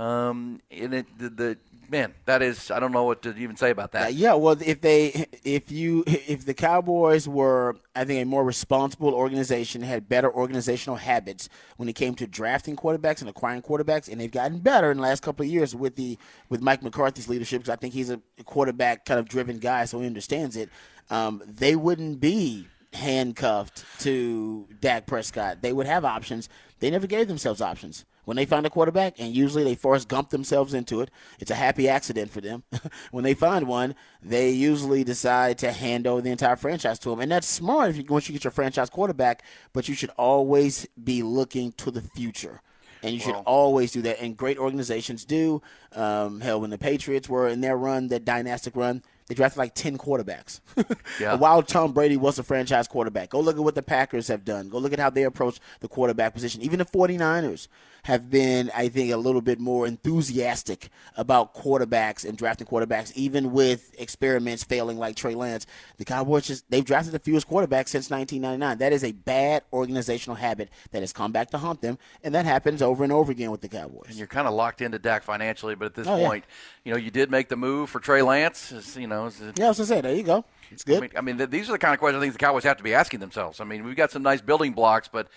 Um, 0.00 0.60
and 0.70 0.94
it, 0.94 1.06
the, 1.18 1.28
the 1.28 1.58
man, 1.90 2.14
that 2.24 2.42
is, 2.42 2.70
I 2.70 2.80
don't 2.80 2.92
know 2.92 3.04
what 3.04 3.22
to 3.22 3.36
even 3.36 3.56
say 3.56 3.70
about 3.70 3.92
that. 3.92 4.14
yeah, 4.14 4.34
well, 4.34 4.56
if 4.60 4.80
they, 4.80 5.26
if 5.44 5.70
you, 5.70 6.04
if 6.06 6.44
the 6.44 6.54
Cowboys 6.54 7.28
were, 7.28 7.76
I 7.94 8.04
think, 8.04 8.22
a 8.22 8.26
more 8.26 8.44
responsible 8.44 9.14
organization, 9.14 9.82
had 9.82 10.08
better 10.08 10.32
organizational 10.32 10.96
habits 10.96 11.48
when 11.76 11.88
it 11.88 11.94
came 11.94 12.14
to 12.16 12.26
drafting 12.26 12.76
quarterbacks 12.76 13.20
and 13.20 13.28
acquiring 13.28 13.62
quarterbacks, 13.62 14.10
and 14.10 14.20
they've 14.20 14.30
gotten 14.30 14.58
better 14.58 14.90
in 14.90 14.98
the 14.98 15.02
last 15.02 15.22
couple 15.22 15.44
of 15.44 15.50
years 15.50 15.74
with 15.74 15.96
the 15.96 16.18
with 16.48 16.60
Mike 16.60 16.82
McCarthy's 16.82 17.28
leadership. 17.28 17.60
Because 17.62 17.72
I 17.72 17.76
think 17.76 17.94
he's 17.94 18.10
a 18.10 18.20
quarterback 18.44 19.04
kind 19.04 19.20
of 19.20 19.28
driven 19.28 19.58
guy, 19.58 19.84
so 19.84 20.00
he 20.00 20.06
understands 20.06 20.56
it. 20.56 20.70
Um, 21.10 21.42
they 21.46 21.76
wouldn't 21.76 22.20
be 22.20 22.66
handcuffed 22.92 23.84
to 24.00 24.66
Dak 24.80 25.06
Prescott. 25.06 25.62
They 25.62 25.72
would 25.72 25.86
have 25.86 26.04
options. 26.04 26.48
They 26.80 26.90
never 26.90 27.06
gave 27.06 27.28
themselves 27.28 27.60
options. 27.60 28.04
When 28.24 28.36
they 28.36 28.46
find 28.46 28.64
a 28.66 28.70
quarterback, 28.70 29.14
and 29.18 29.34
usually 29.34 29.64
they 29.64 29.74
force 29.74 30.04
gump 30.04 30.30
themselves 30.30 30.74
into 30.74 31.00
it, 31.00 31.10
it's 31.38 31.50
a 31.50 31.54
happy 31.54 31.88
accident 31.88 32.30
for 32.30 32.40
them. 32.40 32.62
when 33.10 33.24
they 33.24 33.34
find 33.34 33.66
one, 33.66 33.94
they 34.22 34.50
usually 34.50 35.04
decide 35.04 35.58
to 35.58 35.72
hand 35.72 36.06
over 36.06 36.20
the 36.20 36.30
entire 36.30 36.56
franchise 36.56 36.98
to 37.00 37.12
him, 37.12 37.20
and 37.20 37.30
that's 37.30 37.46
smart 37.46 37.90
if 37.90 37.96
you 37.96 38.04
once 38.08 38.28
you 38.28 38.32
get 38.32 38.44
your 38.44 38.50
franchise 38.50 38.90
quarterback. 38.90 39.42
But 39.72 39.88
you 39.88 39.94
should 39.94 40.10
always 40.16 40.86
be 41.02 41.22
looking 41.22 41.72
to 41.72 41.90
the 41.90 42.02
future. 42.02 42.60
And 43.02 43.12
you 43.12 43.20
should 43.20 43.34
always 43.34 43.92
do 43.92 44.00
that. 44.02 44.22
And 44.22 44.34
great 44.34 44.56
organizations 44.56 45.26
do. 45.26 45.60
Um, 45.92 46.40
hell, 46.40 46.62
when 46.62 46.70
the 46.70 46.78
Patriots 46.78 47.28
were 47.28 47.48
in 47.48 47.60
their 47.60 47.76
run, 47.76 48.08
that 48.08 48.24
dynastic 48.24 48.74
run, 48.74 49.02
they 49.26 49.34
drafted 49.34 49.58
like 49.58 49.74
10 49.74 49.98
quarterbacks. 49.98 50.60
Yeah. 51.20 51.34
While 51.36 51.62
Tom 51.62 51.92
Brady 51.92 52.16
was 52.16 52.38
a 52.40 52.42
franchise 52.42 52.88
quarterback. 52.88 53.30
Go 53.30 53.40
look 53.40 53.56
at 53.56 53.62
what 53.62 53.76
the 53.76 53.82
Packers 53.82 54.26
have 54.28 54.44
done. 54.44 54.68
Go 54.68 54.78
look 54.78 54.92
at 54.92 54.98
how 54.98 55.10
they 55.10 55.22
approach 55.22 55.60
the 55.78 55.86
quarterback 55.86 56.34
position. 56.34 56.60
Even 56.62 56.80
the 56.80 56.84
49ers 56.86 57.68
have 58.04 58.30
been, 58.30 58.70
I 58.74 58.88
think, 58.88 59.10
a 59.12 59.16
little 59.16 59.40
bit 59.40 59.58
more 59.58 59.86
enthusiastic 59.86 60.90
about 61.16 61.54
quarterbacks 61.54 62.26
and 62.28 62.36
drafting 62.36 62.66
quarterbacks, 62.66 63.12
even 63.16 63.52
with 63.52 63.94
experiments 63.98 64.62
failing 64.62 64.98
like 64.98 65.16
Trey 65.16 65.34
Lance. 65.34 65.66
The 65.96 66.04
Cowboys 66.04 66.46
just, 66.46 66.70
they've 66.70 66.84
drafted 66.84 67.12
the 67.14 67.18
fewest 67.18 67.48
quarterbacks 67.48 67.88
since 67.88 68.10
1999. 68.10 68.78
That 68.78 68.92
is 68.92 69.04
a 69.04 69.12
bad 69.12 69.62
organizational 69.72 70.36
habit 70.36 70.68
that 70.92 71.00
has 71.00 71.12
come 71.14 71.32
back 71.32 71.50
to 71.50 71.58
haunt 71.58 71.80
them, 71.80 71.98
and 72.22 72.34
that 72.34 72.44
happens 72.44 72.82
over 72.82 73.04
and 73.04 73.12
over 73.12 73.32
again 73.32 73.50
with 73.50 73.62
the 73.62 73.68
Cowboys. 73.68 74.08
And 74.08 74.16
you're 74.16 74.26
kind 74.26 74.46
of 74.46 74.54
locked 74.54 74.80
into 74.82 74.98
Dak 74.98 75.22
financially, 75.22 75.74
but 75.74 75.86
at 75.86 75.94
this 75.94 76.06
Oh, 76.06 76.16
yeah. 76.16 76.26
point, 76.28 76.44
you 76.84 76.92
know, 76.92 76.98
you 76.98 77.10
did 77.10 77.30
make 77.30 77.48
the 77.48 77.56
move 77.56 77.88
for 77.90 78.00
Trey 78.00 78.20
Lance. 78.22 78.70
It's, 78.70 78.96
you 78.96 79.06
know, 79.06 79.26
it's, 79.26 79.40
Yeah, 79.56 79.64
I 79.66 79.68
was 79.68 79.78
gonna 79.78 79.86
say, 79.86 80.00
there 80.02 80.14
you 80.14 80.22
go. 80.22 80.44
It's 80.70 80.84
I 80.86 80.90
good. 80.90 81.00
mean, 81.00 81.10
I 81.16 81.20
mean, 81.22 81.38
th- 81.38 81.50
these 81.50 81.68
are 81.68 81.72
the 81.72 81.78
kind 81.78 81.94
of 81.94 82.00
questions 82.00 82.20
I 82.20 82.24
think 82.24 82.34
the 82.34 82.38
Cowboys 82.38 82.64
have 82.64 82.76
to 82.76 82.82
be 82.84 82.92
asking 82.94 83.20
themselves. 83.20 83.60
I 83.60 83.64
mean, 83.64 83.84
we've 83.84 83.96
got 83.96 84.10
some 84.10 84.22
nice 84.22 84.40
building 84.42 84.72
blocks, 84.72 85.08
but 85.10 85.28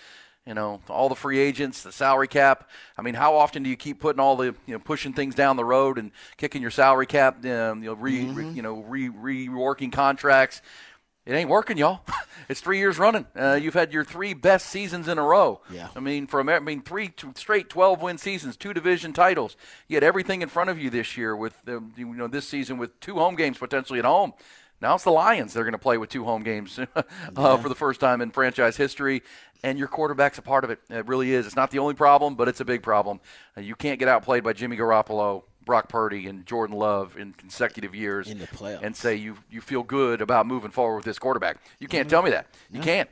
you 0.46 0.54
know, 0.54 0.80
all 0.88 1.08
the 1.08 1.14
free 1.14 1.38
agents, 1.38 1.82
the 1.82 1.92
salary 1.92 2.28
cap. 2.28 2.68
I 2.96 3.02
mean, 3.02 3.14
how 3.14 3.36
often 3.36 3.62
do 3.62 3.68
you 3.70 3.76
keep 3.76 4.00
putting 4.00 4.20
all 4.20 4.36
the 4.36 4.46
you 4.66 4.72
know 4.74 4.78
pushing 4.78 5.12
things 5.12 5.34
down 5.34 5.56
the 5.56 5.64
road 5.64 5.98
and 5.98 6.10
kicking 6.38 6.62
your 6.62 6.70
salary 6.70 7.06
cap? 7.06 7.44
Um, 7.44 7.82
you 7.82 7.90
know, 7.90 7.94
re, 7.94 8.20
Mm-hmm. 8.24 8.34
re- 8.34 8.48
you 8.50 8.62
know, 8.62 8.80
re 8.82 9.08
reworking 9.10 9.92
contracts. 9.92 10.62
It 11.26 11.34
ain't 11.34 11.50
working, 11.50 11.76
y'all. 11.76 12.00
it's 12.48 12.62
three 12.62 12.78
years 12.78 12.98
running. 12.98 13.26
Uh, 13.36 13.58
you've 13.60 13.74
had 13.74 13.92
your 13.92 14.02
three 14.02 14.32
best 14.32 14.68
seasons 14.68 15.08
in 15.08 15.18
a 15.18 15.22
row. 15.22 15.60
Yeah. 15.70 15.88
I 15.94 16.00
mean, 16.00 16.26
for 16.26 16.40
Amer- 16.40 16.56
I 16.56 16.60
mean, 16.60 16.80
three 16.80 17.08
t- 17.08 17.28
straight 17.34 17.68
twelve-win 17.68 18.16
seasons, 18.16 18.56
two 18.56 18.72
division 18.72 19.12
titles. 19.12 19.54
You 19.88 19.96
had 19.96 20.04
everything 20.04 20.40
in 20.40 20.48
front 20.48 20.70
of 20.70 20.78
you 20.78 20.88
this 20.88 21.18
year 21.18 21.36
with 21.36 21.54
the, 21.66 21.82
you 21.98 22.06
know 22.06 22.28
this 22.28 22.48
season 22.48 22.78
with 22.78 22.98
two 23.00 23.16
home 23.16 23.36
games 23.36 23.58
potentially 23.58 23.98
at 23.98 24.06
home. 24.06 24.32
Now 24.80 24.94
it's 24.94 25.04
the 25.04 25.10
Lions. 25.10 25.52
They're 25.54 25.64
going 25.64 25.72
to 25.72 25.78
play 25.78 25.98
with 25.98 26.08
two 26.10 26.24
home 26.24 26.42
games 26.42 26.78
uh, 27.36 27.56
for 27.58 27.68
the 27.68 27.74
first 27.74 28.00
time 28.00 28.20
in 28.20 28.30
franchise 28.30 28.76
history, 28.76 29.22
and 29.64 29.78
your 29.78 29.88
quarterback's 29.88 30.38
a 30.38 30.42
part 30.42 30.62
of 30.64 30.70
it. 30.70 30.78
It 30.88 31.06
really 31.06 31.32
is. 31.32 31.46
It's 31.46 31.56
not 31.56 31.70
the 31.70 31.80
only 31.80 31.94
problem, 31.94 32.36
but 32.36 32.46
it's 32.48 32.60
a 32.60 32.64
big 32.64 32.82
problem. 32.82 33.20
Uh, 33.56 33.60
you 33.60 33.74
can't 33.74 33.98
get 33.98 34.08
outplayed 34.08 34.44
by 34.44 34.52
Jimmy 34.52 34.76
Garoppolo, 34.76 35.42
Brock 35.64 35.88
Purdy, 35.88 36.28
and 36.28 36.46
Jordan 36.46 36.76
Love 36.76 37.16
in 37.18 37.32
consecutive 37.32 37.94
years 37.94 38.28
In 38.30 38.38
the 38.38 38.46
playoffs. 38.46 38.82
and 38.82 38.94
say 38.96 39.16
you 39.16 39.36
you 39.50 39.60
feel 39.60 39.82
good 39.82 40.20
about 40.22 40.46
moving 40.46 40.70
forward 40.70 40.96
with 40.96 41.04
this 41.04 41.18
quarterback. 41.18 41.58
You 41.80 41.88
can't 41.88 42.08
tell 42.08 42.22
me 42.22 42.30
that. 42.30 42.46
You 42.70 42.80
can't. 42.80 43.10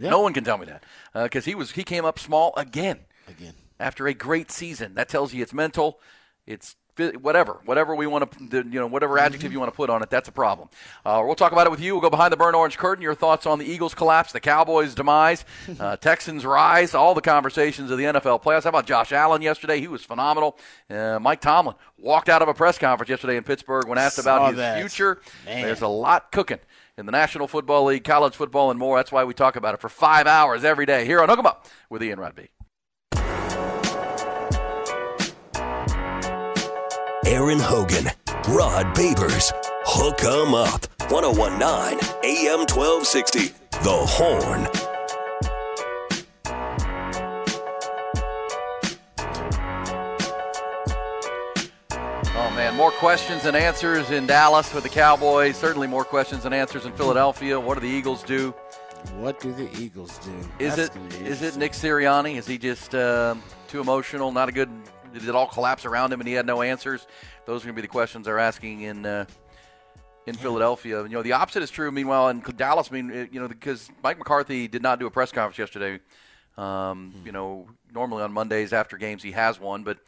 No 0.00 0.20
one 0.20 0.32
can 0.32 0.44
tell 0.44 0.58
me 0.58 0.66
that 0.66 0.84
because 1.14 1.44
he 1.44 1.54
was 1.56 1.72
he 1.72 1.82
came 1.84 2.04
up 2.04 2.18
small 2.20 2.52
again 2.56 3.00
Again. 3.26 3.54
after 3.80 4.06
a 4.06 4.14
great 4.14 4.50
season. 4.52 4.94
That 4.94 5.08
tells 5.08 5.32
you 5.34 5.42
it's 5.42 5.52
mental, 5.54 5.98
it's 6.46 6.76
whatever, 7.20 7.60
whatever 7.64 7.94
we 7.94 8.06
want 8.06 8.30
to, 8.50 8.56
you 8.58 8.80
know, 8.80 8.86
whatever 8.86 9.18
adjective 9.18 9.52
you 9.52 9.58
want 9.58 9.72
to 9.72 9.76
put 9.76 9.90
on 9.90 10.02
it. 10.02 10.10
That's 10.10 10.28
a 10.28 10.32
problem. 10.32 10.68
Uh, 11.04 11.22
we'll 11.24 11.34
talk 11.34 11.52
about 11.52 11.66
it 11.66 11.70
with 11.70 11.80
you. 11.80 11.94
We'll 11.94 12.02
go 12.02 12.10
behind 12.10 12.32
the 12.32 12.36
burnt 12.36 12.54
orange 12.56 12.76
curtain. 12.78 13.02
Your 13.02 13.14
thoughts 13.14 13.46
on 13.46 13.58
the 13.58 13.64
Eagles' 13.64 13.94
collapse, 13.94 14.32
the 14.32 14.40
Cowboys' 14.40 14.94
demise, 14.94 15.44
uh, 15.80 15.96
Texans' 15.96 16.44
rise, 16.44 16.94
all 16.94 17.14
the 17.14 17.20
conversations 17.20 17.90
of 17.90 17.98
the 17.98 18.04
NFL 18.04 18.42
playoffs. 18.42 18.64
How 18.64 18.70
about 18.70 18.86
Josh 18.86 19.12
Allen 19.12 19.42
yesterday? 19.42 19.80
He 19.80 19.88
was 19.88 20.04
phenomenal. 20.04 20.58
Uh, 20.90 21.18
Mike 21.20 21.40
Tomlin 21.40 21.76
walked 21.98 22.28
out 22.28 22.42
of 22.42 22.48
a 22.48 22.54
press 22.54 22.78
conference 22.78 23.10
yesterday 23.10 23.36
in 23.36 23.44
Pittsburgh 23.44 23.86
when 23.88 23.98
asked 23.98 24.18
about 24.18 24.48
his 24.48 24.56
that. 24.56 24.78
future. 24.80 25.20
Man. 25.46 25.62
There's 25.62 25.82
a 25.82 25.88
lot 25.88 26.32
cooking. 26.32 26.58
In 26.96 27.06
the 27.06 27.12
National 27.12 27.46
Football 27.46 27.84
League, 27.84 28.02
college 28.02 28.34
football, 28.34 28.72
and 28.72 28.80
more. 28.80 28.96
That's 28.98 29.12
why 29.12 29.22
we 29.22 29.32
talk 29.32 29.54
about 29.54 29.72
it 29.72 29.80
for 29.80 29.88
five 29.88 30.26
hours 30.26 30.64
every 30.64 30.84
day 30.84 31.04
here 31.04 31.22
on 31.22 31.28
Hook 31.28 31.38
'em 31.38 31.46
Up 31.46 31.68
with 31.88 32.02
Ian 32.02 32.18
Rodby. 32.18 32.48
Aaron 37.28 37.58
Hogan, 37.60 38.06
Rod 38.48 38.86
Babers, 38.96 39.52
Hook 39.84 40.24
'em 40.24 40.54
Up. 40.54 40.86
1019 41.10 41.98
AM 42.24 42.64
1260. 42.66 43.52
The 43.82 44.06
Horn. 44.06 44.66
Oh 52.34 52.50
man, 52.54 52.74
more 52.76 52.90
questions 52.92 53.44
and 53.44 53.56
answers 53.56 54.10
in 54.10 54.26
Dallas 54.26 54.72
with 54.72 54.84
the 54.84 54.88
Cowboys. 54.90 55.56
Certainly 55.56 55.88
more 55.88 56.04
questions 56.04 56.44
and 56.44 56.54
answers 56.54 56.84
in 56.86 56.92
Philadelphia. 56.92 57.58
What 57.58 57.74
do 57.74 57.80
the 57.80 57.88
Eagles 57.88 58.22
do? 58.22 58.54
What 59.16 59.40
do 59.40 59.52
the 59.52 59.68
Eagles 59.78 60.18
do? 60.18 60.30
Is 60.64 60.76
That's 60.76 60.88
it 60.88 60.94
gonna 60.94 61.08
be 61.24 61.30
is 61.30 61.42
it. 61.42 61.56
Nick 61.56 61.72
Sirianni? 61.72 62.36
Is 62.36 62.46
he 62.46 62.58
just 62.58 62.94
um 62.94 63.42
too 63.68 63.80
emotional? 63.80 64.30
Not 64.32 64.48
a 64.48 64.52
good? 64.52 64.70
Did 65.12 65.28
it 65.28 65.34
all 65.34 65.46
collapse 65.46 65.84
around 65.84 66.12
him 66.12 66.20
and 66.20 66.28
he 66.28 66.34
had 66.34 66.46
no 66.46 66.62
answers? 66.62 67.06
Those 67.46 67.62
are 67.62 67.66
going 67.66 67.76
to 67.76 67.82
be 67.82 67.86
the 67.86 67.92
questions 67.92 68.26
they're 68.26 68.38
asking 68.38 68.82
in 68.82 69.06
uh, 69.06 69.24
in 70.26 70.34
Philadelphia. 70.34 71.02
You 71.02 71.08
know, 71.08 71.22
the 71.22 71.32
opposite 71.32 71.62
is 71.62 71.70
true. 71.70 71.90
Meanwhile, 71.90 72.28
in 72.28 72.40
Dallas, 72.56 72.88
I 72.90 72.94
mean, 73.00 73.28
you 73.32 73.40
know, 73.40 73.48
because 73.48 73.90
Mike 74.02 74.18
McCarthy 74.18 74.68
did 74.68 74.82
not 74.82 74.98
do 74.98 75.06
a 75.06 75.10
press 75.10 75.32
conference 75.32 75.58
yesterday. 75.58 76.00
Um, 76.56 77.12
Hmm. 77.16 77.26
You 77.26 77.32
know, 77.32 77.66
normally 77.94 78.22
on 78.24 78.32
Mondays 78.32 78.72
after 78.72 78.96
games 78.96 79.22
he 79.22 79.32
has 79.32 79.58
one, 79.60 79.84
but 79.84 79.98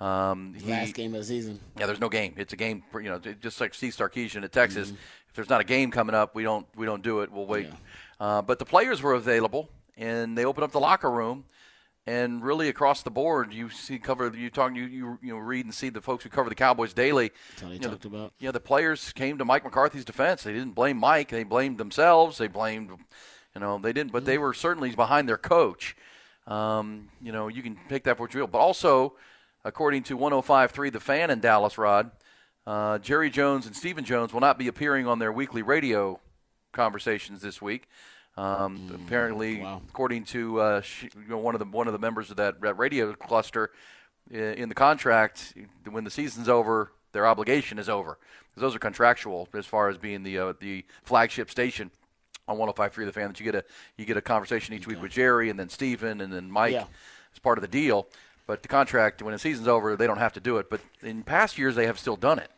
Um, 0.00 0.54
he, 0.54 0.70
Last 0.70 0.94
game 0.94 1.14
of 1.14 1.20
the 1.20 1.26
season. 1.26 1.60
yeah, 1.78 1.84
there's 1.84 2.00
no 2.00 2.08
game. 2.08 2.32
It's 2.38 2.54
a 2.54 2.56
game, 2.56 2.82
for, 2.90 3.02
you 3.02 3.10
know, 3.10 3.18
just 3.18 3.60
like 3.60 3.74
Steve 3.74 3.94
Sarkisian 3.94 4.42
at 4.44 4.50
Texas. 4.50 4.88
Mm-hmm. 4.88 4.96
If 5.28 5.34
there's 5.34 5.50
not 5.50 5.60
a 5.60 5.64
game 5.64 5.90
coming 5.90 6.14
up, 6.14 6.34
we 6.34 6.42
don't 6.42 6.66
we 6.74 6.86
don't 6.86 7.02
do 7.02 7.20
it. 7.20 7.30
We'll 7.30 7.44
wait. 7.46 7.68
Uh, 8.18 8.40
but 8.40 8.58
the 8.58 8.64
players 8.64 9.02
were 9.02 9.12
available, 9.12 9.68
and 9.98 10.36
they 10.38 10.46
opened 10.46 10.64
up 10.64 10.72
the 10.72 10.80
locker 10.80 11.10
room, 11.10 11.44
and 12.10 12.42
really 12.42 12.68
across 12.68 13.02
the 13.02 13.10
board, 13.10 13.52
you 13.52 13.70
see 13.70 13.98
cover 13.98 14.32
you 14.36 14.50
talk 14.50 14.74
you 14.74 14.84
you 14.84 15.18
you 15.22 15.32
know 15.32 15.38
read 15.38 15.64
and 15.64 15.72
see 15.72 15.90
the 15.90 16.00
folks 16.00 16.24
who 16.24 16.30
cover 16.30 16.48
the 16.48 16.56
Cowboys 16.56 16.92
daily. 16.92 17.30
Tony 17.56 17.74
you 17.74 17.80
know, 17.80 17.90
talked 17.90 18.02
the, 18.02 18.08
about. 18.08 18.32
Yeah, 18.40 18.50
the 18.50 18.58
players 18.58 19.12
came 19.12 19.38
to 19.38 19.44
Mike 19.44 19.62
McCarthy's 19.62 20.04
defense. 20.04 20.42
They 20.42 20.52
didn't 20.52 20.74
blame 20.74 20.96
Mike. 20.96 21.28
They 21.28 21.44
blamed 21.44 21.78
themselves. 21.78 22.38
They 22.38 22.48
blamed, 22.48 22.90
you 23.54 23.60
know, 23.60 23.78
they 23.78 23.92
didn't. 23.92 24.10
But 24.10 24.24
they 24.24 24.38
were 24.38 24.52
certainly 24.52 24.90
behind 24.90 25.28
their 25.28 25.38
coach. 25.38 25.96
Um, 26.48 27.10
you 27.22 27.30
know, 27.30 27.46
you 27.46 27.62
can 27.62 27.78
pick 27.88 28.02
that 28.04 28.16
for 28.16 28.24
what 28.24 28.34
you 28.34 28.40
will. 28.40 28.48
But 28.48 28.58
also, 28.58 29.14
according 29.64 30.02
to 30.04 30.18
105.3 30.18 30.92
The 30.92 30.98
Fan 30.98 31.30
in 31.30 31.38
Dallas, 31.38 31.78
Rod, 31.78 32.10
uh, 32.66 32.98
Jerry 32.98 33.30
Jones 33.30 33.66
and 33.66 33.76
Stephen 33.76 34.04
Jones 34.04 34.32
will 34.32 34.40
not 34.40 34.58
be 34.58 34.66
appearing 34.66 35.06
on 35.06 35.20
their 35.20 35.32
weekly 35.32 35.62
radio 35.62 36.18
conversations 36.72 37.40
this 37.40 37.62
week. 37.62 37.88
Um, 38.40 39.00
apparently, 39.06 39.60
wow. 39.60 39.82
according 39.88 40.24
to 40.26 40.60
uh, 40.60 40.80
sh- 40.80 41.04
you 41.14 41.28
know, 41.28 41.38
one 41.38 41.54
of 41.54 41.58
the 41.58 41.66
one 41.66 41.86
of 41.86 41.92
the 41.92 41.98
members 41.98 42.30
of 42.30 42.36
that, 42.36 42.56
radio 42.78 43.12
cluster, 43.12 43.70
in 44.30 44.68
the 44.68 44.74
contract, 44.74 45.54
when 45.90 46.04
the 46.04 46.10
season's 46.10 46.48
over, 46.48 46.90
their 47.12 47.26
obligation 47.26 47.78
is 47.78 47.88
over 47.88 48.18
because 48.48 48.60
those 48.62 48.74
are 48.74 48.78
contractual 48.78 49.48
as 49.54 49.66
far 49.66 49.88
as 49.88 49.98
being 49.98 50.22
the 50.22 50.38
uh, 50.38 50.52
the 50.58 50.84
flagship 51.02 51.50
station 51.50 51.90
on 52.48 52.56
105.3 52.56 53.04
The 53.04 53.12
Fan. 53.12 53.28
That 53.28 53.40
you 53.40 53.44
get 53.44 53.54
a 53.54 53.64
you 53.98 54.04
get 54.06 54.16
a 54.16 54.22
conversation 54.22 54.74
each 54.74 54.86
week 54.86 55.02
with 55.02 55.10
Jerry 55.12 55.50
and 55.50 55.58
then 55.58 55.68
Stephen 55.68 56.20
and 56.20 56.32
then 56.32 56.50
Mike 56.50 56.72
Yeah. 56.72 56.84
as 57.32 57.38
part 57.40 57.58
of 57.58 57.62
the 57.62 57.68
deal. 57.68 58.06
But 58.46 58.62
the 58.62 58.68
contract, 58.68 59.22
when 59.22 59.32
the 59.32 59.38
season's 59.38 59.68
over, 59.68 59.96
they 59.96 60.06
don't 60.06 60.18
have 60.18 60.32
to 60.32 60.40
do 60.40 60.56
it. 60.58 60.70
But 60.70 60.80
in 61.02 61.22
past 61.22 61.58
years, 61.58 61.74
they 61.76 61.86
have 61.86 61.98
still 61.98 62.16
done 62.16 62.38
it. 62.38 62.50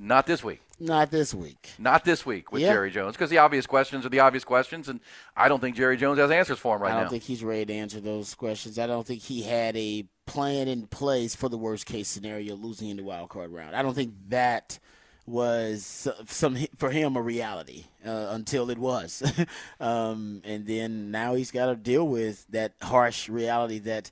Not 0.00 0.26
this 0.26 0.44
week. 0.44 0.60
Not 0.80 1.10
this 1.10 1.34
week. 1.34 1.70
Not 1.78 2.04
this 2.04 2.24
week 2.24 2.52
with 2.52 2.62
Yeah. 2.62 2.72
Jerry 2.72 2.90
Jones 2.92 3.16
because 3.16 3.30
the 3.30 3.38
obvious 3.38 3.66
questions 3.66 4.06
are 4.06 4.08
the 4.10 4.20
obvious 4.20 4.44
questions, 4.44 4.88
and 4.88 5.00
I 5.36 5.48
don't 5.48 5.60
think 5.60 5.74
Jerry 5.76 5.96
Jones 5.96 6.20
has 6.20 6.30
answers 6.30 6.58
for 6.60 6.76
him 6.76 6.82
right 6.82 6.90
now. 6.90 6.94
I 6.94 6.98
don't 7.00 7.04
now. 7.06 7.10
think 7.10 7.24
he's 7.24 7.42
ready 7.42 7.64
to 7.66 7.74
answer 7.74 8.00
those 8.00 8.34
questions. 8.34 8.78
I 8.78 8.86
don't 8.86 9.04
think 9.06 9.22
he 9.22 9.42
had 9.42 9.76
a 9.76 10.04
plan 10.26 10.68
in 10.68 10.86
place 10.86 11.34
for 11.34 11.48
the 11.48 11.58
worst 11.58 11.84
case 11.86 12.06
scenario, 12.06 12.54
losing 12.54 12.90
in 12.90 12.96
the 12.96 13.02
wild 13.02 13.28
card 13.28 13.50
round. 13.50 13.74
I 13.74 13.82
don't 13.82 13.94
think 13.94 14.14
that 14.28 14.78
was 15.26 16.08
some 16.26 16.56
for 16.76 16.90
him 16.90 17.16
a 17.16 17.20
reality 17.20 17.84
uh, 18.06 18.28
until 18.30 18.70
it 18.70 18.78
was, 18.78 19.22
um, 19.80 20.42
and 20.44 20.64
then 20.66 21.10
now 21.10 21.34
he's 21.34 21.50
got 21.50 21.66
to 21.66 21.76
deal 21.76 22.06
with 22.06 22.46
that 22.50 22.74
harsh 22.82 23.28
reality 23.28 23.80
that 23.80 24.10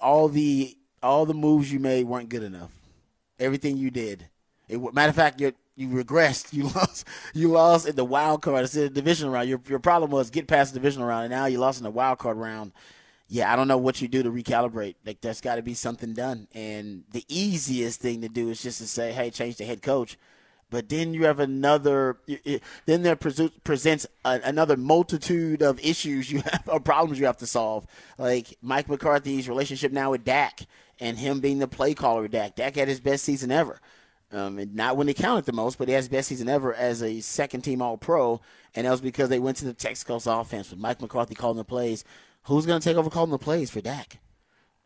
all 0.00 0.28
the 0.28 0.76
all 1.02 1.26
the 1.26 1.34
moves 1.34 1.72
you 1.72 1.80
made 1.80 2.06
weren't 2.06 2.28
good 2.28 2.44
enough. 2.44 2.70
Everything 3.40 3.76
you 3.76 3.90
did. 3.90 4.28
It, 4.68 4.94
matter 4.94 5.10
of 5.10 5.16
fact, 5.16 5.40
you 5.40 5.52
you 5.76 5.88
regressed. 5.88 6.52
You 6.52 6.64
lost. 6.64 7.06
You 7.34 7.48
lost 7.48 7.88
in 7.88 7.96
the 7.96 8.04
wild 8.04 8.42
card 8.42 8.62
instead 8.62 8.84
of 8.84 8.94
the 8.94 9.00
division 9.00 9.30
round. 9.30 9.48
Your 9.48 9.60
your 9.68 9.78
problem 9.78 10.10
was 10.10 10.30
get 10.30 10.48
past 10.48 10.72
the 10.72 10.80
division 10.80 11.02
round, 11.02 11.24
and 11.24 11.32
now 11.32 11.46
you 11.46 11.58
lost 11.58 11.78
in 11.78 11.84
the 11.84 11.90
wild 11.90 12.18
card 12.18 12.36
round. 12.36 12.72
Yeah, 13.28 13.52
I 13.52 13.56
don't 13.56 13.68
know 13.68 13.78
what 13.78 14.00
you 14.00 14.08
do 14.08 14.22
to 14.22 14.30
recalibrate. 14.30 14.96
Like 15.04 15.20
there's 15.20 15.40
got 15.40 15.56
to 15.56 15.62
be 15.62 15.74
something 15.74 16.14
done, 16.14 16.48
and 16.54 17.04
the 17.12 17.24
easiest 17.28 18.00
thing 18.00 18.22
to 18.22 18.28
do 18.28 18.50
is 18.50 18.62
just 18.62 18.78
to 18.78 18.86
say, 18.86 19.12
"Hey, 19.12 19.30
change 19.30 19.56
the 19.56 19.64
head 19.64 19.82
coach." 19.82 20.18
But 20.70 20.88
then 20.88 21.14
you 21.14 21.24
have 21.24 21.40
another. 21.40 22.18
Then 22.86 23.02
there 23.02 23.16
presents 23.16 24.06
another 24.24 24.76
multitude 24.76 25.62
of 25.62 25.80
issues 25.80 26.30
you 26.30 26.40
have 26.44 26.64
or 26.66 26.80
problems 26.80 27.18
you 27.18 27.26
have 27.26 27.38
to 27.38 27.46
solve, 27.46 27.86
like 28.18 28.56
Mike 28.60 28.88
McCarthy's 28.88 29.48
relationship 29.48 29.92
now 29.92 30.10
with 30.10 30.24
Dak, 30.24 30.60
and 31.00 31.18
him 31.18 31.40
being 31.40 31.58
the 31.58 31.68
play 31.68 31.94
caller 31.94 32.22
with 32.22 32.32
Dak. 32.32 32.56
Dak 32.56 32.76
had 32.76 32.88
his 32.88 33.00
best 33.00 33.24
season 33.24 33.50
ever. 33.50 33.80
Um, 34.30 34.58
and 34.58 34.74
not 34.74 34.96
when 34.96 35.06
they 35.06 35.14
counted 35.14 35.46
the 35.46 35.52
most, 35.52 35.78
but 35.78 35.88
he 35.88 35.94
has 35.94 36.08
best 36.08 36.28
season 36.28 36.50
ever 36.50 36.74
as 36.74 37.02
a 37.02 37.20
second 37.20 37.62
team 37.62 37.80
All 37.80 37.96
Pro, 37.96 38.40
and 38.74 38.86
that 38.86 38.90
was 38.90 39.00
because 39.00 39.30
they 39.30 39.38
went 39.38 39.56
to 39.58 39.64
the 39.64 39.72
Texas 39.72 40.26
offense 40.26 40.70
with 40.70 40.78
Mike 40.78 41.00
McCarthy 41.00 41.34
calling 41.34 41.56
the 41.56 41.64
plays. 41.64 42.04
Who's 42.42 42.66
going 42.66 42.80
to 42.80 42.84
take 42.84 42.96
over 42.96 43.08
calling 43.08 43.30
the 43.30 43.38
plays 43.38 43.70
for 43.70 43.80
Dak? 43.80 44.18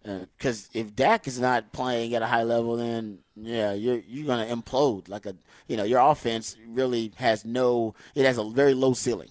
Because 0.05 0.69
if 0.73 0.95
Dak 0.95 1.27
is 1.29 1.41
not 1.41 1.73
playing 1.73 2.15
at 2.15 2.23
a 2.23 2.27
high 2.27 2.43
level, 2.43 2.77
then 2.77 3.19
yeah, 3.37 3.73
you're 3.73 4.01
you're 4.07 4.27
going 4.27 4.47
to 4.47 4.55
implode. 4.55 5.09
Like 5.09 5.27
a 5.27 5.37
you 5.69 5.77
know, 5.77 5.85
your 5.85 6.01
offense 6.01 6.57
really 6.67 7.13
has 7.17 7.45
no, 7.45 7.95
it 8.15 8.25
has 8.25 8.39
a 8.39 8.45
very 8.45 8.75
low 8.75 8.95
ceiling. 8.95 9.31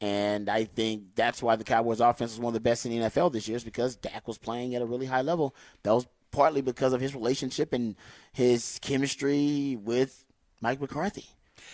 And 0.00 0.48
I 0.48 0.64
think 0.64 1.14
that's 1.14 1.40
why 1.40 1.54
the 1.54 1.62
Cowboys 1.62 2.00
offense 2.00 2.32
is 2.32 2.40
one 2.40 2.50
of 2.50 2.54
the 2.54 2.60
best 2.60 2.84
in 2.84 2.90
the 2.90 3.08
NFL 3.08 3.32
this 3.32 3.46
year 3.46 3.56
is 3.56 3.62
because 3.62 3.94
Dak 3.94 4.26
was 4.26 4.36
playing 4.36 4.74
at 4.74 4.82
a 4.82 4.86
really 4.86 5.06
high 5.06 5.22
level. 5.22 5.54
That 5.84 5.92
was 5.92 6.08
partly 6.32 6.62
because 6.62 6.92
of 6.92 7.00
his 7.00 7.14
relationship 7.14 7.72
and 7.72 7.94
his 8.32 8.78
chemistry 8.82 9.78
with 9.82 10.24
Mike 10.60 10.80
McCarthy. 10.80 11.26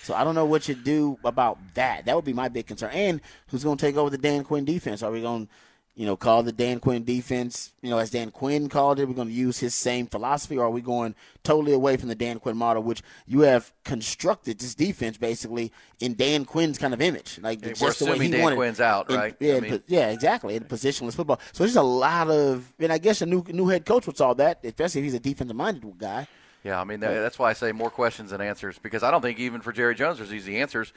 So 0.03 0.15
I 0.15 0.25
don't 0.25 0.35
know 0.35 0.45
what 0.45 0.69
you 0.69 0.75
do 0.75 1.19
about 1.25 1.59
that. 1.75 2.05
That 2.05 2.17
would 2.17 2.25
be 2.25 2.33
my 2.33 2.49
big 2.49 2.67
concern. 2.67 2.91
And 2.93 3.21
who's 3.49 3.65
going 3.65 3.77
to 3.79 3.87
take 3.87 3.97
over 3.97 4.11
the 4.11 4.19
Dan 4.19 4.45
Quinn 4.45 4.65
defense? 4.65 5.03
Are 5.03 5.11
we 5.11 5.23
going 5.23 5.47
to, 5.47 5.53
you 5.99 6.07
know, 6.07 6.17
call 6.17 6.45
the 6.45 6.53
Dan 6.53 6.79
Quinn 6.79 7.03
defense, 7.03 7.73
you 7.83 7.91
know, 7.91 7.99
as 7.99 8.11
Dan 8.11 8.31
Quinn 8.31 8.69
called 8.69 9.01
it? 9.01 9.09
We're 9.09 9.15
going 9.15 9.27
to 9.27 9.35
use 9.35 9.59
his 9.59 9.75
same 9.75 10.07
philosophy, 10.07 10.57
or 10.57 10.67
are 10.67 10.71
we 10.71 10.81
going 10.81 11.17
totally 11.43 11.73
away 11.73 11.97
from 11.97 12.09
the 12.09 12.15
Dan 12.15 12.39
Quinn 12.39 12.57
model, 12.57 12.85
which 12.85 13.03
you 13.27 13.41
have 13.41 13.73
constructed 13.83 14.61
this 14.61 14.77
defense 14.77 15.17
basically 15.19 15.73
in 15.99 16.15
Dan 16.15 16.45
Quinn's 16.45 16.79
kind 16.79 16.95
of 16.95 17.01
image, 17.01 17.41
like 17.43 17.65
Yeah, 17.67 17.73
just 17.73 17.99
the 17.99 18.05
way 18.07 18.17
he 18.17 18.31
Dan 18.31 18.43
wanted. 18.43 18.55
Quinn's 18.55 18.81
out, 18.81 19.11
right? 19.11 19.35
Yeah, 19.41 19.57
I 19.57 19.61
mean- 19.61 19.83
yeah, 19.89 20.11
exactly. 20.11 20.55
In 20.55 20.63
positionless 20.65 21.17
football, 21.17 21.41
so 21.53 21.65
there's 21.65 21.75
a 21.75 21.83
lot 21.83 22.31
of, 22.31 22.73
and 22.79 22.93
I 22.93 22.99
guess 22.99 23.21
a 23.21 23.27
new 23.27 23.43
new 23.49 23.67
head 23.67 23.85
coach 23.85 24.07
would 24.07 24.17
solve 24.17 24.37
that, 24.37 24.61
especially 24.63 25.01
if 25.01 25.05
he's 25.07 25.15
a 25.15 25.21
defensive 25.21 25.57
minded 25.57 25.83
guy. 25.99 26.29
Yeah, 26.63 26.81
I 26.81 26.85
mean 26.85 27.01
that, 27.01 27.13
that's 27.15 27.41
why 27.41 27.51
I 27.51 27.55
say 27.55 27.73
more 27.73 27.91
questions 27.91 28.31
than 28.31 28.41
answers 28.41 28.79
because 28.79 29.03
I 29.03 29.11
don't 29.11 29.21
think 29.23 29.41
even 29.41 29.63
for 29.63 29.73
Jerry 29.73 29.97
Jones 29.97 30.19
there's 30.19 30.33
easy 30.33 30.59
answers 30.61 30.93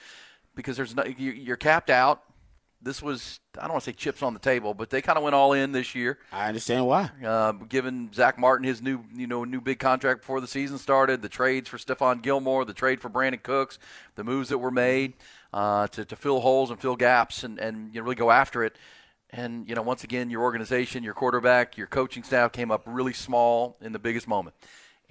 because 0.53 0.77
there's 0.77 0.95
no, 0.95 1.03
you're 1.05 1.57
capped 1.57 1.89
out. 1.89 2.21
This 2.83 3.01
was 3.01 3.39
I 3.57 3.61
don't 3.61 3.71
want 3.73 3.83
to 3.83 3.91
say 3.91 3.95
chips 3.95 4.23
on 4.23 4.33
the 4.33 4.39
table, 4.39 4.73
but 4.73 4.89
they 4.89 5.01
kind 5.01 5.17
of 5.17 5.23
went 5.23 5.35
all 5.35 5.53
in 5.53 5.71
this 5.71 5.93
year, 5.93 6.17
I 6.31 6.47
understand 6.47 6.87
why. 6.87 7.11
uh, 7.23 7.51
giving 7.51 8.11
Zack 8.13 8.39
Martin 8.39 8.65
his 8.65 8.81
new 8.81 9.03
you 9.13 9.27
know 9.27 9.43
new 9.43 9.61
big 9.61 9.79
contract 9.79 10.21
before 10.21 10.41
the 10.41 10.47
season 10.47 10.77
started, 10.77 11.21
the 11.21 11.29
trades 11.29 11.69
for 11.69 11.77
Stephon 11.77 12.21
Gilmore, 12.21 12.65
the 12.65 12.73
trade 12.73 12.99
for 13.01 13.09
Brandin 13.09 13.43
Cooks, 13.43 13.77
the 14.15 14.23
moves 14.23 14.49
that 14.49 14.57
were 14.57 14.71
made 14.71 15.13
uh, 15.53 15.87
to 15.87 16.05
to 16.05 16.15
fill 16.15 16.39
holes 16.39 16.71
and 16.71 16.79
fill 16.79 16.95
gaps 16.95 17.43
and 17.43 17.59
and 17.59 17.93
you 17.93 17.99
know, 18.01 18.03
really 18.03 18.15
go 18.15 18.31
after 18.31 18.63
it. 18.63 18.75
And 19.29 19.69
you 19.69 19.75
know, 19.75 19.81
once 19.81 20.03
again, 20.03 20.29
your 20.29 20.41
organization, 20.41 21.03
your 21.03 21.13
quarterback, 21.13 21.77
your 21.77 21.87
coaching 21.87 22.23
staff 22.23 22.51
came 22.51 22.69
up 22.71 22.83
really 22.85 23.13
small 23.13 23.77
in 23.79 23.93
the 23.93 23.99
biggest 23.99 24.27
moment. 24.27 24.55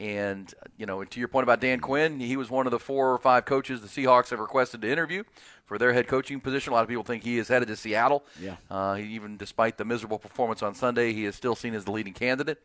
And 0.01 0.53
you 0.79 0.87
know, 0.87 1.05
to 1.05 1.19
your 1.21 1.29
point 1.29 1.43
about 1.45 1.61
Dan 1.61 1.79
Quinn, 1.79 2.21
he 2.21 2.39
was 2.39 2.51
one 2.51 2.67
of 2.67 2.71
the 2.71 2.79
four 2.79 3.13
or 3.13 3.19
five 3.19 3.45
coaches 3.45 3.83
the 3.83 3.87
Seahawks 3.87 4.31
have 4.31 4.41
requested 4.41 4.81
to 4.81 4.91
interview 4.91 5.25
for 5.67 5.77
their 5.77 5.93
head 5.93 6.09
coaching 6.09 6.41
position. 6.41 6.73
A 6.73 6.75
lot 6.75 6.83
of 6.83 6.89
people 6.89 7.05
think 7.05 7.23
he 7.23 7.39
is 7.39 7.49
headed 7.49 7.69
to 7.69 7.77
Seattle. 7.77 8.25
Yeah. 8.41 8.57
Uh, 8.71 8.97
even 8.99 9.37
despite 9.37 9.77
the 9.77 9.85
miserable 9.85 10.19
performance 10.19 10.63
on 10.63 10.75
Sunday, 10.75 11.13
he 11.13 11.27
is 11.27 11.37
still 11.37 11.55
seen 11.55 11.75
as 11.75 11.85
the 11.85 11.93
leading 11.93 12.15
candidate 12.15 12.63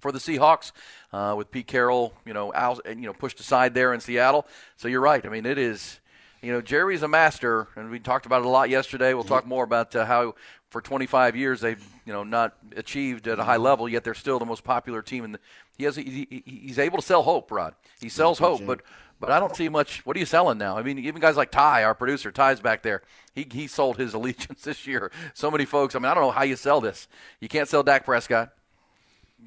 for 0.00 0.10
the 0.10 0.18
Seahawks, 0.18 0.72
uh, 1.12 1.34
with 1.34 1.50
Pete 1.50 1.66
Carroll, 1.66 2.12
you 2.26 2.34
know, 2.34 2.52
out, 2.54 2.80
and, 2.84 3.00
you 3.00 3.06
know, 3.06 3.14
pushed 3.14 3.40
aside 3.40 3.72
there 3.72 3.94
in 3.94 4.00
Seattle. 4.00 4.46
So 4.76 4.88
you're 4.88 5.00
right. 5.00 5.24
I 5.24 5.30
mean, 5.30 5.46
it 5.46 5.56
is, 5.56 6.00
you 6.42 6.52
know, 6.52 6.60
Jerry's 6.60 7.02
a 7.02 7.08
master, 7.08 7.68
and 7.76 7.88
we 7.88 8.00
talked 8.00 8.26
about 8.26 8.42
it 8.42 8.46
a 8.46 8.50
lot 8.50 8.68
yesterday. 8.68 9.14
We'll 9.14 9.24
talk 9.24 9.46
more 9.46 9.64
about 9.64 9.96
uh, 9.96 10.04
how 10.04 10.34
for 10.68 10.82
25 10.82 11.36
years 11.36 11.60
they've, 11.60 11.82
you 12.04 12.12
know, 12.12 12.24
not 12.24 12.56
achieved 12.76 13.28
at 13.28 13.38
a 13.38 13.44
high 13.44 13.56
level, 13.56 13.88
yet 13.88 14.04
they're 14.04 14.12
still 14.12 14.38
the 14.38 14.44
most 14.44 14.64
popular 14.64 15.00
team. 15.00 15.24
And 15.24 15.38
he 15.78 15.84
has, 15.84 15.96
he, 15.96 16.26
he- 16.30 16.42
he's 16.66 16.78
able 16.78 16.98
to 16.98 17.04
sell 17.04 17.22
hope, 17.22 17.50
Rod. 17.50 17.74
He 18.00 18.08
sells 18.08 18.38
hope, 18.38 18.64
but. 18.66 18.80
But 19.20 19.30
I 19.30 19.38
don't 19.38 19.54
see 19.54 19.68
much. 19.68 20.04
What 20.04 20.16
are 20.16 20.20
you 20.20 20.26
selling 20.26 20.58
now? 20.58 20.76
I 20.76 20.82
mean, 20.82 20.98
even 20.98 21.20
guys 21.22 21.36
like 21.36 21.52
Ty, 21.52 21.84
our 21.84 21.94
producer, 21.94 22.32
Ty's 22.32 22.60
back 22.60 22.82
there. 22.82 23.00
He 23.32 23.46
he 23.50 23.68
sold 23.68 23.96
his 23.96 24.12
allegiance 24.18 24.62
this 24.62 24.88
year. 24.88 25.12
So 25.34 25.50
many 25.52 25.64
folks. 25.64 25.94
I 25.94 26.00
mean, 26.00 26.06
I 26.06 26.14
don't 26.14 26.24
know 26.24 26.30
how 26.32 26.42
you 26.42 26.56
sell 26.56 26.80
this. 26.80 27.06
You 27.40 27.48
can't 27.48 27.68
sell 27.68 27.82
Dak 27.84 28.04
Prescott. 28.04 28.50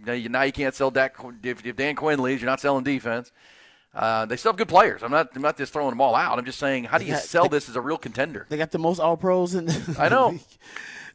Now 0.05 0.13
you, 0.13 0.29
now 0.29 0.43
you 0.43 0.53
can't 0.53 0.73
sell 0.73 0.89
Dak. 0.89 1.17
If, 1.43 1.63
if 1.65 1.75
Dan 1.75 1.95
Quinn 1.95 2.23
leaves, 2.23 2.41
you're 2.41 2.49
not 2.49 2.61
selling 2.61 2.85
defense. 2.85 3.31
Uh, 3.93 4.25
they 4.25 4.37
still 4.37 4.53
have 4.53 4.57
good 4.57 4.69
players. 4.69 5.03
I'm 5.03 5.11
not. 5.11 5.35
I'm 5.35 5.41
not 5.41 5.57
just 5.57 5.73
throwing 5.73 5.89
them 5.91 6.01
all 6.01 6.15
out. 6.15 6.39
I'm 6.39 6.45
just 6.45 6.59
saying, 6.59 6.85
how 6.85 6.97
do 6.97 7.03
you 7.05 7.11
Yeah, 7.11 7.19
sell 7.19 7.43
they- 7.43 7.57
this 7.57 7.67
as 7.69 7.75
a 7.75 7.81
real 7.81 7.97
contender? 7.97 8.45
They 8.49 8.57
got 8.57 8.71
the 8.71 8.79
most 8.79 8.99
All 8.99 9.17
Pros 9.17 9.53
in. 9.53 9.65
The 9.65 9.95
I 9.99 10.07
know. 10.07 10.39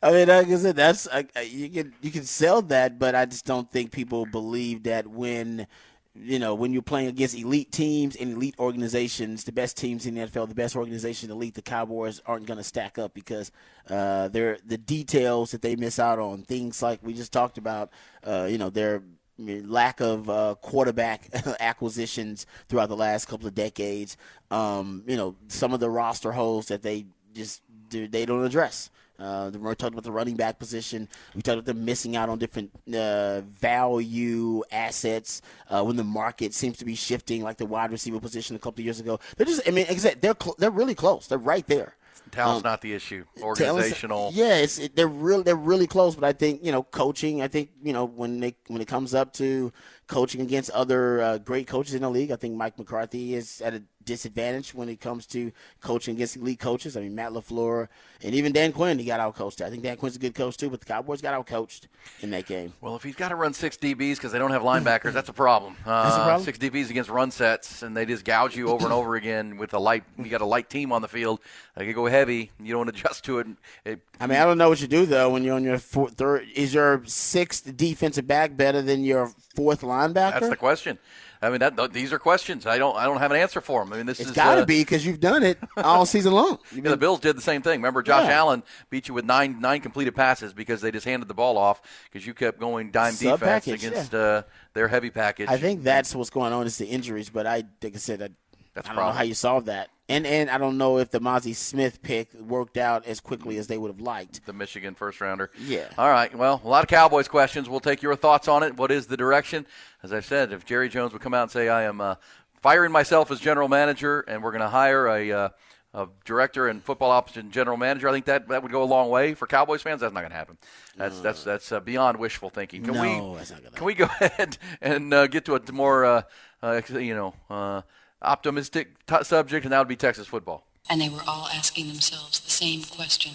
I 0.02 0.10
mean, 0.10 0.28
like 0.28 0.48
I 0.48 0.56
said, 0.56 0.76
that's 0.76 1.06
I, 1.12 1.26
I- 1.36 1.42
you 1.42 1.68
can 1.70 1.94
you 2.00 2.10
can 2.10 2.24
sell 2.24 2.62
that, 2.62 2.98
but 2.98 3.14
I 3.14 3.24
just 3.26 3.44
don't 3.44 3.70
think 3.70 3.92
people 3.92 4.26
believe 4.26 4.82
that 4.84 5.06
when 5.06 5.66
you 6.14 6.38
know 6.38 6.54
when 6.54 6.72
you're 6.72 6.82
playing 6.82 7.06
against 7.08 7.36
elite 7.36 7.70
teams 7.70 8.16
and 8.16 8.32
elite 8.32 8.56
organizations, 8.58 9.44
the 9.44 9.52
best 9.52 9.76
teams 9.76 10.04
in 10.06 10.14
the 10.14 10.22
NFL, 10.22 10.48
the 10.48 10.54
best 10.54 10.74
organization, 10.74 11.30
elite, 11.30 11.54
the 11.54 11.62
Cowboys 11.62 12.20
aren't 12.26 12.46
going 12.46 12.58
to 12.58 12.64
stack 12.64 12.98
up 12.98 13.14
because 13.14 13.52
uh, 13.88 14.26
they're 14.28 14.58
the 14.66 14.78
details 14.78 15.52
that 15.52 15.62
they 15.62 15.76
miss 15.76 15.98
out 16.00 16.18
on. 16.18 16.42
Things 16.42 16.82
like 16.82 16.98
we 17.02 17.14
just 17.14 17.32
talked 17.32 17.56
about, 17.56 17.90
uh, 18.24 18.48
you 18.50 18.58
know, 18.58 18.70
their 18.70 19.02
lack 19.38 20.00
of 20.00 20.28
uh, 20.28 20.54
quarterback 20.60 21.28
acquisitions 21.60 22.46
throughout 22.68 22.88
the 22.88 22.96
last 22.96 23.26
couple 23.26 23.46
of 23.46 23.54
decades. 23.54 24.16
Um, 24.50 25.04
you 25.06 25.16
know, 25.16 25.36
some 25.48 25.72
of 25.72 25.80
the 25.80 25.88
roster 25.90 26.32
holes 26.32 26.66
that 26.66 26.82
they 26.82 27.06
just 27.34 27.62
do, 27.88 28.08
they 28.08 28.26
don't 28.26 28.44
address. 28.44 28.90
Uh, 29.18 29.50
we 29.52 29.74
talked 29.74 29.92
about 29.92 30.04
the 30.04 30.12
running 30.12 30.36
back 30.36 30.58
position. 30.58 31.08
We 31.34 31.42
talked 31.42 31.58
about 31.58 31.66
them 31.66 31.84
missing 31.84 32.16
out 32.16 32.28
on 32.28 32.38
different 32.38 32.70
uh, 32.94 33.42
value 33.42 34.62
assets 34.72 35.42
uh, 35.68 35.82
when 35.84 35.96
the 35.96 36.04
market 36.04 36.54
seems 36.54 36.78
to 36.78 36.84
be 36.84 36.94
shifting, 36.94 37.42
like 37.42 37.58
the 37.58 37.66
wide 37.66 37.92
receiver 37.92 38.18
position 38.20 38.56
a 38.56 38.58
couple 38.58 38.80
of 38.80 38.84
years 38.84 39.00
ago. 39.00 39.20
They're 39.36 39.46
just, 39.46 39.66
I 39.66 39.70
mean, 39.70 39.86
they're 40.20 40.34
cl- 40.40 40.56
they're 40.58 40.70
really 40.70 40.94
close. 40.94 41.28
They're 41.28 41.38
right 41.38 41.66
there. 41.66 41.96
Talent's 42.32 42.64
um, 42.64 42.70
not 42.70 42.80
the 42.80 42.94
issue. 42.94 43.24
Organizational. 43.42 44.30
yeah, 44.32 44.56
it's 44.56 44.78
it, 44.78 44.96
they're 44.96 45.06
really 45.06 45.42
they're 45.42 45.54
really 45.54 45.86
close. 45.86 46.14
But 46.14 46.24
I 46.24 46.32
think 46.32 46.64
you 46.64 46.72
know 46.72 46.82
coaching. 46.82 47.42
I 47.42 47.48
think 47.48 47.70
you 47.82 47.92
know 47.92 48.06
when 48.06 48.40
they 48.40 48.54
when 48.68 48.80
it 48.80 48.88
comes 48.88 49.14
up 49.14 49.34
to 49.34 49.70
coaching 50.12 50.42
against 50.42 50.70
other 50.72 51.22
uh, 51.22 51.38
great 51.38 51.66
coaches 51.66 51.94
in 51.94 52.02
the 52.02 52.10
league, 52.10 52.30
I 52.30 52.36
think 52.36 52.54
Mike 52.54 52.78
McCarthy 52.78 53.34
is 53.34 53.62
at 53.62 53.72
a 53.72 53.82
disadvantage 54.04 54.74
when 54.74 54.88
it 54.88 55.00
comes 55.00 55.26
to 55.26 55.52
coaching 55.80 56.14
against 56.16 56.36
elite 56.36 56.58
coaches. 56.60 56.96
I 56.96 57.00
mean, 57.00 57.14
Matt 57.14 57.32
LaFleur 57.32 57.88
and 58.22 58.34
even 58.34 58.52
Dan 58.52 58.72
Quinn, 58.72 58.98
he 58.98 59.04
got 59.04 59.20
out 59.20 59.34
coached. 59.34 59.62
I 59.62 59.70
think 59.70 59.82
Dan 59.82 59.96
Quinn's 59.96 60.16
a 60.16 60.18
good 60.18 60.34
coach 60.34 60.56
too, 60.56 60.68
but 60.68 60.80
the 60.80 60.86
Cowboys 60.86 61.22
got 61.22 61.32
out 61.34 61.46
coached 61.46 61.88
in 62.20 62.30
that 62.30 62.46
game. 62.46 62.74
Well, 62.80 62.94
if 62.94 63.02
he's 63.02 63.14
got 63.14 63.30
to 63.30 63.36
run 63.36 63.54
six 63.54 63.76
DBs 63.76 64.16
because 64.16 64.32
they 64.32 64.38
don't 64.38 64.50
have 64.50 64.62
linebackers, 64.62 65.12
that's 65.12 65.28
a 65.30 65.32
problem. 65.32 65.76
Uh, 65.86 66.02
that's 66.04 66.16
a 66.16 66.24
problem. 66.24 66.44
Six 66.44 66.58
DBs 66.58 66.90
against 66.90 67.10
run 67.10 67.30
sets, 67.30 67.82
and 67.82 67.96
they 67.96 68.04
just 68.04 68.24
gouge 68.24 68.56
you 68.56 68.68
over 68.68 68.84
and 68.84 68.92
over 68.92 69.16
again 69.16 69.56
with 69.56 69.72
a 69.74 69.78
light. 69.78 70.04
You 70.18 70.28
got 70.28 70.40
a 70.40 70.46
light 70.46 70.68
team 70.68 70.92
on 70.92 71.02
the 71.02 71.08
field. 71.08 71.40
They 71.76 71.86
could 71.86 71.94
go 71.94 72.06
heavy. 72.06 72.50
You 72.60 72.74
don't 72.74 72.88
adjust 72.88 73.24
to 73.24 73.38
it. 73.38 73.46
it. 73.84 74.00
I 74.20 74.26
mean, 74.26 74.38
I 74.38 74.44
don't 74.44 74.58
know 74.58 74.68
what 74.68 74.80
you 74.80 74.88
do 74.88 75.06
though 75.06 75.30
when 75.30 75.42
you're 75.42 75.56
on 75.56 75.64
your 75.64 75.78
fourth, 75.78 76.14
third. 76.14 76.46
Is 76.54 76.74
your 76.74 77.02
sixth 77.06 77.76
defensive 77.76 78.26
back 78.26 78.56
better 78.56 78.82
than 78.82 79.04
your 79.04 79.32
fourth 79.54 79.82
linebacker? 80.08 80.32
That's 80.32 80.48
the 80.48 80.56
question. 80.56 80.98
I 81.42 81.50
mean, 81.50 81.58
that, 81.58 81.92
these 81.92 82.12
are 82.12 82.20
questions. 82.20 82.66
I 82.66 82.78
don't 82.78 82.96
I 82.96 83.04
don't 83.04 83.18
have 83.18 83.32
an 83.32 83.36
answer 83.36 83.60
for 83.60 83.82
them. 83.82 83.92
I 83.92 83.96
mean, 83.96 84.06
this 84.06 84.20
it's 84.20 84.30
is 84.30 84.36
got 84.36 84.54
to 84.54 84.62
uh, 84.62 84.64
be 84.64 84.80
because 84.82 85.04
you've 85.04 85.18
done 85.18 85.42
it 85.42 85.58
all 85.76 86.06
season 86.06 86.32
long. 86.32 86.58
yeah, 86.74 86.82
the 86.82 86.96
Bills 86.96 87.18
did 87.18 87.36
the 87.36 87.42
same 87.42 87.62
thing. 87.62 87.80
Remember, 87.80 88.00
Josh 88.00 88.28
Yeah. 88.28 88.34
Allen 88.38 88.62
beat 88.90 89.08
you 89.08 89.14
with 89.14 89.24
nine 89.24 89.60
nine 89.60 89.80
completed 89.80 90.14
passes 90.14 90.52
because 90.52 90.80
they 90.80 90.92
just 90.92 91.04
handed 91.04 91.26
the 91.26 91.34
ball 91.34 91.58
off 91.58 91.82
because 92.04 92.24
you 92.24 92.32
kept 92.32 92.60
going 92.60 92.92
dime 92.92 93.14
defense 93.14 93.40
Sub-package, 93.40 93.84
against 93.84 94.12
yeah. 94.12 94.18
uh, 94.20 94.42
their 94.74 94.86
heavy 94.86 95.10
package. 95.10 95.48
I 95.48 95.56
think 95.56 95.82
that's 95.82 96.14
what's 96.14 96.30
going 96.30 96.52
on 96.52 96.66
is 96.66 96.78
the 96.78 96.86
injuries. 96.86 97.28
But 97.28 97.48
I, 97.48 97.64
like 97.82 97.94
I 97.94 97.98
said, 97.98 98.22
I, 98.22 98.28
That's 98.74 98.88
I 98.88 98.94
don't 98.94 99.04
know 99.04 99.12
how 99.12 99.24
you 99.24 99.34
solve 99.34 99.64
that. 99.64 99.90
And 100.12 100.26
and 100.26 100.50
I 100.50 100.58
don't 100.58 100.78
know 100.78 100.98
if 100.98 101.10
the 101.10 101.20
Mazi 101.20 101.54
Smith 101.54 102.02
pick 102.02 102.32
worked 102.34 102.76
out 102.76 103.06
as 103.06 103.20
quickly 103.20 103.56
as 103.58 103.66
they 103.66 103.78
would 103.78 103.88
have 103.90 104.00
liked. 104.00 104.44
the 104.46 104.52
Michigan 104.52 104.94
first 104.94 105.20
rounder. 105.20 105.50
Yeah. 105.58 105.88
All 105.96 106.10
right. 106.10 106.34
Well, 106.34 106.60
a 106.64 106.68
lot 106.68 106.84
of 106.84 106.88
Cowboys 106.88 107.28
questions. 107.28 107.68
We'll 107.68 107.80
take 107.80 108.02
your 108.02 108.14
thoughts 108.14 108.48
on 108.48 108.62
it. 108.62 108.76
What 108.76 108.90
is 108.90 109.06
the 109.06 109.16
direction? 109.16 109.66
As 110.02 110.12
I 110.12 110.20
said, 110.20 110.52
if 110.52 110.64
Jerry 110.64 110.88
Jones 110.88 111.12
would 111.12 111.22
come 111.22 111.34
out 111.34 111.42
and 111.42 111.50
say, 111.50 111.68
"I 111.68 111.84
am 111.84 112.00
uh, 112.00 112.16
firing 112.60 112.92
myself 112.92 113.30
as 113.30 113.40
general 113.40 113.68
manager, 113.68 114.20
and 114.20 114.42
we're 114.42 114.52
going 114.52 114.62
to 114.62 114.68
hire 114.68 115.08
a." 115.08 115.32
Uh, 115.32 115.48
a 115.94 116.08
director 116.24 116.68
and 116.68 116.82
football 116.82 117.10
option 117.10 117.50
general 117.50 117.76
manager. 117.76 118.08
I 118.08 118.12
think 118.12 118.24
that 118.24 118.48
that 118.48 118.62
would 118.62 118.72
go 118.72 118.82
a 118.82 118.84
long 118.84 119.10
way 119.10 119.34
for 119.34 119.46
Cowboys 119.46 119.82
fans. 119.82 120.00
That's 120.00 120.14
not 120.14 120.20
going 120.20 120.30
to 120.30 120.36
happen. 120.36 120.56
That's 120.96 121.20
that's 121.20 121.44
that's 121.44 121.70
uh, 121.70 121.80
beyond 121.80 122.18
wishful 122.18 122.48
thinking. 122.48 122.82
Can 122.82 122.94
No, 122.94 123.02
we 123.32 123.36
that's 123.36 123.50
not 123.50 123.62
gonna 123.62 123.76
can 123.76 123.84
we 123.84 123.94
go 123.94 124.04
ahead 124.20 124.56
and 124.80 125.12
uh, 125.12 125.26
get 125.26 125.44
to 125.46 125.54
a 125.56 125.72
more 125.72 126.04
uh, 126.04 126.22
uh, 126.62 126.80
you 126.92 127.14
know 127.14 127.34
uh, 127.50 127.82
optimistic 128.22 129.06
t- 129.06 129.24
subject, 129.24 129.64
and 129.64 129.72
that 129.72 129.78
would 129.78 129.88
be 129.88 129.96
Texas 129.96 130.26
football. 130.26 130.64
And 130.88 131.00
they 131.00 131.08
were 131.08 131.22
all 131.26 131.48
asking 131.48 131.88
themselves 131.88 132.40
the 132.40 132.50
same 132.50 132.82
question 132.82 133.32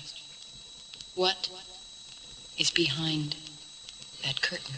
What 1.15 1.49
is 2.57 2.69
behind 2.71 3.35
that 4.23 4.41
curtain? 4.41 4.75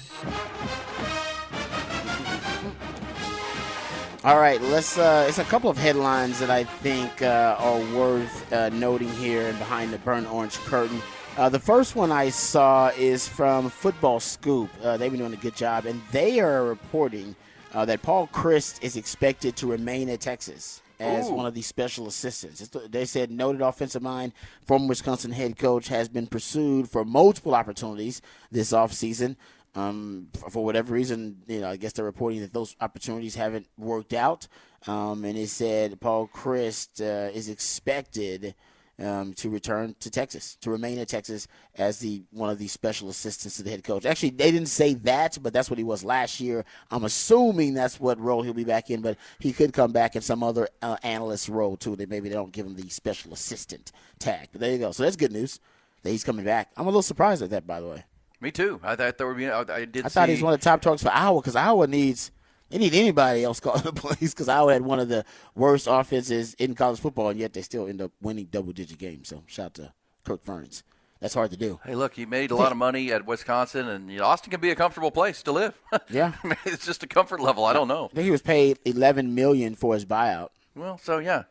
All 4.22 4.38
right, 4.38 4.62
let's. 4.62 4.98
Uh, 4.98 5.26
it's 5.30 5.38
a 5.38 5.46
couple 5.46 5.70
of 5.70 5.78
headlines 5.78 6.40
that 6.40 6.50
I 6.50 6.66
think 6.66 7.22
uh, 7.22 7.56
are 7.58 7.80
worth 7.96 8.52
uh, 8.52 8.68
noting 8.70 9.10
here 9.14 9.48
and 9.48 9.58
behind 9.58 9.94
the 9.94 9.98
burnt 10.00 10.30
orange 10.30 10.58
curtain. 10.58 11.02
Uh, 11.38 11.48
the 11.48 11.60
first 11.60 11.96
one 11.96 12.12
I 12.12 12.28
saw 12.28 12.90
is 12.98 13.26
from 13.30 13.70
Football 13.70 14.20
Scoop. 14.20 14.70
Uh, 14.84 14.98
they've 14.98 15.10
been 15.10 15.22
doing 15.22 15.34
a 15.34 15.38
good 15.38 15.56
job, 15.56 15.86
and 15.86 16.02
they 16.12 16.42
are 16.42 16.66
reporting 16.66 17.34
uh, 17.74 17.86
that 17.86 18.02
Paul 18.02 18.28
Chryst 18.28 18.84
is 18.84 18.98
expected 18.98 19.56
to 19.58 19.68
remain 19.68 20.10
at 20.10 20.22
Texas 20.22 20.82
as 21.00 21.30
Ooh. 21.30 21.34
one 21.34 21.46
of 21.46 21.54
the 21.54 21.62
special 21.62 22.08
assistants. 22.08 22.68
They 22.90 23.06
said 23.06 23.32
noted 23.32 23.62
offensive 23.62 24.02
mind, 24.02 24.34
former 24.66 24.88
Wisconsin 24.88 25.32
head 25.32 25.58
coach, 25.58 25.88
has 25.88 26.10
been 26.10 26.28
pursued 26.28 26.90
for 26.90 27.06
multiple 27.06 27.56
opportunities 27.56 28.22
this 28.52 28.72
offseason. 28.72 29.36
Um, 29.76 30.28
for, 30.50 30.66
whatever 30.66 30.94
reason, 30.94 31.44
you 31.48 31.62
know, 31.62 31.70
I 31.70 31.78
guess 31.78 31.94
they're 31.94 32.04
reporting 32.04 32.42
that 32.42 32.54
those 32.54 32.76
opportunities 32.82 33.36
haven't 33.36 33.68
worked 33.78 34.14
out. 34.14 34.48
Um, 34.88 35.24
and 35.24 35.38
it 35.38 35.50
said 35.50 36.02
Paul 36.02 36.30
Chryst 36.34 37.02
uh, 37.02 37.32
is 37.32 37.50
expected 37.50 38.56
um, 39.00 39.34
to 39.36 39.50
return 39.50 39.96
to 40.00 40.10
Texas, 40.10 40.56
to 40.62 40.70
remain 40.70 41.00
at 41.00 41.08
Texas 41.08 41.48
as 41.76 42.00
the 42.00 42.24
one 42.32 42.50
of 42.50 42.58
the 42.58 42.68
special 42.68 43.10
assistants 43.10 43.58
to 43.58 43.64
the 43.64 43.70
head 43.70 43.84
coach. 43.84 44.06
Actually, 44.06 44.32
they 44.32 44.52
didn't 44.52 44.68
say 44.68 44.94
that, 44.96 45.38
but 45.42 45.54
that's 45.54 45.70
what 45.70 45.78
he 45.78 45.84
was 45.84 46.04
last 46.04 46.40
year. 46.40 46.66
I'm 46.92 47.04
assuming 47.06 47.74
that's 47.74 48.00
what 48.00 48.20
role 48.20 48.44
he'll 48.44 48.54
be 48.54 48.64
back 48.64 48.90
in, 48.90 49.02
but 49.02 49.18
he 49.40 49.54
could 49.54 49.74
come 49.74 49.92
back 49.92 50.16
in 50.16 50.22
some 50.22 50.44
other 50.44 50.68
uh, 50.82 50.98
analyst 51.04 51.50
role 51.50 51.78
too. 51.78 51.96
That 51.96 52.10
maybe 52.10 52.30
they 52.30 52.36
don't 52.36 52.52
give 52.52 52.66
him 52.66 52.76
the 52.76 52.90
special 52.90 53.34
assistant 53.34 53.92
tag. 54.20 54.50
But 54.52 54.62
there 54.62 54.72
you 54.72 54.78
go. 54.78 54.92
So 54.92 55.04
that's 55.04 55.16
good 55.16 55.32
news 55.32 55.60
that 56.04 56.10
he's 56.10 56.24
coming 56.24 56.46
back. 56.46 56.72
I'm 56.76 56.86
a 56.86 56.90
little 56.90 57.02
surprised 57.02 57.42
at 57.42 57.50
that, 57.52 57.66
by 57.66 57.80
the 57.80 57.88
way. 57.88 58.06
Me 58.42 58.52
too. 58.52 58.80
I 58.84 58.96
thought 58.96 59.18
there 59.18 59.28
would 59.28 59.38
be. 59.38 59.50
I, 59.50 59.62
I 59.62 59.86
did. 59.86 60.06
I 60.06 60.10
thought 60.10 60.28
see, 60.28 60.36
he's 60.36 60.44
one 60.44 60.54
of 60.54 60.60
the 60.60 60.64
top 60.64 60.82
talks 60.82 61.04
for 61.04 61.10
Iowa 61.10 61.42
because 61.42 61.56
Iowa 61.56 61.88
needs 61.88 62.32
they 62.70 62.78
need 62.78 62.94
anybody 62.94 63.44
else 63.44 63.60
calling 63.60 63.82
the 63.84 63.94
plays 63.94 64.34
because 64.34 64.48
Iowa 64.50 64.74
had 64.74 64.84
one 64.84 65.00
of 65.00 65.10
the 65.10 65.26
worst 65.56 65.88
offenses 65.90 66.54
in 66.56 66.76
college 66.76 67.00
football 67.00 67.30
and 67.30 67.40
yet 67.40 67.54
they 67.54 67.62
still 67.62 67.88
end 67.88 68.02
up 68.02 68.12
winning 68.22 68.48
double 68.52 68.74
digit 68.74 68.98
games. 68.98 69.28
So 69.30 69.44
shout 69.48 69.66
out 69.66 69.74
to 69.76 69.94
Kirk 70.24 70.44
Ferentz. 70.44 70.84
That's 71.20 71.34
hard 71.34 71.52
to 71.52 71.58
do. 71.58 71.80
Hey, 71.84 71.96
look, 71.96 72.14
he 72.14 72.26
made 72.26 72.52
a 72.52 72.56
lot 72.56 72.72
of 72.72 72.78
money 72.78 73.12
at 73.12 73.26
Wisconsin, 73.26 73.90
and 73.90 74.10
you 74.10 74.20
know, 74.20 74.24
Austin 74.26 74.52
can 74.52 74.62
be 74.62 74.72
a 74.72 74.76
comfortable 74.76 75.12
place 75.12 75.44
to 75.44 75.52
live. 75.52 75.78
Yeah. 76.10 76.32
I 76.44 76.48
mean, 76.48 76.58
it's 76.66 76.86
just 76.86 77.04
a 77.04 77.08
comfort 77.08 77.42
level. 77.42 77.66
I 77.66 77.74
don't 77.74 77.90
know. 77.90 78.06
I 78.06 78.16
think 78.16 78.24
he 78.26 78.32
was 78.32 78.42
paid 78.42 78.80
eleven 78.86 79.36
million 79.36 79.76
for 79.76 79.94
his 79.96 80.06
buyout. 80.06 80.50
Well, 80.76 80.98
so 80.98 81.18
yeah, 81.18 81.44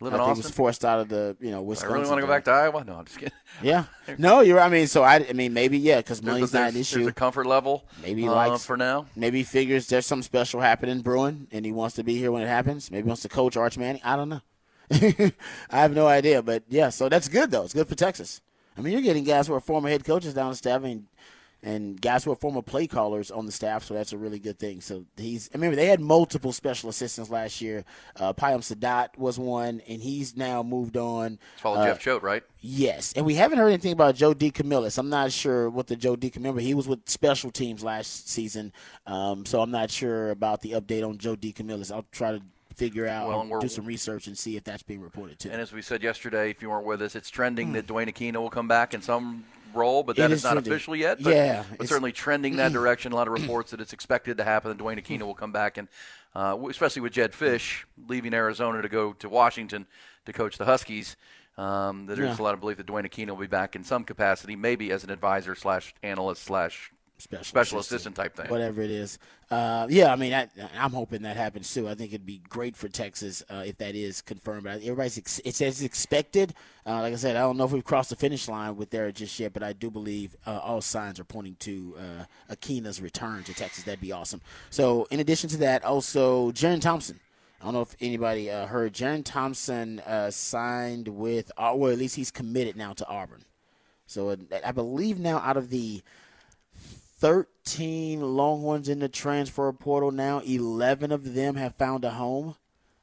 live 0.00 0.12
I 0.12 0.16
in 0.16 0.20
think 0.20 0.26
he 0.26 0.30
Austin. 0.32 0.42
was 0.44 0.50
forced 0.54 0.84
out 0.84 1.00
of 1.00 1.08
the 1.08 1.36
you 1.40 1.50
know 1.50 1.62
Wisconsin. 1.62 1.94
I 1.94 1.98
really 1.98 2.08
want 2.10 2.20
to 2.20 2.26
go 2.26 2.32
back 2.32 2.44
to 2.44 2.50
Iowa. 2.50 2.84
No, 2.84 2.96
I'm 2.96 3.04
just 3.04 3.18
kidding. 3.18 3.34
Yeah. 3.62 3.84
No, 4.18 4.40
you're. 4.40 4.60
I 4.60 4.68
mean, 4.68 4.86
so 4.86 5.02
I. 5.02 5.16
I 5.28 5.32
mean, 5.32 5.52
maybe 5.52 5.78
yeah, 5.78 5.96
because 5.96 6.22
money's 6.22 6.52
not 6.52 6.60
there's, 6.60 6.68
an 6.68 6.74
there's 6.74 6.92
issue. 6.94 7.08
a 7.08 7.12
comfort 7.12 7.46
level. 7.46 7.84
Maybe 8.02 8.22
he 8.22 8.28
uh, 8.28 8.32
likes- 8.34 8.64
for 8.64 8.76
now. 8.76 9.06
Maybe 9.16 9.38
he 9.38 9.44
figures 9.44 9.86
there's 9.88 10.06
something 10.06 10.22
special 10.22 10.60
happening 10.60 11.00
brewing, 11.00 11.48
and 11.50 11.64
he 11.66 11.72
wants 11.72 11.96
to 11.96 12.04
be 12.04 12.16
here 12.16 12.30
when 12.30 12.42
it 12.42 12.46
happens. 12.48 12.90
Maybe 12.90 13.02
he 13.02 13.08
wants 13.08 13.22
to 13.22 13.28
coach 13.28 13.56
Arch 13.56 13.76
Manning. 13.76 14.00
I 14.04 14.14
don't 14.16 14.28
know. 14.28 14.40
I 14.92 15.32
have 15.70 15.92
no 15.92 16.06
idea, 16.06 16.42
but 16.42 16.62
yeah. 16.68 16.90
So 16.90 17.08
that's 17.08 17.28
good 17.28 17.50
though. 17.50 17.64
It's 17.64 17.74
good 17.74 17.88
for 17.88 17.96
Texas. 17.96 18.40
I 18.78 18.82
mean, 18.82 18.92
you're 18.92 19.02
getting 19.02 19.24
guys 19.24 19.46
who 19.48 19.54
are 19.54 19.60
former 19.60 19.88
head 19.88 20.04
coaches 20.04 20.34
down 20.34 20.50
the 20.50 20.56
staff, 20.56 20.84
and 20.84 21.06
and 21.62 22.00
guys 22.00 22.24
who 22.24 22.32
are 22.32 22.36
former 22.36 22.62
play 22.62 22.86
callers 22.86 23.30
on 23.30 23.46
the 23.46 23.52
staff. 23.52 23.84
So 23.84 23.94
that's 23.94 24.12
a 24.12 24.18
really 24.18 24.38
good 24.38 24.58
thing. 24.58 24.80
So 24.80 25.04
he's. 25.16 25.48
I 25.52 25.56
remember 25.56 25.76
they 25.76 25.86
had 25.86 26.00
multiple 26.00 26.52
special 26.52 26.90
assistants 26.90 27.30
last 27.30 27.60
year. 27.60 27.84
Uh, 28.14 28.32
Payam 28.32 28.58
Sadat 28.58 29.16
was 29.18 29.38
one, 29.38 29.82
and 29.88 30.00
he's 30.02 30.36
now 30.36 30.62
moved 30.62 30.96
on. 30.96 31.38
Follow 31.58 31.78
Uh, 31.80 31.86
Jeff 31.86 31.98
Choate, 32.00 32.22
right? 32.22 32.42
Yes, 32.60 33.12
and 33.14 33.24
we 33.24 33.34
haven't 33.34 33.58
heard 33.58 33.68
anything 33.68 33.92
about 33.92 34.16
Joe 34.16 34.34
DeCamillis. 34.34 34.98
I'm 34.98 35.08
not 35.08 35.32
sure 35.32 35.70
what 35.70 35.86
the 35.86 35.96
Joe 35.96 36.16
DeCamillis. 36.16 36.60
He 36.60 36.74
was 36.74 36.88
with 36.88 37.08
special 37.08 37.50
teams 37.50 37.84
last 37.84 38.28
season, 38.28 38.72
um, 39.06 39.46
so 39.46 39.60
I'm 39.60 39.70
not 39.70 39.90
sure 39.90 40.30
about 40.30 40.62
the 40.62 40.72
update 40.72 41.06
on 41.08 41.18
Joe 41.18 41.36
DeCamillis. 41.36 41.92
I'll 41.92 42.06
try 42.12 42.32
to 42.32 42.42
figure 42.74 43.06
out, 43.06 43.28
Well, 43.28 43.60
do 43.60 43.68
some 43.68 43.86
research 43.86 44.26
and 44.26 44.36
see 44.36 44.56
if 44.56 44.64
that's 44.64 44.82
being 44.82 45.00
reported 45.00 45.38
too. 45.38 45.50
And 45.50 45.60
as 45.62 45.72
we 45.72 45.80
said 45.80 46.02
yesterday, 46.02 46.50
if 46.50 46.60
you 46.60 46.68
weren't 46.68 46.84
with 46.84 47.00
us, 47.00 47.16
it's 47.16 47.30
trending 47.30 47.72
that 47.72 47.86
Duane 47.86 48.08
Akina 48.08 48.36
will 48.36 48.50
come 48.50 48.68
back 48.68 48.92
in 48.92 49.00
some 49.00 49.44
role, 49.76 50.02
but 50.02 50.16
that 50.16 50.30
is 50.32 50.38
is 50.38 50.44
not 50.44 50.56
official 50.56 50.96
yet. 50.96 51.22
But, 51.22 51.34
Yeah, 51.34 51.62
but 51.78 51.86
certainly 51.88 52.12
trending 52.12 52.56
that 52.56 52.72
direction. 52.80 53.12
A 53.12 53.14
lot 53.16 53.28
of 53.28 53.34
reports 53.34 53.70
that 53.70 53.80
it's 53.80 53.92
expected 53.92 54.38
to 54.38 54.44
happen. 54.44 54.70
That 54.70 54.78
Duane 54.78 54.98
Akina 54.98 55.22
will 55.22 55.34
come 55.34 55.52
back, 55.52 55.76
and 55.78 55.88
uh, 56.34 56.56
especially 56.68 57.02
with 57.02 57.12
Jedd 57.12 57.32
Fisch 57.32 57.84
leaving 58.08 58.34
Arizona 58.34 58.82
to 58.82 58.88
go 58.88 59.12
to 59.14 59.28
Washington 59.28 59.86
to 60.24 60.32
coach 60.32 60.58
the 60.58 60.64
Huskies. 60.64 61.16
Um, 61.58 62.06
there's 62.06 62.18
Yeah. 62.18 62.36
a 62.38 62.42
lot 62.42 62.52
of 62.54 62.60
belief 62.60 62.76
that 62.78 62.86
Duane 62.86 63.04
Akina 63.04 63.28
will 63.28 63.36
be 63.36 63.46
back 63.46 63.76
in 63.76 63.84
some 63.84 64.04
capacity, 64.04 64.56
maybe 64.56 64.90
as 64.90 65.04
an 65.04 65.10
advisor 65.10 65.54
slash 65.54 65.94
analyst 66.02 66.42
slash 66.42 66.92
special, 67.18 67.44
special 67.44 67.78
assistant 67.78 68.16
type 68.16 68.36
thing. 68.36 68.48
whatever 68.48 68.82
it 68.82 68.90
is. 68.90 69.18
Uh, 69.50 69.86
yeah, 69.88 70.12
I 70.12 70.16
mean, 70.16 70.34
I, 70.34 70.48
I'm 70.76 70.92
hoping 70.92 71.22
that 71.22 71.36
happens 71.36 71.72
too. 71.72 71.88
I 71.88 71.94
think 71.94 72.12
it'd 72.12 72.26
be 72.26 72.42
great 72.48 72.76
for 72.76 72.88
Texas 72.88 73.42
uh, 73.48 73.62
if 73.64 73.78
that 73.78 73.94
is 73.94 74.20
confirmed. 74.20 74.64
But 74.64 74.82
everybody's 74.82 75.18
ex- 75.18 75.40
it 75.44 75.54
says 75.54 75.82
expected. 75.82 76.54
Uh, 76.84 77.00
like 77.00 77.12
I 77.12 77.16
said, 77.16 77.36
I 77.36 77.40
don't 77.40 77.56
know 77.56 77.64
if 77.64 77.72
we've 77.72 77.84
crossed 77.84 78.10
the 78.10 78.16
finish 78.16 78.48
line 78.48 78.76
with 78.76 78.90
there 78.90 79.10
just 79.12 79.38
yet, 79.38 79.52
but 79.52 79.62
I 79.62 79.72
do 79.72 79.90
believe 79.90 80.36
uh, 80.46 80.58
all 80.62 80.80
signs 80.80 81.20
are 81.20 81.24
pointing 81.24 81.56
to 81.60 81.94
uh, 81.98 82.24
Akina's 82.48 83.00
return 83.00 83.44
to 83.44 83.54
Texas. 83.54 83.84
That'd 83.84 84.00
be 84.00 84.12
awesome. 84.12 84.40
So, 84.70 85.06
in 85.10 85.20
addition 85.20 85.48
to 85.50 85.56
that, 85.58 85.84
also 85.84 86.50
Jerrin 86.52 86.80
Thompson. 86.80 87.20
I 87.60 87.64
don't 87.64 87.74
know 87.74 87.80
if 87.80 87.96
anybody 88.00 88.50
uh, 88.50 88.66
heard. 88.66 88.92
Jerrin 88.92 89.24
Thompson 89.24 90.00
uh, 90.00 90.30
signed 90.30 91.08
with, 91.08 91.50
or 91.56 91.78
well, 91.78 91.92
at 91.92 91.98
least 91.98 92.16
he's 92.16 92.30
committed 92.30 92.76
now 92.76 92.92
to 92.92 93.06
Auburn. 93.08 93.44
So 94.06 94.30
uh, 94.30 94.36
I 94.64 94.72
believe 94.72 95.18
now 95.18 95.38
out 95.38 95.56
of 95.56 95.70
the 95.70 96.02
13 97.18 98.20
Longhorns 98.20 98.88
in 98.88 98.98
the 98.98 99.08
transfer 99.08 99.72
portal 99.72 100.10
now, 100.10 100.40
11 100.40 101.12
of 101.12 101.34
them 101.34 101.56
have 101.56 101.74
found 101.76 102.04
a 102.04 102.10
home. 102.10 102.56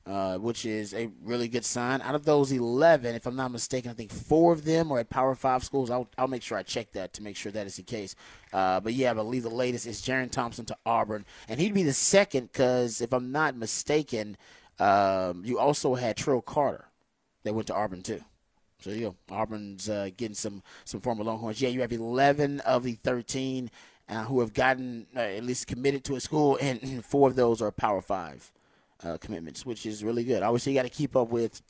uh, 0.05 0.37
which 0.37 0.65
is 0.65 0.93
a 0.93 1.09
really 1.23 1.47
good 1.47 1.63
sign. 1.63 2.01
Out 2.01 2.15
of 2.15 2.25
those 2.25 2.51
11, 2.51 3.15
if 3.15 3.25
I'm 3.25 3.37
not 3.37 3.51
mistaken, 3.51 3.89
I 3.89 3.93
think 3.93 4.11
four 4.11 4.51
of 4.51 4.65
them 4.65 4.91
are 4.91 4.99
at 4.99 5.09
Power 5.09 5.33
Five 5.33 5.63
schools. 5.63 5.89
I'll, 5.89 6.09
I'll 6.17 6.27
make 6.27 6.43
sure 6.43 6.57
I 6.57 6.63
check 6.63 6.91
that 6.91 7.13
to 7.13 7.23
make 7.23 7.37
sure 7.37 7.51
that 7.53 7.67
is 7.67 7.77
the 7.77 7.83
case. 7.83 8.15
Uh, 8.51 8.81
but 8.81 8.93
yeah, 8.93 9.11
I 9.11 9.13
believe 9.13 9.43
the 9.43 9.49
latest 9.49 9.87
is 9.87 10.01
Jerrin 10.01 10.29
Thompson 10.29 10.65
to 10.65 10.77
Auburn, 10.85 11.25
and 11.47 11.59
he'd 11.59 11.73
be 11.73 11.83
the 11.83 11.93
second 11.93 12.51
because 12.51 12.99
if 12.99 13.13
I'm 13.13 13.31
not 13.31 13.55
mistaken, 13.55 14.35
um, 14.79 15.43
you 15.45 15.57
also 15.57 15.95
had 15.95 16.17
Trill 16.17 16.41
Carter 16.41 16.85
that 17.43 17.53
went 17.53 17.67
to 17.67 17.75
Auburn 17.75 18.01
too. 18.01 18.21
So 18.79 18.89
you 18.89 19.05
know, 19.05 19.15
Auburn's 19.31 19.87
uh, 19.89 20.09
getting 20.17 20.35
some 20.35 20.61
some 20.83 20.99
former 20.99 21.23
Longhorns. 21.23 21.61
Yeah, 21.61 21.69
you 21.69 21.79
have 21.79 21.93
11 21.93 22.59
of 22.61 22.83
the 22.83 22.95
13 22.95 23.71
uh, 24.09 24.23
who 24.25 24.39
have 24.39 24.53
gotten 24.53 25.07
uh, 25.15 25.19
at 25.19 25.43
least 25.43 25.67
committed 25.67 26.03
to 26.05 26.15
a 26.15 26.19
school, 26.19 26.57
and 26.61 27.03
four 27.05 27.29
of 27.29 27.35
those 27.35 27.61
are 27.61 27.71
Power 27.71 28.01
Five 28.01 28.51
uh, 29.03 29.17
commitments, 29.17 29.65
which 29.65 29.85
is 29.85 30.03
really 30.03 30.23
good. 30.23 30.43
Obviously, 30.43 30.73
you 30.73 30.79
got 30.79 30.83
to 30.83 30.89
keep 30.89 31.15
up 31.15 31.29
with 31.29 31.61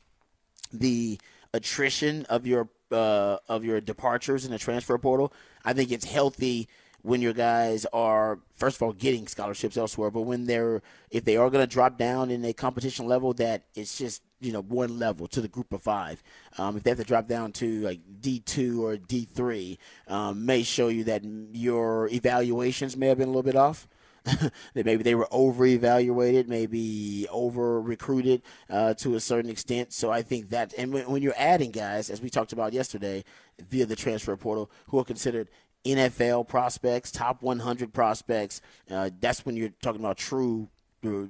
the 0.71 1.19
attrition 1.53 2.25
of 2.25 2.47
your 2.47 2.69
uh, 2.91 3.37
of 3.47 3.63
your 3.63 3.81
departures 3.81 4.45
in 4.45 4.51
the 4.51 4.59
transfer 4.59 4.97
portal. 4.97 5.33
I 5.65 5.73
think 5.73 5.91
it's 5.91 6.05
healthy 6.05 6.67
when 7.03 7.21
your 7.21 7.33
guys 7.33 7.85
are 7.93 8.39
first 8.55 8.77
of 8.77 8.81
all 8.81 8.93
getting 8.93 9.27
scholarships 9.27 9.77
elsewhere, 9.77 10.09
but 10.09 10.21
when 10.21 10.45
they're 10.45 10.81
if 11.11 11.23
they 11.25 11.37
are 11.37 11.49
going 11.49 11.63
to 11.63 11.71
drop 11.71 11.97
down 11.97 12.31
in 12.31 12.43
a 12.45 12.53
competition 12.53 13.05
level, 13.05 13.33
that 13.35 13.63
it's 13.75 13.97
just 13.97 14.23
you 14.39 14.51
know 14.51 14.61
one 14.61 14.97
level 14.97 15.27
to 15.27 15.41
the 15.41 15.47
group 15.47 15.71
of 15.73 15.83
five. 15.83 16.23
Um, 16.57 16.77
if 16.77 16.83
they 16.83 16.91
have 16.91 16.99
to 16.99 17.03
drop 17.03 17.27
down 17.27 17.51
to 17.53 17.81
like 17.81 17.99
D 18.21 18.39
two 18.39 18.85
or 18.85 18.97
D 18.97 19.25
three, 19.25 19.77
um, 20.07 20.45
may 20.45 20.63
show 20.63 20.87
you 20.87 21.03
that 21.03 21.23
your 21.51 22.07
evaluations 22.07 22.97
may 22.97 23.07
have 23.07 23.17
been 23.17 23.27
a 23.27 23.31
little 23.31 23.43
bit 23.43 23.55
off. 23.55 23.87
that 24.23 24.85
maybe 24.85 25.03
they 25.03 25.15
were 25.15 25.27
over 25.31 25.65
evaluated, 25.65 26.47
maybe 26.47 27.27
over 27.29 27.81
recruited 27.81 28.41
uh, 28.69 28.93
to 28.93 29.15
a 29.15 29.19
certain 29.19 29.51
extent. 29.51 29.91
So 29.91 30.11
I 30.11 30.21
think 30.21 30.49
that, 30.51 30.73
and 30.77 30.93
when, 30.93 31.09
when 31.09 31.21
you're 31.21 31.33
adding 31.35 31.71
guys, 31.71 32.09
as 32.09 32.21
we 32.21 32.29
talked 32.29 32.53
about 32.53 32.71
yesterday, 32.71 33.25
via 33.69 33.85
the 33.85 33.97
transfer 33.97 34.35
portal, 34.37 34.71
who 34.87 34.97
are 34.99 35.03
considered 35.03 35.49
NFL 35.85 36.47
prospects, 36.47 37.11
top 37.11 37.41
100 37.41 37.93
prospects, 37.93 38.61
uh, 38.89 39.09
that's 39.19 39.45
when 39.45 39.55
you're 39.57 39.73
talking 39.81 40.01
about 40.01 40.17
true 40.17 40.69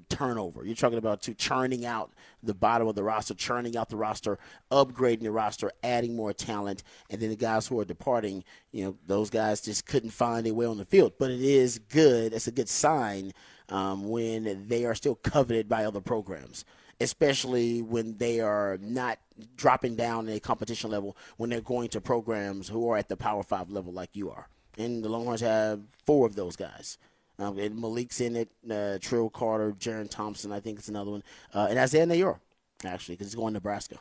turnover. 0.10 0.66
You're 0.66 0.76
talking 0.76 0.98
about 0.98 1.22
to 1.24 1.34
churning 1.34 1.86
out 1.86 2.12
the 2.44 2.54
bottom 2.54 2.88
of 2.88 2.96
the 2.96 3.04
roster, 3.04 3.34
churning 3.34 3.76
out 3.76 3.90
the 3.90 3.96
roster, 3.96 4.38
upgrading 4.72 5.24
the 5.24 5.32
roster, 5.32 5.72
adding 5.84 6.16
more 6.16 6.34
talent, 6.34 6.84
and 7.10 7.20
then 7.20 7.30
the 7.30 7.36
guys 7.36 7.68
who 7.68 7.80
are 7.80 7.86
departing, 7.86 8.44
you 8.72 8.86
know, 8.86 8.98
those 9.08 9.30
guys 9.30 9.62
just 9.62 9.86
couldn't 9.86 10.12
find 10.12 10.46
a 10.46 10.54
way 10.54 10.66
on 10.66 10.78
the 10.78 10.86
field. 10.86 11.14
But 11.18 11.32
it 11.32 11.42
is 11.42 11.80
good. 11.80 12.34
It's 12.34 12.48
a 12.48 12.52
good 12.52 12.70
sign 12.70 13.34
um, 13.70 14.10
when 14.10 14.68
they 14.68 14.86
are 14.86 14.96
still 14.96 15.16
coveted 15.16 15.68
by 15.68 15.86
other 15.86 16.02
programs, 16.02 16.66
especially 17.02 17.82
when 17.82 18.18
they 18.18 18.40
are 18.40 18.78
not 18.82 19.20
dropping 19.56 19.96
down 19.96 20.28
in 20.28 20.36
a 20.36 20.40
competition 20.40 20.92
level 20.92 21.18
when 21.38 21.50
they're 21.50 21.62
going 21.62 21.90
to 21.90 22.02
programs 22.02 22.70
who 22.70 22.90
are 22.90 22.98
at 22.98 23.10
the 23.10 23.18
Power 23.18 23.44
Five 23.44 23.70
level 23.70 23.92
like 23.92 24.10
you 24.14 24.30
are. 24.30 24.48
And 24.78 25.04
the 25.04 25.10
Longhorns 25.10 25.42
have 25.42 25.82
four 26.06 26.26
of 26.26 26.36
those 26.36 26.56
guys. 26.56 26.98
Um, 27.40 27.58
and 27.58 27.80
Malik's 27.80 28.22
in 28.22 28.36
it, 28.36 28.50
uh, 28.70 29.00
Trill 29.02 29.30
Carter, 29.30 29.72
Jerrin 29.74 30.10
Thompson, 30.10 30.52
I 30.52 30.60
think 30.60 30.78
it's 30.80 30.88
another 30.88 31.12
one, 31.12 31.24
uh, 31.54 31.68
and 31.70 31.80
Isaiah 31.80 32.06
Neyor, 32.06 32.40
actually, 32.86 33.16
because 33.16 33.28
he's 33.28 33.36
going 33.36 33.54
to 33.54 33.56
Nebraska. 33.56 33.98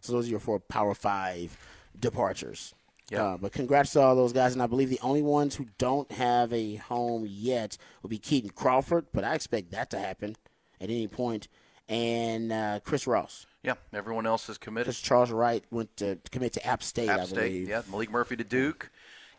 So 0.00 0.12
those 0.12 0.26
are 0.26 0.30
your 0.30 0.40
four 0.40 0.58
Power 0.58 0.94
Five 0.94 1.56
departures. 1.98 2.74
Yeah. 3.08 3.24
Uh, 3.24 3.36
but 3.36 3.52
congrats 3.52 3.92
to 3.92 4.00
all 4.00 4.16
those 4.16 4.32
guys, 4.32 4.52
and 4.52 4.62
I 4.62 4.66
believe 4.66 4.90
the 4.90 4.98
only 5.02 5.22
ones 5.22 5.54
who 5.54 5.66
don't 5.78 6.10
have 6.12 6.52
a 6.52 6.76
home 6.76 7.26
yet 7.28 7.76
will 8.02 8.10
be 8.10 8.18
Keaton 8.18 8.50
Crawford, 8.50 9.06
but 9.12 9.22
I 9.22 9.34
expect 9.34 9.70
that 9.70 9.90
to 9.90 9.98
happen 9.98 10.34
at 10.80 10.90
any 10.90 11.06
point, 11.06 11.48
and 11.88 12.52
uh, 12.52 12.80
Chris 12.84 13.06
Ross. 13.06 13.46
Yeah, 13.62 13.74
everyone 13.92 14.26
else 14.26 14.48
is 14.48 14.58
committed. 14.58 14.86
Because 14.86 15.00
Charles 15.00 15.30
Wright 15.30 15.64
went 15.70 15.96
to 15.98 16.18
commit 16.30 16.52
to 16.54 16.66
App 16.66 16.82
State, 16.82 17.08
App 17.08 17.20
I 17.20 17.24
State, 17.24 17.36
believe. 17.36 17.68
yeah. 17.68 17.82
Malik 17.90 18.10
Murphy 18.10 18.36
to 18.36 18.44
Duke. 18.44 18.90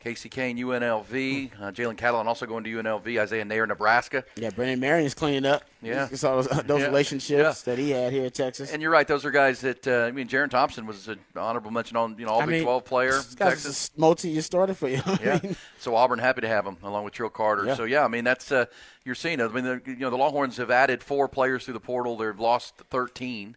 Casey 0.04 0.28
Cain, 0.28 0.58
UNLV. 0.58 1.52
Uh, 1.62 1.72
Jalen 1.72 1.96
Catalon 1.96 2.26
also 2.26 2.46
going 2.46 2.66
to 2.66 2.70
UNLV. 2.70 3.18
Isaiah 3.22 3.46
Neyor, 3.46 3.66
Nebraska. 3.68 4.26
Yeah, 4.36 4.50
Brennan 4.50 4.82
Marion 4.82 5.06
is 5.06 5.14
cleaning 5.14 5.46
up. 5.46 5.64
Yeah. 5.82 6.10
You 6.12 6.18
saw 6.18 6.42
those, 6.42 6.48
those 6.66 6.82
Yeah. 6.82 6.88
relationships 6.88 7.64
Yeah. 7.66 7.74
that 7.74 7.80
he 7.80 7.92
had 7.92 8.12
here 8.12 8.26
at 8.26 8.34
Texas. 8.34 8.72
And 8.74 8.82
you're 8.82 8.92
right; 8.92 9.08
those 9.08 9.24
are 9.24 9.32
guys 9.32 9.62
that 9.62 9.88
uh, 9.88 10.06
I 10.08 10.12
mean. 10.12 10.28
Jerrin 10.28 10.50
Thompson 10.50 10.86
was 10.86 11.08
an 11.08 11.20
honorable 11.38 11.72
mention 11.72 11.96
on 11.96 12.16
you 12.18 12.26
know 12.26 12.32
all 12.34 12.42
I 12.42 12.46
Big 12.46 12.56
mean, 12.56 12.64
12 12.64 12.84
player. 12.86 13.22
Texas. 13.38 13.92
a 13.96 14.00
multi-year 14.00 14.42
starter 14.42 14.74
for 14.74 14.90
you. 14.90 15.02
Yeah. 15.24 15.40
so 15.80 15.96
Auburn 15.96 16.20
happy 16.20 16.42
to 16.42 16.48
have 16.48 16.66
him 16.66 16.76
along 16.84 17.06
with 17.06 17.14
Trill 17.14 17.30
Carter. 17.30 17.66
Yeah. 17.66 17.76
So 17.76 17.84
yeah, 17.86 18.04
I 18.04 18.08
mean 18.10 18.24
that's 18.26 18.52
uh, 18.52 18.66
you're 19.06 19.16
seeing 19.16 19.40
it. 19.40 19.44
I 19.44 19.48
mean 19.50 19.64
the, 19.64 19.82
you 19.86 19.96
know 19.98 20.10
the 20.10 20.18
Longhorns 20.18 20.58
have 20.58 20.72
added 20.72 21.02
four 21.04 21.28
players 21.30 21.64
through 21.66 21.76
the 21.76 21.80
portal. 21.80 22.18
They've 22.18 22.38
lost 22.38 22.76
13. 22.90 23.56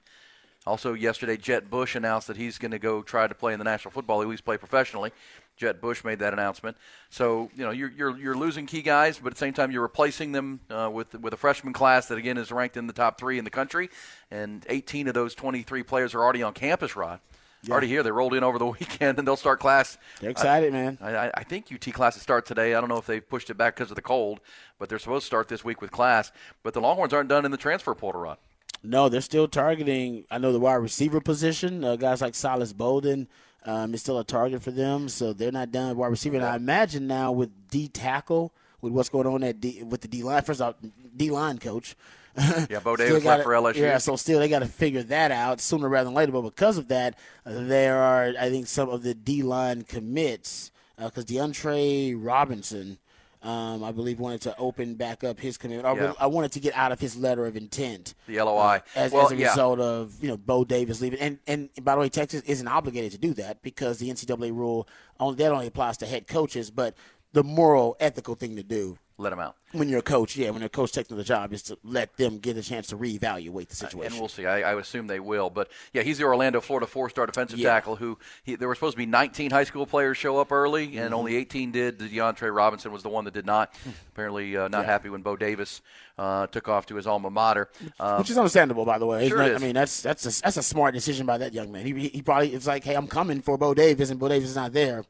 Also 0.66 0.94
yesterday, 0.94 1.36
Jett 1.36 1.70
Bush 1.70 1.94
announced 1.94 2.26
that 2.26 2.36
he's 2.36 2.58
going 2.58 2.72
to 2.72 2.78
go 2.80 3.00
try 3.00 3.28
to 3.28 3.34
play 3.36 3.52
in 3.52 3.60
the 3.60 3.64
National 3.64 3.92
Football 3.92 4.18
League, 4.18 4.26
at 4.26 4.30
least 4.30 4.44
play 4.44 4.56
professionally. 4.56 5.12
Jett 5.56 5.80
Bush 5.80 6.04
made 6.04 6.18
that 6.18 6.32
announcement. 6.32 6.76
So 7.10 7.50
you 7.54 7.64
know 7.64 7.70
you're 7.70 7.90
you're, 7.90 8.16
you're 8.18 8.34
losing 8.36 8.66
key 8.66 8.82
guys, 8.82 9.18
but 9.18 9.28
at 9.28 9.32
the 9.34 9.38
same 9.38 9.52
time 9.54 9.70
you're 9.70 9.82
replacing 9.82 10.32
them 10.32 10.60
uh, 10.70 10.90
with 10.92 11.14
with 11.20 11.32
a 11.32 11.36
freshman 11.36 11.72
class 11.72 12.06
that 12.08 12.18
again 12.18 12.36
is 12.38 12.50
ranked 12.52 12.76
in 12.76 12.86
the 12.86 12.92
top 12.92 13.18
three 13.18 13.38
in 13.38 13.44
the 13.44 13.50
country, 13.50 13.88
and 14.30 14.64
18 14.68 15.08
of 15.08 15.14
those 15.14 15.34
23 15.34 15.82
players 15.82 16.14
are 16.14 16.22
already 16.22 16.42
on 16.42 16.52
campus. 16.52 16.96
Rod. 16.96 17.20
Already 17.68 17.88
here, 17.88 18.04
they 18.04 18.12
rolled 18.12 18.32
in 18.34 18.44
over 18.44 18.58
the 18.60 18.66
weekend, 18.78 19.18
and 19.18 19.26
they'll 19.26 19.34
start 19.36 19.58
class. 19.58 19.98
they're 20.20 20.30
excited, 20.30 20.72
man. 20.72 20.98
I, 21.00 21.16
I- 21.16 21.30
I 21.38 21.42
think 21.42 21.66
UT 21.72 21.92
classes 21.92 22.22
start 22.22 22.46
today. 22.46 22.74
I 22.76 22.80
don't 22.80 22.88
know 22.88 22.98
if 22.98 23.06
they've 23.06 23.28
pushed 23.28 23.50
it 23.50 23.54
back 23.56 23.74
because 23.74 23.90
of 23.90 23.96
the 23.96 24.02
cold, 24.02 24.38
but 24.78 24.88
they're 24.88 25.00
supposed 25.00 25.22
to 25.24 25.26
start 25.26 25.48
this 25.48 25.64
week 25.64 25.80
with 25.80 25.90
class. 25.90 26.30
But 26.62 26.74
the 26.74 26.80
Longhorns 26.80 27.12
aren't 27.12 27.28
done 27.28 27.44
in 27.44 27.50
the 27.50 27.56
transfer 27.56 27.92
portal 27.94 28.20
run. 28.20 28.36
No, 28.84 29.08
they're 29.08 29.20
still 29.20 29.48
targeting. 29.48 30.26
I 30.30 30.38
know 30.38 30.52
the 30.52 30.60
wide 30.60 30.74
receiver 30.74 31.20
position. 31.20 31.82
Uh, 31.82 31.96
guys 31.96 32.20
like 32.20 32.36
Silas 32.36 32.72
Bolden 32.72 33.26
um, 33.64 33.94
is 33.94 34.00
still 34.00 34.18
a 34.18 34.24
target 34.24 34.62
for 34.62 34.70
them, 34.70 35.08
so 35.08 35.32
they're 35.32 35.52
not 35.52 35.72
done 35.72 35.96
wide 35.96 36.08
receiver. 36.08 36.36
And 36.36 36.44
I 36.44 36.56
imagine 36.56 37.06
now 37.06 37.32
with 37.32 37.50
D 37.70 37.88
tackle, 37.88 38.52
with 38.80 38.92
what's 38.92 39.08
going 39.08 39.26
on 39.26 39.42
at 39.42 39.60
D, 39.60 39.82
with 39.82 40.02
the 40.02 40.08
D 40.08 40.22
line. 40.22 40.42
First 40.42 40.60
off, 40.60 40.74
D 41.16 41.30
line 41.30 41.58
coach. 41.58 41.96
Yeah, 42.68 42.80
Bo 42.80 42.96
Davis 42.96 43.22
gotta- 43.22 43.38
left 43.38 43.44
for 43.44 43.52
LSU. 43.52 43.76
Yeah, 43.76 43.96
so 43.96 44.14
still 44.16 44.38
they 44.40 44.48
got 44.48 44.58
to 44.58 44.66
figure 44.66 45.02
that 45.04 45.30
out 45.30 45.58
sooner 45.58 45.88
rather 45.88 46.04
than 46.04 46.14
later. 46.14 46.32
But 46.32 46.42
because 46.42 46.76
of 46.76 46.88
that, 46.88 47.18
uh, 47.46 47.52
there 47.64 47.96
are 47.96 48.34
I 48.38 48.50
think 48.50 48.66
some 48.66 48.90
of 48.90 49.02
the 49.02 49.14
D 49.14 49.42
line 49.42 49.82
commits 49.84 50.70
because 51.02 51.24
DeAndre 51.24 52.14
Robinson. 52.18 52.98
Um, 53.46 53.84
I 53.84 53.92
believe 53.92 54.18
wanted 54.18 54.40
to 54.42 54.56
open 54.58 54.94
back 54.94 55.22
up 55.22 55.38
his 55.38 55.56
commitment. 55.56 55.86
I, 55.86 55.94
Yeah. 56.02 56.12
I 56.18 56.26
wanted 56.26 56.50
to 56.52 56.60
get 56.60 56.74
out 56.74 56.90
of 56.90 56.98
his 56.98 57.16
letter 57.16 57.46
of 57.46 57.56
intent 57.56 58.14
The 58.26 58.40
LOI. 58.42 58.58
uh, 58.58 58.80
as, 58.96 59.12
well, 59.12 59.26
as 59.26 59.32
a 59.32 59.36
yeah. 59.36 59.50
result 59.50 59.78
of 59.78 60.14
you 60.20 60.28
know 60.28 60.36
Bo 60.36 60.64
Davis 60.64 61.00
leaving. 61.00 61.20
And 61.20 61.38
and 61.46 61.70
by 61.82 61.94
the 61.94 62.00
way, 62.00 62.08
Texas 62.08 62.42
isn't 62.42 62.66
obligated 62.66 63.12
to 63.12 63.18
do 63.18 63.32
that 63.34 63.62
because 63.62 63.98
the 63.98 64.10
NCAA 64.10 64.50
rule 64.50 64.88
only 65.20 65.36
that 65.36 65.52
only 65.52 65.68
applies 65.68 65.96
to 65.98 66.06
head 66.06 66.26
coaches. 66.26 66.72
But 66.72 66.94
the 67.32 67.44
moral, 67.44 67.96
ethical 68.00 68.34
thing 68.34 68.56
to 68.56 68.62
do 68.64 68.98
Let 69.18 69.30
them 69.30 69.40
out. 69.40 69.56
when 69.72 69.88
you're 69.88 70.00
a 70.00 70.02
coach, 70.02 70.36
yeah, 70.36 70.50
when 70.50 70.62
a 70.62 70.68
coach 70.68 70.92
takes 70.92 71.08
the 71.08 71.24
job 71.24 71.54
is 71.54 71.62
to 71.64 71.78
let 71.82 72.14
them 72.18 72.38
get 72.38 72.58
a 72.58 72.62
chance 72.62 72.88
to 72.88 72.98
reevaluate 72.98 73.68
the 73.68 73.74
situation. 73.76 74.12
And 74.12 74.20
we'll 74.20 74.28
see. 74.28 74.44
I, 74.44 74.72
I 74.72 74.78
assume 74.78 75.06
they 75.06 75.20
will. 75.20 75.48
But 75.48 75.70
yeah, 75.94 76.02
he's 76.02 76.18
the 76.18 76.24
Orlando, 76.24 76.60
Florida 76.60 76.86
four-star 76.86 77.24
defensive 77.24 77.58
Yeah. 77.58 77.70
tackle 77.70 77.96
who 77.96 78.18
he, 78.44 78.56
there 78.56 78.68
were 78.68 78.74
supposed 78.74 78.92
to 78.92 78.98
be 78.98 79.06
19 79.06 79.50
high 79.50 79.64
school 79.64 79.86
players 79.86 80.18
show 80.18 80.38
up 80.38 80.52
early, 80.52 80.88
Mm-hmm. 80.88 80.98
and 80.98 81.14
only 81.14 81.36
18 81.36 81.72
did. 81.72 81.98
DeAndre 81.98 82.54
Robinson 82.54 82.92
was 82.92 83.02
the 83.02 83.08
one 83.08 83.24
that 83.24 83.32
did 83.32 83.46
not. 83.46 83.72
Apparently, 84.12 84.54
uh, 84.54 84.68
not 84.68 84.82
Yeah. 84.82 84.92
happy 84.92 85.08
when 85.08 85.22
Bo 85.22 85.34
Davis 85.34 85.80
uh, 86.18 86.46
took 86.48 86.68
off 86.68 86.84
to 86.86 86.96
his 86.96 87.06
alma 87.06 87.30
mater. 87.30 87.70
Um, 87.98 88.18
which 88.18 88.28
is 88.28 88.36
understandable, 88.36 88.84
by 88.84 88.98
the 88.98 89.06
way. 89.06 89.28
Sure 89.28 89.38
not- 89.38 89.50
is. 89.52 89.62
I 89.62 89.64
mean, 89.64 89.74
that's 89.74 90.02
that's 90.02 90.26
a, 90.26 90.42
that's 90.42 90.58
a 90.58 90.62
smart 90.62 90.92
decision 90.92 91.24
by 91.24 91.38
that 91.38 91.54
young 91.54 91.72
man. 91.72 91.86
He, 91.86 92.08
he 92.08 92.20
probably 92.20 92.52
it's 92.54 92.66
like, 92.66 92.84
hey, 92.84 92.94
I'm 92.94 93.06
coming 93.06 93.40
for 93.40 93.56
Bo 93.56 93.72
Davis, 93.72 94.10
and 94.10 94.20
Bo 94.20 94.28
Davis 94.28 94.50
is 94.50 94.56
not 94.56 94.72
there. 94.74 95.04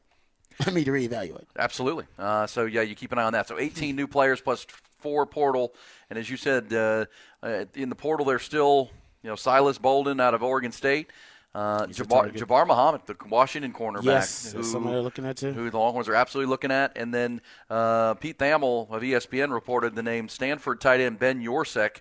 I 0.65 0.71
need 0.71 0.85
to 0.85 0.91
reevaluate. 0.91 1.45
Absolutely. 1.57 2.05
Uh, 2.17 2.47
so 2.47 2.65
yeah, 2.65 2.81
you 2.81 2.95
keep 2.95 3.11
an 3.11 3.19
eye 3.19 3.23
on 3.23 3.33
that. 3.33 3.47
So 3.47 3.59
18 3.59 3.95
new 3.95 4.07
players 4.07 4.41
plus 4.41 4.65
four 4.99 5.25
portal, 5.25 5.73
and 6.09 6.17
as 6.17 6.29
you 6.29 6.37
said, 6.37 6.73
uh, 6.73 7.05
uh, 7.43 7.65
in 7.75 7.89
the 7.89 7.95
portal 7.95 8.25
there's 8.25 8.43
still 8.43 8.89
you 9.23 9.29
know 9.29 9.35
Silas 9.35 9.77
Bolden 9.77 10.19
out 10.19 10.33
of 10.33 10.41
Oregon 10.41 10.71
State, 10.71 11.11
uh, 11.53 11.85
Jabbar. 11.85 12.33
Jabbar 12.35 12.65
Muhammad, 12.67 13.01
the 13.05 13.15
Washington 13.29 13.73
cornerback, 13.73 14.03
Yes, 14.05 14.53
who, 14.53 14.63
someone 14.63 14.93
they're 14.93 15.01
looking 15.01 15.25
at 15.25 15.37
too. 15.37 15.53
who 15.53 15.69
the 15.69 15.77
Longhorns 15.77 16.07
are 16.09 16.15
absolutely 16.15 16.49
looking 16.49 16.71
at, 16.71 16.97
and 16.97 17.13
then 17.13 17.41
uh, 17.69 18.15
Pete 18.15 18.39
Thamel 18.39 18.89
of 18.89 19.01
ESPN 19.03 19.51
reported 19.51 19.95
the 19.95 20.03
name 20.03 20.27
Stanford 20.29 20.81
tight 20.81 20.99
end 20.99 21.19
Ben 21.19 21.41
Yurosek. 21.41 21.97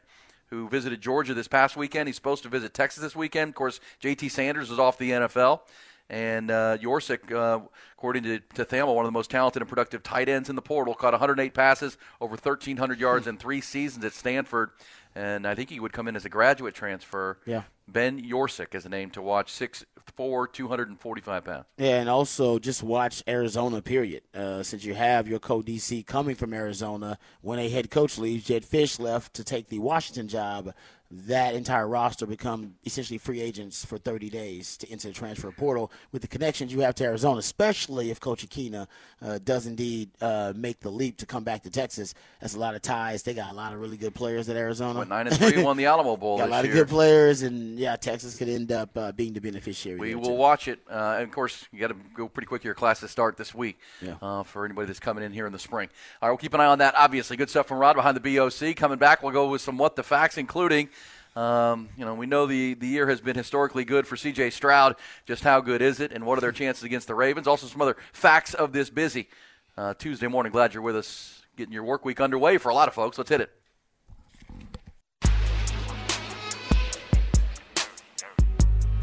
Who 0.50 0.68
visited 0.68 1.00
Georgia 1.00 1.34
this 1.34 1.48
past 1.48 1.76
weekend? 1.76 2.08
He's 2.08 2.14
supposed 2.14 2.44
to 2.44 2.48
visit 2.48 2.72
Texas 2.72 3.02
this 3.02 3.16
weekend. 3.16 3.48
Of 3.48 3.54
course, 3.56 3.80
J.T. 3.98 4.28
Sanders 4.28 4.70
is 4.70 4.78
off 4.78 4.96
the 4.96 5.10
NFL, 5.10 5.62
and 6.08 6.50
uh, 6.50 6.78
uh, 6.80 7.60
according 7.96 8.22
to, 8.22 8.38
to 8.54 8.64
Thamel, 8.64 8.94
one 8.94 9.04
of 9.04 9.08
the 9.08 9.16
most 9.16 9.30
talented 9.30 9.62
and 9.62 9.68
productive 9.68 10.02
tight 10.02 10.28
ends 10.28 10.48
in 10.48 10.56
the 10.56 10.62
portal, 10.62 10.94
caught 10.94 11.12
108 11.12 11.52
passes, 11.52 11.98
over 12.20 12.32
1,300 12.32 13.00
yards 13.00 13.26
in 13.26 13.36
three 13.36 13.60
seasons 13.60 14.04
at 14.04 14.12
Stanford. 14.12 14.70
And 15.14 15.46
I 15.46 15.54
think 15.54 15.70
he 15.70 15.80
would 15.80 15.92
come 15.92 16.08
in 16.08 16.14
as 16.14 16.24
a 16.24 16.28
graduate 16.28 16.74
transfer. 16.74 17.38
Yeah. 17.46 17.62
Ben 17.88 18.22
Yurosek 18.22 18.74
is 18.74 18.84
a 18.84 18.88
name 18.88 19.10
to 19.12 19.22
watch, 19.22 19.50
6'4", 19.52 20.52
245 20.52 21.44
pounds. 21.44 21.64
Yeah, 21.78 22.00
and 22.00 22.08
also 22.08 22.58
just 22.58 22.82
watch 22.82 23.22
Arizona. 23.26 23.80
Period. 23.80 24.22
Uh, 24.34 24.62
since 24.62 24.84
you 24.84 24.94
have 24.94 25.26
your 25.26 25.38
co-DC 25.38 26.04
coming 26.06 26.34
from 26.34 26.52
Arizona, 26.52 27.18
when 27.40 27.58
a 27.58 27.68
head 27.68 27.90
coach 27.90 28.18
leaves, 28.18 28.44
Jedd 28.44 28.64
Fisch 28.64 29.00
left 29.00 29.34
to 29.34 29.44
take 29.44 29.68
the 29.68 29.78
Washington 29.78 30.28
job. 30.28 30.74
That 31.10 31.54
entire 31.54 31.86
roster 31.86 32.26
become 32.26 32.74
essentially 32.84 33.16
free 33.18 33.40
agents 33.40 33.84
for 33.84 33.96
30 33.96 34.28
days 34.28 34.76
to 34.78 34.90
enter 34.90 35.08
the 35.08 35.14
transfer 35.14 35.50
portal 35.52 35.92
with 36.12 36.22
the 36.22 36.28
connections 36.28 36.72
you 36.72 36.80
have 36.80 36.94
to 36.96 37.04
Arizona, 37.04 37.38
especially 37.38 38.10
if 38.10 38.18
Coach 38.18 38.46
Akina 38.48 38.88
uh, 39.22 39.38
does 39.44 39.66
indeed 39.66 40.10
uh, 40.20 40.52
make 40.56 40.80
the 40.80 40.90
leap 40.90 41.16
to 41.18 41.26
come 41.26 41.44
back 41.44 41.62
to 41.62 41.70
Texas. 41.70 42.12
That's 42.40 42.54
a 42.54 42.58
lot 42.58 42.74
of 42.74 42.82
ties. 42.82 43.22
They 43.22 43.34
got 43.34 43.52
a 43.52 43.54
lot 43.54 43.72
of 43.72 43.80
really 43.80 43.96
good 43.96 44.14
players 44.14 44.48
at 44.48 44.56
Arizona. 44.56 44.98
Went 44.98 45.10
nine 45.10 45.28
and 45.28 45.36
three, 45.36 45.62
won 45.62 45.76
the 45.76 45.86
Alamo 45.86 46.16
Bowl 46.16 46.38
got 46.38 46.48
a 46.48 46.50
lot 46.50 46.64
year. 46.64 46.72
of 46.72 46.78
good 46.78 46.88
players, 46.88 47.42
and 47.42 47.78
yeah, 47.78 47.94
Texas 47.96 48.36
could 48.36 48.48
end 48.48 48.72
up 48.72 48.90
uh, 48.98 49.12
being 49.12 49.32
the 49.32 49.40
beneficiary. 49.40 49.98
We 50.00 50.14
will 50.16 50.24
too. 50.24 50.32
watch 50.32 50.66
it. 50.68 50.80
Uh, 50.90 51.14
and 51.18 51.22
of 51.24 51.30
course, 51.30 51.66
you 51.72 51.78
got 51.78 51.88
to 51.88 51.96
go 52.14 52.28
pretty 52.28 52.46
quick. 52.46 52.64
Your 52.64 52.74
classes 52.74 53.10
start 53.10 53.36
this 53.36 53.54
week 53.54 53.78
Yeah. 54.02 54.16
uh, 54.20 54.42
for 54.42 54.64
anybody 54.64 54.86
that's 54.88 54.98
coming 55.00 55.22
in 55.22 55.32
here 55.32 55.46
in 55.46 55.52
the 55.52 55.58
spring. 55.58 55.88
All 56.20 56.28
right, 56.28 56.32
we'll 56.32 56.38
keep 56.38 56.52
an 56.54 56.60
eye 56.60 56.66
on 56.66 56.78
that. 56.78 56.94
Obviously, 56.96 57.36
good 57.36 57.48
stuff 57.50 57.68
from 57.68 57.78
Rod 57.78 57.94
behind 57.94 58.16
the 58.18 58.36
BOC. 58.36 58.74
Coming 58.76 58.98
back, 58.98 59.22
we'll 59.22 59.32
go 59.32 59.48
with 59.50 59.60
some 59.60 59.78
what 59.78 59.94
the 59.96 60.02
facts, 60.02 60.36
including. 60.36 60.88
Um, 61.36 61.90
you 61.98 62.04
know, 62.06 62.14
we 62.14 62.26
know 62.26 62.46
the, 62.46 62.74
the 62.74 62.86
year 62.86 63.06
has 63.08 63.20
been 63.20 63.36
historically 63.36 63.84
good 63.84 64.06
for 64.06 64.16
C.J. 64.16 64.50
Stroud. 64.50 64.96
Just 65.26 65.44
how 65.44 65.60
good 65.60 65.82
is 65.82 66.00
it, 66.00 66.10
and 66.10 66.24
what 66.24 66.38
are 66.38 66.40
their 66.40 66.50
chances 66.52 66.82
against 66.82 67.06
the 67.06 67.14
Ravens? 67.14 67.46
Also, 67.46 67.66
some 67.66 67.82
other 67.82 67.96
facts 68.12 68.54
of 68.54 68.72
this 68.72 68.88
busy 68.88 69.28
uh, 69.76 69.92
Tuesday 69.94 70.28
morning. 70.28 70.50
Glad 70.50 70.72
you're 70.72 70.82
with 70.82 70.96
us, 70.96 71.42
getting 71.56 71.74
your 71.74 71.84
work 71.84 72.06
week 72.06 72.20
underway 72.22 72.56
for 72.56 72.70
a 72.70 72.74
lot 72.74 72.88
of 72.88 72.94
folks. 72.94 73.18
Let's 73.18 73.28
hit 73.28 73.42
it. 73.42 73.50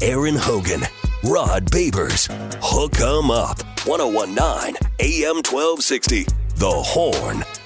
Aaron 0.02 0.34
Hogan, 0.34 0.82
Rod 1.22 1.70
Babers, 1.70 2.26
Hook 2.60 3.00
'em 3.00 3.30
Up, 3.30 3.62
1019 3.86 4.76
AM 5.00 5.36
1260. 5.36 6.26
The 6.56 6.70
Horn. 6.70 7.63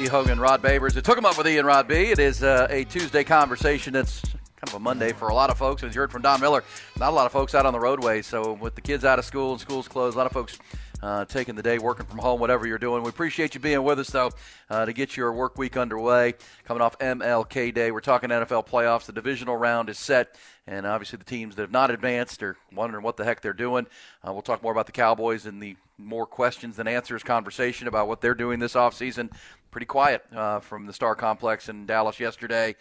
E. 0.00 0.06
Hogan, 0.06 0.40
Rod 0.40 0.62
Babers. 0.62 0.96
It 0.96 1.04
took 1.04 1.18
him 1.18 1.26
up 1.26 1.36
with 1.36 1.46
and 1.46 1.66
Rod 1.66 1.86
B. 1.86 1.94
It 1.94 2.18
is 2.18 2.42
uh, 2.42 2.66
a 2.70 2.84
Tuesday 2.84 3.22
conversation 3.22 3.92
that's 3.92 4.22
kind 4.22 4.68
of 4.68 4.74
a 4.74 4.78
Monday 4.78 5.12
for 5.12 5.28
a 5.28 5.34
lot 5.34 5.50
of 5.50 5.58
folks. 5.58 5.82
As 5.82 5.94
you 5.94 6.00
heard 6.00 6.10
from 6.10 6.22
Don 6.22 6.40
Miller, 6.40 6.64
not 6.98 7.10
a 7.10 7.14
lot 7.14 7.26
of 7.26 7.32
folks 7.32 7.54
out 7.54 7.66
on 7.66 7.74
the 7.74 7.80
roadway. 7.80 8.22
So 8.22 8.54
with 8.54 8.74
the 8.74 8.80
kids 8.80 9.04
out 9.04 9.18
of 9.18 9.26
school 9.26 9.52
and 9.52 9.60
schools 9.60 9.88
closed, 9.88 10.14
a 10.14 10.18
lot 10.18 10.26
of 10.26 10.32
folks 10.32 10.58
uh, 11.02 11.26
taking 11.26 11.54
the 11.54 11.62
day, 11.62 11.78
working 11.78 12.06
from 12.06 12.18
home, 12.18 12.40
whatever 12.40 12.66
you're 12.66 12.78
doing. 12.78 13.02
We 13.02 13.10
appreciate 13.10 13.54
you 13.54 13.60
being 13.60 13.82
with 13.82 13.98
us, 13.98 14.08
though, 14.08 14.30
uh, 14.70 14.86
to 14.86 14.92
get 14.94 15.18
your 15.18 15.32
work 15.32 15.58
week 15.58 15.76
underway. 15.76 16.34
Coming 16.64 16.80
off 16.82 16.98
MLK 16.98 17.74
Day, 17.74 17.90
we're 17.90 18.00
talking 18.00 18.30
NFL 18.30 18.66
playoffs. 18.68 19.04
The 19.04 19.12
divisional 19.12 19.56
round 19.56 19.90
is 19.90 19.98
set, 19.98 20.36
and 20.66 20.86
obviously 20.86 21.18
the 21.18 21.24
teams 21.24 21.56
that 21.56 21.62
have 21.62 21.72
not 21.72 21.90
advanced 21.90 22.42
are 22.42 22.56
wondering 22.72 23.04
what 23.04 23.18
the 23.18 23.24
heck 23.24 23.42
they're 23.42 23.52
doing. 23.52 23.86
Uh, 24.26 24.32
we'll 24.32 24.42
talk 24.42 24.62
more 24.62 24.72
about 24.72 24.86
the 24.86 24.92
Cowboys 24.92 25.46
and 25.46 25.62
the 25.62 25.76
more 25.98 26.26
questions 26.26 26.76
than 26.76 26.88
answers 26.88 27.22
conversation 27.22 27.86
about 27.86 28.08
what 28.08 28.20
they're 28.20 28.34
doing 28.34 28.58
this 28.58 28.74
offseason. 28.74 29.30
Pretty 29.70 29.86
quiet 29.86 30.24
uh, 30.34 30.58
from 30.58 30.86
the 30.86 30.92
Star 30.92 31.14
Complex 31.14 31.68
in 31.68 31.86
Dallas 31.86 32.18
yesterday. 32.18 32.74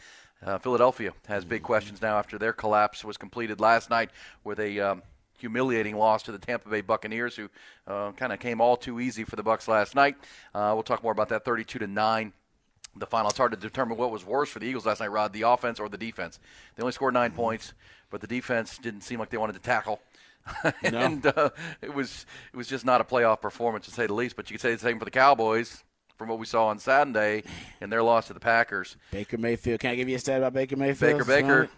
Uh, 0.44 0.58
Philadelphia 0.58 1.14
has 1.28 1.46
big 1.46 1.62
questions 1.62 2.02
now 2.02 2.18
after 2.18 2.40
their 2.40 2.54
collapse 2.54 3.04
was 3.04 3.16
completed 3.16 3.60
last 3.60 3.92
night 3.92 4.10
with 4.44 4.60
a 4.60 4.80
um, 4.80 5.04
humiliating 5.38 5.96
loss 5.98 6.24
to 6.24 6.32
the 6.32 6.40
Tampa 6.40 6.68
Bay 6.68 6.82
Buccaneers, 6.82 7.36
who 7.36 7.48
uh, 7.86 8.12
kind 8.14 8.34
of 8.34 8.40
came 8.40 8.60
all 8.60 8.76
too 8.76 9.00
easy 9.00 9.24
for 9.24 9.36
the 9.36 9.44
Bucks 9.44 9.68
last 9.68 9.94
night. 9.94 10.16
Uh, 10.56 10.72
we'll 10.74 10.82
talk 10.82 11.04
more 11.04 11.12
about 11.12 11.30
that, 11.30 11.46
32 11.46 11.80
to 11.80 11.88
nine. 11.88 12.34
The 12.96 13.06
final. 13.06 13.30
It's 13.30 13.38
hard 13.38 13.52
to 13.52 13.58
determine 13.58 13.98
what 13.98 14.10
was 14.10 14.26
worse 14.26 14.50
for 14.50 14.58
the 14.58 14.66
Eagles 14.66 14.88
last 14.88 15.00
night, 15.00 15.12
Rod, 15.12 15.32
the 15.32 15.44
offense 15.44 15.80
or 15.80 15.90
the 15.90 15.98
defense. 15.98 16.40
They 16.76 16.82
only 16.82 16.92
scored 16.92 17.14
9 17.14 17.32
points, 17.34 17.74
but 18.10 18.20
the 18.20 18.28
defense 18.28 18.80
didn't 18.80 19.02
seem 19.02 19.20
like 19.20 19.30
they 19.30 19.38
wanted 19.38 19.54
to 19.54 19.60
tackle. 19.60 20.02
and 20.84 21.24
uh, 21.28 21.52
it 21.82 21.94
was 21.94 22.26
it 22.52 22.58
was 22.58 22.68
just 22.68 22.84
not 22.84 23.00
a 23.00 23.04
playoff 23.04 23.42
performance 23.42 23.86
to 23.86 23.92
say 23.92 24.08
the 24.08 24.14
least. 24.14 24.36
But 24.36 24.50
you 24.50 24.56
could 24.56 24.62
say 24.62 24.74
the 24.74 24.80
same 24.80 24.98
for 24.98 25.06
the 25.06 25.12
Cowboys 25.12 25.84
from 26.20 26.28
what 26.28 26.38
we 26.38 26.46
saw 26.46 26.68
on 26.68 26.78
Saturday 26.78 27.44
in 27.82 27.90
their 27.90 28.04
loss 28.04 28.28
to 28.28 28.34
the 28.34 28.42
Packers. 28.42 28.98
Baker 29.10 29.38
Mayfield. 29.38 29.80
Can 29.80 29.92
I 29.92 29.96
give 29.96 30.10
you 30.10 30.18
a 30.18 30.20
stat 30.20 30.38
about 30.38 30.54
Baker 30.54 30.76
Mayfield? 30.76 31.18
Baker 31.18 31.26
Baker, 31.26 31.70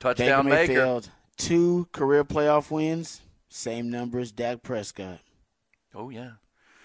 touchdown 0.00 0.48
Baker 0.48 0.74
Baker. 0.74 1.00
Two 1.36 1.86
career 1.92 2.24
playoff 2.24 2.72
wins, 2.72 3.20
same 3.48 3.88
number 3.88 4.18
as 4.18 4.32
Dak 4.32 4.62
Prescott 4.64 5.20
Oh 5.94 6.10
yeah, 6.10 6.32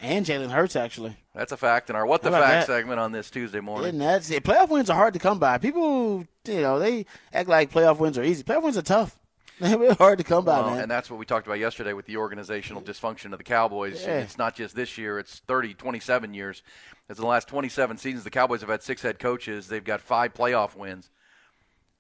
and 0.02 0.24
Jalen 0.26 0.52
Hurts. 0.52 0.76
Actually, 0.76 1.18
that's 1.34 1.52
a 1.52 1.58
fact 1.58 1.90
in 1.90 1.96
our 1.96 2.06
what 2.06 2.22
the 2.22 2.30
fact 2.30 2.68
that? 2.68 2.68
segment 2.68 3.00
on 3.00 3.12
this 3.12 3.32
Tuesday 3.32 3.60
morning. 3.60 3.90
and 3.90 4.00
that's 4.02 4.30
it. 4.30 4.44
Playoff 4.44 4.70
wins 4.70 4.90
are 4.92 4.96
hard 4.96 5.14
to 5.16 5.20
come 5.20 5.40
by. 5.40 5.58
People, 5.58 6.26
you 6.48 6.62
know, 6.62 6.78
they 6.78 7.08
act 7.34 7.50
like 7.50 7.72
playoff 7.72 7.98
wins 7.98 8.18
are 8.20 8.24
easy. 8.24 8.44
Playoff 8.44 8.62
wins 8.64 8.78
are 8.78 8.84
tough. 8.84 9.18
They're 9.60 9.94
hard 9.94 10.18
to 10.18 10.24
come 10.24 10.46
by, 10.46 10.60
Well, 10.62 10.72
man. 10.72 10.82
and 10.84 10.92
that's 10.92 11.10
what 11.10 11.20
we 11.20 11.26
talked 11.26 11.46
about 11.48 11.60
yesterday 11.60 11.94
with 11.94 12.06
the 12.06 12.18
organizational 12.18 12.82
dysfunction 12.82 13.32
of 13.32 13.38
the 13.38 13.44
Cowboys. 13.44 14.04
Yeah. 14.04 14.20
It's 14.20 14.38
not 14.38 14.56
just 14.56 14.76
this 14.76 14.98
year, 14.98 15.20
it's 15.20 15.40
30, 15.48 15.74
27 15.76 16.34
years. 16.34 16.64
As 17.10 17.18
in 17.18 17.22
the 17.22 17.28
last 17.28 17.48
27 17.48 17.98
seasons, 17.98 18.24
the 18.24 18.30
Cowboys 18.30 18.62
have 18.62 18.70
had 18.70 18.82
six 18.84 19.02
head 19.02 19.20
coaches. 19.20 19.68
They've 19.68 19.84
got 19.84 20.02
five 20.02 20.34
playoff 20.34 20.76
wins. 20.76 21.10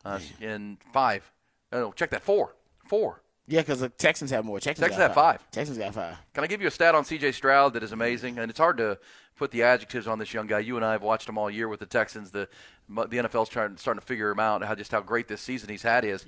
Uh, 0.05 0.19
in 0.41 0.77
five. 0.91 1.31
Oh, 1.71 1.79
No, 1.79 1.91
check 1.93 2.09
that. 2.11 2.23
Four. 2.23 2.55
Four. 2.87 3.21
Yeah, 3.47 3.61
because 3.61 3.81
the 3.81 3.89
Texans 3.89 4.31
have 4.31 4.45
more. 4.45 4.59
Texans, 4.59 4.83
Texans 4.83 4.99
got 4.99 5.07
have 5.09 5.15
five. 5.15 5.51
Texans 5.51 5.77
got 5.77 5.93
five. 5.93 6.17
Can 6.33 6.43
I 6.43 6.47
give 6.47 6.61
you 6.61 6.67
a 6.67 6.71
stat 6.71 6.95
on 6.95 7.03
C.J. 7.03 7.33
Stroud 7.33 7.73
that 7.73 7.83
is 7.83 7.91
amazing? 7.91 8.39
And 8.39 8.49
it's 8.49 8.59
hard 8.59 8.77
to 8.77 8.97
put 9.35 9.51
the 9.51 9.63
adjectives 9.63 10.07
on 10.07 10.17
this 10.19 10.33
young 10.33 10.47
guy. 10.47 10.59
You 10.59 10.77
and 10.77 10.85
I 10.85 10.93
have 10.93 11.01
watched 11.01 11.27
him 11.27 11.37
all 11.37 11.49
year 11.49 11.67
with 11.67 11.79
the 11.79 11.85
Texans. 11.85 12.31
The 12.31 12.47
the 12.87 13.17
NFL's 13.17 13.49
trying 13.49 13.75
starting 13.77 13.99
to 13.99 14.05
figure 14.05 14.29
him 14.29 14.39
out 14.39 14.63
how 14.63 14.75
just 14.75 14.91
how 14.91 15.01
great 15.01 15.27
this 15.27 15.41
season 15.41 15.69
he's 15.69 15.83
had 15.83 16.05
is. 16.05 16.23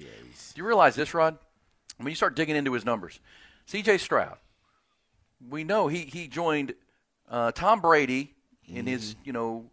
Do 0.53 0.61
you 0.61 0.66
realize 0.66 0.95
this, 0.95 1.13
Rod? 1.13 1.38
When 1.97 2.09
you 2.09 2.16
start 2.16 2.36
digging 2.36 2.57
into 2.57 2.74
his 2.74 2.84
numbers, 2.84 3.20
C.J. 3.68 3.99
Stroud, 3.99 4.38
we 5.49 5.63
know 5.63 5.88
he 5.88 5.99
he 5.99 6.28
joined 6.28 6.74
uh, 7.30 7.51
Tom 7.53 7.80
Brady 7.80 8.34
in 8.68 8.88
his 8.88 9.16
you 9.24 9.32
know 9.32 9.72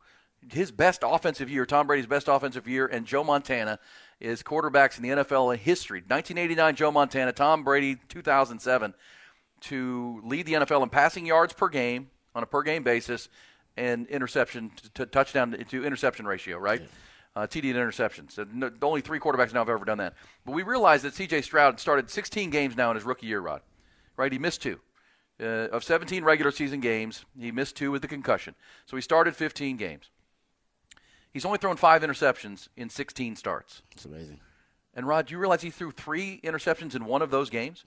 his 0.51 0.71
best 0.71 1.03
offensive 1.05 1.51
year, 1.51 1.67
Tom 1.67 1.87
Brady's 1.87 2.07
best 2.07 2.29
offensive 2.29 2.67
year, 2.67 2.87
and 2.87 3.07
Joe 3.07 3.25
Montana 3.25 3.79
is 4.21 4.43
quarterbacks 4.43 4.97
in 4.97 5.03
the 5.03 5.09
NFL 5.11 5.53
in 5.53 5.59
history. 5.59 5.99
1989, 6.01 6.77
Joe 6.77 6.91
Montana, 6.91 7.33
Tom 7.33 7.65
Brady, 7.65 7.97
2007, 8.09 8.95
to 9.63 10.21
lead 10.25 10.47
the 10.47 10.55
NFL 10.55 10.83
in 10.83 10.89
passing 10.89 11.27
yards 11.27 11.53
per 11.53 11.69
game 11.69 12.11
on 12.35 12.43
a 12.43 12.47
per 12.47 12.63
game 12.63 12.83
basis 12.83 13.29
and 13.77 14.07
interception 14.09 14.71
to, 14.77 14.93
to 14.93 15.07
touchdown 15.07 15.53
to 15.53 15.85
interception 15.85 16.27
ratio, 16.27 16.59
right? 16.59 16.83
Uh, 17.35 17.47
TD 17.47 17.75
and 17.75 17.77
interceptions. 17.77 18.33
So 18.33 18.47
no, 18.53 18.71
only 18.83 19.01
three 19.01 19.19
quarterbacks 19.19 19.55
now 19.55 19.61
have 19.61 19.71
ever 19.71 19.85
done 19.85 19.99
that. 19.99 20.15
But 20.45 20.53
we 20.53 20.63
realize 20.63 21.03
that 21.03 21.15
C.J. 21.15 21.43
Stroud 21.43 21.81
started 21.81 22.11
16 22.11 22.51
games 22.51 22.77
now 22.77 22.91
in 22.91 22.97
his 22.97 23.05
rookie 23.05 23.27
year, 23.27 23.41
Rod. 23.41 23.63
Right? 24.17 24.31
He 24.31 24.39
missed 24.39 24.63
two. 24.63 24.79
Uh, 25.41 25.69
of 25.73 25.83
17 25.83 26.23
regular 26.25 26.53
season 26.53 26.81
games, 26.81 27.25
he 27.39 27.51
missed 27.51 27.75
two 27.75 27.91
with 27.91 28.03
the 28.03 28.09
concussion. 28.09 28.55
So 28.85 28.97
he 28.97 29.01
started 29.01 29.35
15 29.35 29.79
games. 29.79 30.11
He's 31.33 31.45
only 31.45 31.59
thrown 31.59 31.77
five 31.77 32.03
interceptions 32.03 32.69
in 32.77 32.91
16 32.91 33.37
starts. 33.37 33.83
It's 33.93 34.05
amazing. 34.05 34.41
And 34.95 35.09
Rod, 35.09 35.27
do 35.27 35.33
you 35.33 35.39
realize 35.39 35.63
he 35.63 35.71
threw 35.71 35.91
three 35.91 36.39
interceptions 36.45 36.95
in 36.95 37.07
one 37.07 37.23
of 37.23 37.31
those 37.31 37.49
games 37.49 37.83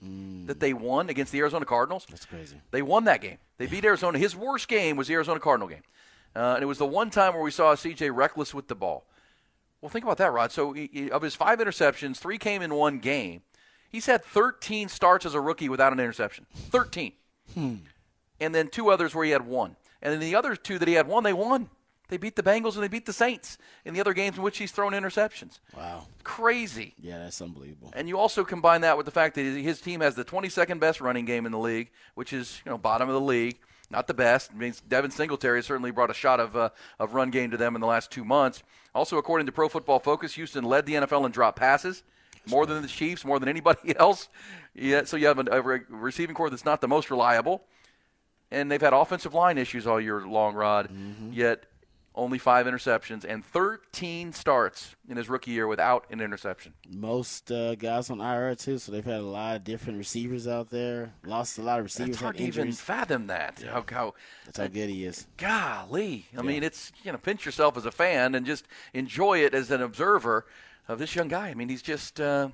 that 0.46 0.58
they 0.58 0.72
won 0.72 1.08
against 1.08 1.30
the 1.30 1.38
Arizona 1.38 1.64
Cardinals? 1.64 2.04
That's 2.10 2.24
crazy. 2.24 2.60
They 2.72 2.82
won 2.82 3.04
that 3.04 3.20
game. 3.20 3.38
They 3.58 3.66
beat 3.66 3.84
Arizona. 3.84 4.18
His 4.18 4.34
worst 4.34 4.66
game 4.66 4.96
was 4.96 5.06
the 5.06 5.14
Arizona 5.14 5.38
Cardinal 5.38 5.68
game. 5.68 5.82
Uh, 6.34 6.54
and 6.54 6.62
it 6.62 6.66
was 6.66 6.78
the 6.78 6.86
one 6.86 7.10
time 7.10 7.32
where 7.34 7.42
we 7.42 7.52
saw 7.52 7.74
CJ 7.76 8.12
reckless 8.14 8.52
with 8.52 8.66
the 8.66 8.74
ball. 8.74 9.06
Well, 9.80 9.88
think 9.88 10.04
about 10.04 10.18
that, 10.18 10.32
Rod. 10.32 10.50
So, 10.50 10.72
he, 10.72 10.90
he- 10.92 11.10
of 11.12 11.22
his 11.22 11.36
five 11.36 11.60
interceptions, 11.60 12.16
three 12.16 12.38
came 12.38 12.60
in 12.60 12.74
one 12.74 12.98
game. 12.98 13.42
He's 13.88 14.06
had 14.06 14.24
13 14.24 14.88
starts 14.88 15.24
as 15.24 15.34
a 15.34 15.40
rookie 15.40 15.68
without 15.68 15.92
an 15.92 16.00
interception. 16.00 16.46
13. 16.70 17.12
Hmm. 17.54 17.74
And 18.40 18.52
then 18.52 18.68
two 18.68 18.90
others 18.90 19.14
where 19.14 19.24
he 19.24 19.30
had 19.30 19.46
one. 19.46 19.76
And 20.02 20.12
then 20.12 20.20
the 20.20 20.34
other 20.34 20.56
two 20.56 20.78
that 20.80 20.88
he 20.88 20.94
had 20.94 21.06
one, 21.06 21.22
they 21.22 21.32
won. 21.32 21.70
They 22.08 22.18
beat 22.18 22.36
the 22.36 22.42
Bengals 22.42 22.74
and 22.74 22.82
they 22.82 22.88
beat 22.88 23.06
the 23.06 23.12
Saints 23.12 23.58
in 23.84 23.92
the 23.94 24.00
other 24.00 24.14
games 24.14 24.36
in 24.36 24.42
which 24.42 24.58
he's 24.58 24.70
thrown 24.70 24.92
interceptions. 24.92 25.58
Wow. 25.76 26.06
Crazy. 26.22 26.94
Yeah, 27.00 27.18
that's 27.18 27.40
unbelievable. 27.42 27.92
And 27.94 28.08
you 28.08 28.18
also 28.18 28.44
combine 28.44 28.82
that 28.82 28.96
with 28.96 29.06
the 29.06 29.12
fact 29.12 29.34
that 29.34 29.42
his 29.42 29.80
team 29.80 30.00
has 30.00 30.14
the 30.14 30.24
22nd 30.24 30.78
best 30.78 31.00
running 31.00 31.24
game 31.24 31.46
in 31.46 31.52
the 31.52 31.58
league, 31.58 31.90
which 32.14 32.32
is 32.32 32.60
you 32.64 32.70
know 32.70 32.78
bottom 32.78 33.08
of 33.08 33.14
the 33.14 33.20
league, 33.20 33.58
not 33.90 34.06
the 34.06 34.14
best. 34.14 34.50
I 34.52 34.56
mean, 34.56 34.74
Devin 34.88 35.10
Singletary 35.10 35.58
has 35.58 35.66
certainly 35.66 35.90
brought 35.90 36.10
a 36.10 36.14
shot 36.14 36.38
of 36.38 36.56
uh, 36.56 36.70
of 37.00 37.14
run 37.14 37.30
game 37.30 37.50
to 37.50 37.56
them 37.56 37.74
in 37.74 37.80
the 37.80 37.86
last 37.86 38.10
two 38.10 38.24
months. 38.24 38.62
Also, 38.94 39.18
according 39.18 39.46
to 39.46 39.52
Pro 39.52 39.68
Football 39.68 39.98
Focus, 39.98 40.34
Houston 40.34 40.64
led 40.64 40.86
the 40.86 40.94
NFL 40.94 41.26
in 41.26 41.32
drop 41.32 41.56
passes, 41.56 42.02
more 42.46 42.66
than 42.66 42.82
the 42.82 42.88
Chiefs, 42.88 43.24
more 43.24 43.38
than 43.40 43.48
anybody 43.48 43.96
else. 43.98 44.28
Yeah, 44.74 45.04
so 45.04 45.16
you 45.16 45.26
have 45.26 45.38
a, 45.38 45.44
a 45.50 45.60
receiving 45.88 46.36
core 46.36 46.50
that's 46.50 46.64
not 46.64 46.80
the 46.80 46.88
most 46.88 47.10
reliable, 47.10 47.64
and 48.50 48.70
they've 48.70 48.80
had 48.80 48.92
offensive 48.92 49.34
line 49.34 49.58
issues 49.58 49.86
all 49.86 50.00
year 50.00 50.26
long, 50.26 50.54
Rod. 50.54 50.88
Yet 51.32 51.66
only 52.16 52.38
five 52.38 52.66
interceptions 52.66 53.24
and 53.24 53.44
13 53.44 54.32
starts 54.32 54.96
in 55.08 55.16
his 55.16 55.28
rookie 55.28 55.50
year 55.50 55.66
without 55.66 56.06
an 56.10 56.20
interception. 56.20 56.72
Most 56.88 57.52
uh, 57.52 57.74
guys 57.74 58.08
on 58.08 58.20
IR 58.20 58.54
too, 58.54 58.78
so 58.78 58.90
they've 58.90 59.04
had 59.04 59.20
a 59.20 59.22
lot 59.22 59.56
of 59.56 59.64
different 59.64 59.98
receivers 59.98 60.48
out 60.48 60.70
there. 60.70 61.12
Lost 61.24 61.58
a 61.58 61.62
lot 61.62 61.78
of 61.78 61.84
receivers. 61.84 62.10
It's 62.10 62.20
hard 62.20 62.38
to 62.38 62.42
even 62.42 62.72
fathom 62.72 63.26
that. 63.26 63.62
How, 63.62 63.84
how 63.90 64.14
That's 64.46 64.58
how 64.58 64.66
good 64.66 64.88
he 64.88 65.04
is. 65.04 65.26
golly. 65.36 66.26
I 66.36 66.42
mean, 66.42 66.62
it's 66.62 66.90
you 67.04 67.12
know, 67.12 67.18
pinch 67.18 67.44
yourself 67.44 67.76
as 67.76 67.84
a 67.84 67.92
fan 67.92 68.34
and 68.34 68.46
just 68.46 68.66
enjoy 68.94 69.38
it 69.44 69.54
as 69.54 69.70
an 69.70 69.82
observer 69.82 70.46
of 70.88 70.98
this 70.98 71.14
young 71.14 71.28
guy. 71.28 71.48
I 71.48 71.54
mean, 71.54 71.68
he's 71.68 71.82
just 71.82 72.20
uh, 72.20 72.48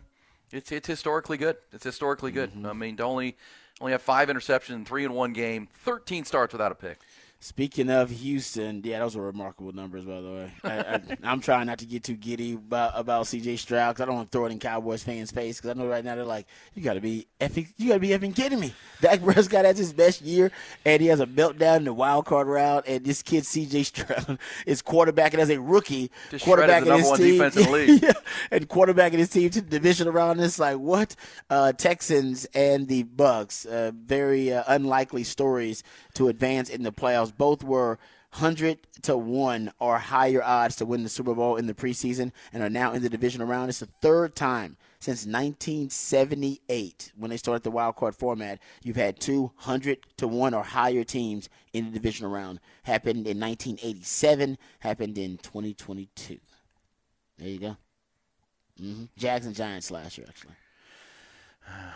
it's 0.50 0.72
it's 0.72 0.88
historically 0.88 1.36
good. 1.36 1.56
It's 1.72 1.84
historically 1.84 2.32
good. 2.32 2.50
Mm-hmm. 2.50 2.66
I 2.66 2.72
mean, 2.72 2.96
to 2.96 3.04
only 3.04 3.36
only 3.80 3.92
have 3.92 4.02
five 4.02 4.28
interceptions, 4.28 4.86
three 4.86 5.04
in 5.04 5.12
one 5.12 5.32
game, 5.32 5.68
thirteen 5.72 6.24
starts 6.24 6.52
without 6.52 6.72
a 6.72 6.74
pick. 6.74 6.98
Speaking 7.42 7.90
of 7.90 8.08
Houston, 8.08 8.82
yeah, 8.84 9.00
those 9.00 9.16
were 9.16 9.24
remarkable 9.24 9.72
numbers, 9.72 10.04
by 10.04 10.20
the 10.20 10.30
way. 10.30 10.52
I, 10.62 10.78
I, 10.78 11.00
I'm 11.24 11.40
trying 11.40 11.66
not 11.66 11.78
to 11.78 11.86
get 11.86 12.04
too 12.04 12.14
giddy 12.14 12.52
about, 12.52 12.92
about 12.94 13.26
C.J. 13.26 13.56
Stroud 13.56 13.96
because 13.96 14.02
I 14.02 14.06
don't 14.06 14.14
want 14.14 14.30
to 14.30 14.38
throw 14.38 14.46
it 14.46 14.52
in 14.52 14.60
Cowboys 14.60 15.02
fans' 15.02 15.32
face 15.32 15.56
because 15.60 15.76
I 15.76 15.80
know 15.80 15.88
right 15.88 16.04
now 16.04 16.14
they're 16.14 16.24
like, 16.24 16.46
"You 16.76 16.84
got 16.84 16.94
to 16.94 17.00
be 17.00 17.26
effing, 17.40 17.66
you 17.78 17.88
got 17.88 17.94
to 17.94 17.98
be 18.00 18.10
effing 18.10 18.32
kidding 18.36 18.60
me." 18.60 18.72
Dak 19.00 19.24
Prescott 19.24 19.64
has 19.64 19.76
his 19.76 19.92
best 19.92 20.22
year, 20.22 20.52
and 20.84 21.02
he 21.02 21.08
has 21.08 21.18
a 21.18 21.26
meltdown 21.26 21.78
in 21.78 21.84
the 21.86 21.92
wild 21.92 22.26
card 22.26 22.46
round, 22.46 22.84
and 22.86 23.04
this 23.04 23.24
kid 23.24 23.44
C.J. 23.44 23.82
Stroud 23.82 24.38
is 24.66 24.80
quarterbacking 24.80 25.40
as 25.40 25.50
a 25.50 25.60
rookie, 25.60 26.12
Just 26.30 26.44
the 26.44 26.54
number 26.54 26.94
his 26.94 27.08
one 27.08 27.18
team, 27.18 27.32
defense 27.38 27.56
in 27.56 27.64
the 27.64 27.70
league. 27.72 28.02
yeah, 28.04 28.12
and 28.52 28.68
quarterbacking 28.68 29.18
his 29.18 29.30
team 29.30 29.50
to 29.50 29.60
the 29.60 29.68
division 29.68 30.06
around. 30.06 30.38
It's 30.38 30.60
like 30.60 30.76
what 30.76 31.16
uh, 31.50 31.72
Texans 31.72 32.44
and 32.54 32.86
the 32.86 33.02
Bucks, 33.02 33.66
uh, 33.66 33.90
very 33.96 34.52
uh, 34.52 34.62
unlikely 34.68 35.24
stories 35.24 35.82
to 36.14 36.28
advance 36.28 36.68
in 36.68 36.84
the 36.84 36.92
playoffs. 36.92 37.31
Both 37.38 37.62
were 37.62 37.98
hundred 38.32 38.78
to 39.02 39.16
one 39.16 39.70
or 39.78 39.98
higher 39.98 40.42
odds 40.42 40.76
to 40.76 40.86
win 40.86 41.02
the 41.02 41.08
Super 41.08 41.34
Bowl 41.34 41.56
in 41.56 41.66
the 41.66 41.74
preseason, 41.74 42.32
and 42.52 42.62
are 42.62 42.70
now 42.70 42.92
in 42.92 43.02
the 43.02 43.10
divisional 43.10 43.46
round. 43.46 43.68
It's 43.68 43.80
the 43.80 43.88
third 44.00 44.34
time 44.34 44.76
since 45.00 45.26
1978 45.26 47.12
when 47.16 47.30
they 47.30 47.36
started 47.36 47.62
the 47.62 47.70
wild 47.70 47.96
card 47.96 48.14
format. 48.14 48.58
You've 48.82 48.96
had 48.96 49.20
two 49.20 49.52
hundred 49.56 49.98
to 50.16 50.26
one 50.26 50.54
or 50.54 50.62
higher 50.62 51.04
teams 51.04 51.48
in 51.72 51.86
the 51.86 51.90
divisional 51.90 52.30
round. 52.32 52.60
Happened 52.84 53.26
in 53.26 53.38
1987. 53.38 54.56
Happened 54.80 55.18
in 55.18 55.36
2022. 55.38 56.38
There 57.38 57.48
you 57.48 57.58
go. 57.58 57.76
hmm 58.78 59.04
Jags 59.16 59.46
and 59.46 59.54
Giants 59.54 59.90
last 59.90 60.16
year, 60.16 60.26
actually. 60.28 60.54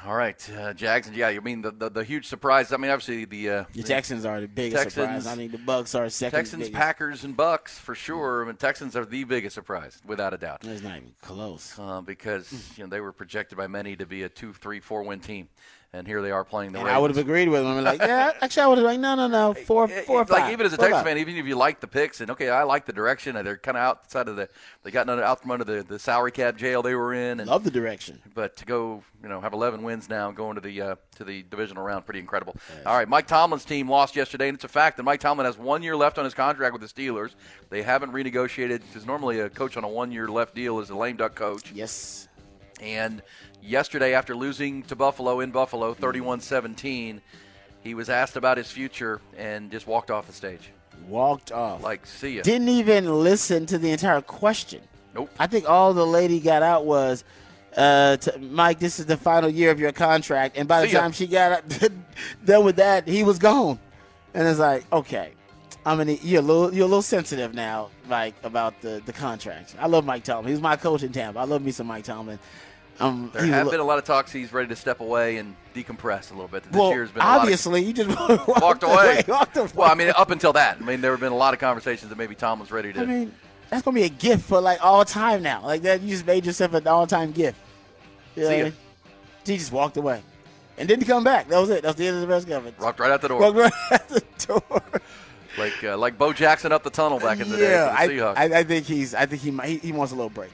All 0.07 0.15
right, 0.15 0.51
uh, 0.57 0.73
Jags, 0.73 1.11
yeah, 1.11 1.31
you 1.31 1.41
mean 1.41 1.63
the, 1.63 1.73
the 1.73 1.91
the 1.91 2.05
huge 2.05 2.27
surprise? 2.29 2.73
I 2.73 2.77
mean, 2.77 2.93
obviously 2.93 3.25
the 3.25 3.51
uh, 3.51 3.65
The 3.73 3.83
Texans 3.83 4.25
are 4.25 4.41
the 4.41 4.47
biggest 4.47 4.85
Texans- 4.85 5.25
surprise. 5.25 5.27
I 5.27 5.35
mean, 5.35 5.51
the 5.51 5.59
Bucks 5.59 5.97
are 5.97 6.09
second. 6.09 6.39
Texans, 6.39 6.61
biggest. 6.65 6.75
Packers, 6.79 7.25
and 7.25 7.37
Bucks 7.37 7.77
for 7.77 7.97
sure. 7.97 8.45
I 8.45 8.47
mean, 8.47 8.55
Texans 8.57 8.95
are 8.95 9.05
the 9.05 9.25
biggest 9.25 9.55
surprise, 9.57 10.01
without 10.07 10.33
a 10.33 10.39
doubt, 10.39 10.65
It's 10.65 10.83
not 10.83 10.97
even 10.99 11.13
close. 11.23 11.77
uh, 11.79 12.01
because 12.03 12.53
you 12.79 12.85
know 12.85 12.89
they 12.91 13.01
were 13.01 13.13
projected 13.13 13.59
by 13.59 13.67
many 13.67 13.97
to 13.97 14.07
be 14.07 14.23
a 14.23 14.29
two, 14.29 14.53
three, 14.53 14.79
four 14.79 15.03
win 15.03 15.19
team, 15.19 15.49
and 15.93 16.07
here 16.07 16.21
they 16.23 16.31
are 16.31 16.45
playing 16.45 16.73
the 16.73 16.79
And 16.79 16.87
Ravens. 16.87 16.97
I 16.97 17.01
would 17.01 17.11
have 17.11 17.19
agreed 17.19 17.49
with 17.49 17.63
them. 17.63 17.79
I'm 17.79 17.85
like, 17.85 18.01
yeah, 18.01 18.33
actually, 18.41 18.63
I 18.63 18.67
would 18.67 18.79
have 18.79 18.85
like, 18.87 19.01
no, 19.01 19.15
no, 19.15 19.27
no, 19.29 19.55
four, 19.55 19.89
four, 19.89 20.19
or 20.19 20.23
it's 20.23 20.31
like 20.31 20.53
even 20.53 20.67
as 20.67 20.73
a 20.73 20.77
Texas 20.77 21.03
fan, 21.03 21.19
even 21.19 21.37
if 21.37 21.47
you 21.47 21.57
like 21.57 21.81
the 21.81 21.87
picks 21.87 22.21
and 22.21 22.31
okay, 22.31 22.49
I 22.49 22.65
like 22.65 22.87
the 22.87 22.93
direction, 22.93 23.35
they're 23.35 23.57
kind 23.57 23.77
of 23.77 23.83
outside 23.83 24.29
of 24.29 24.37
the 24.37 24.49
they 24.83 24.91
got 24.91 25.09
out 25.09 25.43
from 25.43 25.51
under 25.51 25.65
the, 25.65 25.83
the 25.83 25.99
salary 25.99 26.33
cap 26.33 26.57
jail 26.57 26.83
they 26.83 26.95
were 26.95 27.15
in, 27.15 27.41
and 27.41 27.49
love 27.49 27.65
the 27.65 27.71
direction. 27.71 28.21
but 28.35 28.57
to 28.57 28.65
go 28.65 29.03
you 29.23 29.29
know 29.29 29.41
have 29.41 29.53
11 29.53 29.83
wins 29.83 30.09
now 30.09 30.29
and 30.29 30.37
going 30.37 30.55
to 30.57 30.61
the 30.61 30.81
uh, 30.81 30.97
to 31.17 31.25
the 31.25 31.43
divisional 31.45 31.83
round, 31.83 32.05
pretty 32.05 32.21
incredible. 32.21 32.57
All 32.85 32.97
right, 32.97 33.09
Mike 33.09 33.27
Tomlin's 33.27 33.65
team 33.65 33.89
lost 33.89 34.17
yesterday, 34.17 34.49
and 34.49 34.57
it's 34.57 34.65
a 34.65 34.69
fact 34.69 34.97
that 34.99 35.03
Mike 35.03 35.21
Tomlin 35.21 35.47
has 35.47 35.59
one 35.59 35.83
year 35.83 35.97
left 35.97 36.19
on 36.19 36.25
his 36.25 36.35
contract 36.35 36.73
with 36.73 36.83
the 36.83 36.89
Steelers. 36.89 37.35
They 37.71 37.83
haven't 37.83 38.13
renegotiated 38.13 38.83
because 38.87 39.07
normally 39.07 39.41
a 39.41 39.49
coach 39.49 39.77
on 39.77 39.85
a 39.85 39.89
one 39.89 40.13
year 40.13 40.29
left 40.29 40.55
deal 40.55 40.79
is 40.81 40.91
a 40.91 40.97
lame 40.97 41.17
duck 41.17 41.35
coach. 41.35 41.73
Yes. 41.73 42.29
And 42.81 43.23
yesterday, 43.63 44.15
after 44.15 44.35
losing 44.35 44.83
to 44.85 44.97
Buffalo 44.97 45.41
in 45.41 45.51
Buffalo 45.51 45.95
31 45.95 46.41
17, 46.41 47.21
he 47.83 47.95
was 47.95 48.11
asked 48.11 48.37
about 48.37 48.57
his 48.59 48.71
future 48.71 49.21
and 49.37 49.71
just 49.71 49.87
walked 49.87 50.11
off 50.11 50.27
the 50.27 50.33
stage. 50.33 50.71
Walked 51.09 51.53
off. 51.53 51.83
Like, 51.83 52.07
see 52.07 52.37
ya. 52.37 52.43
Didn't 52.43 52.69
even 52.69 53.23
listen 53.23 53.67
to 53.67 53.79
the 53.79 53.91
entire 53.91 54.21
question. 54.21 54.81
Nope. 55.15 55.31
I 55.39 55.47
think 55.47 55.69
all 55.69 55.95
the 55.95 56.07
lady 56.07 56.41
got 56.41 56.63
out 56.63 56.85
was, 56.85 57.25
uh, 57.77 58.17
to, 58.17 58.39
Mike, 58.39 58.79
this 58.79 58.99
is 58.99 59.07
the 59.07 59.17
final 59.17 59.49
year 59.49 59.71
of 59.71 59.79
your 59.79 59.93
contract. 59.93 60.57
And 60.57 60.67
by 60.67 60.81
the 60.83 60.89
See 60.89 60.95
ya. 60.95 61.01
time 61.01 61.13
she 61.13 61.27
got 61.27 61.53
out- 61.53 61.91
done 62.45 62.65
with 62.65 62.77
that, 62.77 63.07
he 63.07 63.23
was 63.23 63.39
gone. 63.39 63.79
And 64.35 64.47
it's 64.49 64.59
like, 64.59 64.91
okay, 64.93 65.33
I 65.85 65.95
mean, 65.95 66.19
you're 66.23 66.41
a 66.41 66.45
little, 66.45 66.75
you're 66.75 66.85
a 66.85 66.89
little 66.89 67.03
sensitive 67.03 67.55
now, 67.55 67.91
Mike, 68.09 68.35
about 68.43 68.81
the, 68.83 69.01
the 69.07 69.13
contract. 69.13 69.77
I 69.79 69.87
love 69.87 70.05
Mike 70.05 70.25
Tomlin. 70.25 70.53
He's 70.53 70.61
my 70.61 70.77
coach 70.77 71.03
in 71.03 71.13
Tampa. 71.13 71.39
I 71.39 71.45
love 71.45 71.63
me 71.63 71.71
some 71.71 71.87
Mike 71.87 72.05
Tomlin. 72.05 72.39
Um, 72.99 73.31
There 73.35 73.45
have 73.47 73.67
a 73.67 73.71
been 73.71 73.81
a 73.81 73.85
lot 73.85 73.99
of 73.99 74.05
talks 74.05 74.33
he's 74.33 74.53
ready 74.53 74.69
to 74.69 74.77
step 74.77 75.01
away 75.01 75.37
and 75.37 75.55
decompress 75.75 76.31
a 76.31 76.35
little 76.35 76.49
bit. 76.49 76.63
This 76.65 76.73
well, 76.73 76.91
year's 76.91 77.11
been 77.11 77.23
a 77.23 77.27
lot 77.27 77.37
of- 77.37 77.43
obviously, 77.43 77.83
you 77.85 77.93
just 77.93 78.09
walked, 78.49 78.49
walked 78.49 78.83
away. 78.83 79.23
walked 79.29 79.57
away. 79.57 79.69
Well, 79.75 79.91
I 79.91 79.95
mean, 79.95 80.11
up 80.17 80.31
until 80.31 80.53
that, 80.55 80.79
I 80.81 80.85
mean, 80.85 81.01
there 81.03 81.11
have 81.11 81.21
been 81.21 81.33
a 81.33 81.37
lot 81.37 81.53
of 81.55 81.61
conversations 81.61 82.09
that 82.09 82.17
maybe 82.17 82.35
Tom 82.35 82.59
was 82.61 82.71
ready 82.73 82.93
to. 82.95 83.01
I 83.01 83.05
mean, 83.05 83.35
that's 83.69 83.83
gonna 83.83 83.95
be 83.95 84.05
a 84.05 84.09
gift 84.09 84.45
for 84.45 84.61
like 84.61 84.83
all 84.83 85.05
time 85.05 85.43
now. 85.43 85.63
Like 85.65 85.83
that, 85.83 86.01
you 86.01 86.11
just 86.11 86.27
made 86.27 86.47
yourself 86.47 86.73
an 86.75 86.87
all 86.89 87.07
time 87.07 87.33
gift. 87.33 87.59
You 88.35 88.43
know 88.45 88.49
See 88.49 88.55
I 88.55 88.59
ya. 88.59 88.65
mean? 88.65 88.75
He 89.45 89.57
just 89.59 89.73
walked 89.73 89.97
away 89.97 90.23
and 90.79 90.89
didn't 90.89 91.07
come 91.07 91.23
back. 91.25 91.49
That 91.49 91.59
was 91.61 91.69
it. 91.71 91.83
That 91.83 91.89
was 91.89 91.97
the 91.97 92.07
end 92.07 92.17
of 92.17 92.21
the 92.23 92.27
press 92.27 92.45
conference. 92.45 92.79
rocked 92.81 92.99
right 93.01 93.11
out 93.11 93.21
the 93.23 93.29
door, 93.29 93.41
Walked 93.41 93.57
right 93.59 93.73
out 93.93 94.09
the 94.09 94.23
door. 94.47 94.83
like 95.59 95.85
uh, 95.85 95.97
like 95.99 96.17
Bo 96.17 96.33
Jackson 96.33 96.73
up 96.73 96.83
the 96.83 96.91
tunnel 96.91 97.19
back 97.21 97.41
in 97.41 97.49
the 97.51 97.59
yeah, 97.59 98.07
day 98.07 98.15
Seahawks. 98.17 98.37
I, 98.37 98.43
I, 98.55 98.59
I 98.61 98.65
think 98.65 98.87
he's. 98.87 99.15
I 99.15 99.27
think 99.27 99.43
he 99.43 99.51
might. 99.51 99.67
He, 99.69 99.77
he 99.79 99.93
wants 99.93 100.13
a 100.13 100.17
little 100.17 100.31
break. 100.31 100.51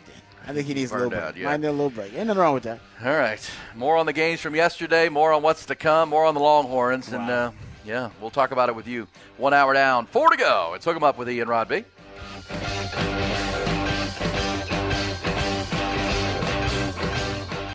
Then 0.47 0.51
I 0.51 0.55
think 0.55 0.67
he 0.67 0.75
needs 0.75 0.91
a 0.91 0.95
Burned 0.95 1.11
little 1.11 1.25
out, 1.25 1.33
break. 1.35 1.43
yeah. 1.43 1.51
Might 1.51 1.61
need 1.61 1.67
a 1.69 1.73
little 1.73 1.91
break. 1.91 2.13
Ain't 2.15 2.27
nothing 2.27 2.41
wrong 2.41 2.55
with 2.55 2.63
that. 2.65 2.81
All 3.05 3.13
right, 3.17 3.51
more 3.75 3.97
on 3.97 4.07
the 4.07 4.13
games 4.13 4.41
from 4.41 4.55
yesterday, 4.55 5.09
more 5.09 5.33
on 5.33 5.43
what's 5.43 5.67
to 5.67 5.75
come, 5.75 6.09
more 6.11 6.25
on 6.25 6.35
the 6.35 6.41
Longhorns, 6.41 7.13
and 7.13 7.31
uh, 7.31 7.51
yeah, 7.85 8.11
we'll 8.21 8.31
talk 8.31 8.51
about 8.53 8.69
it 8.69 8.75
with 8.77 8.87
you. 8.87 9.07
One 9.39 9.55
hour 9.55 9.73
down, 9.73 10.07
four 10.07 10.31
to 10.31 10.37
go. 10.37 10.73
It's 10.75 10.85
hook 10.85 10.97
'em 10.97 11.05
up 11.05 11.17
with 11.19 11.29
Ian 11.31 11.49
Rodby. 11.49 11.85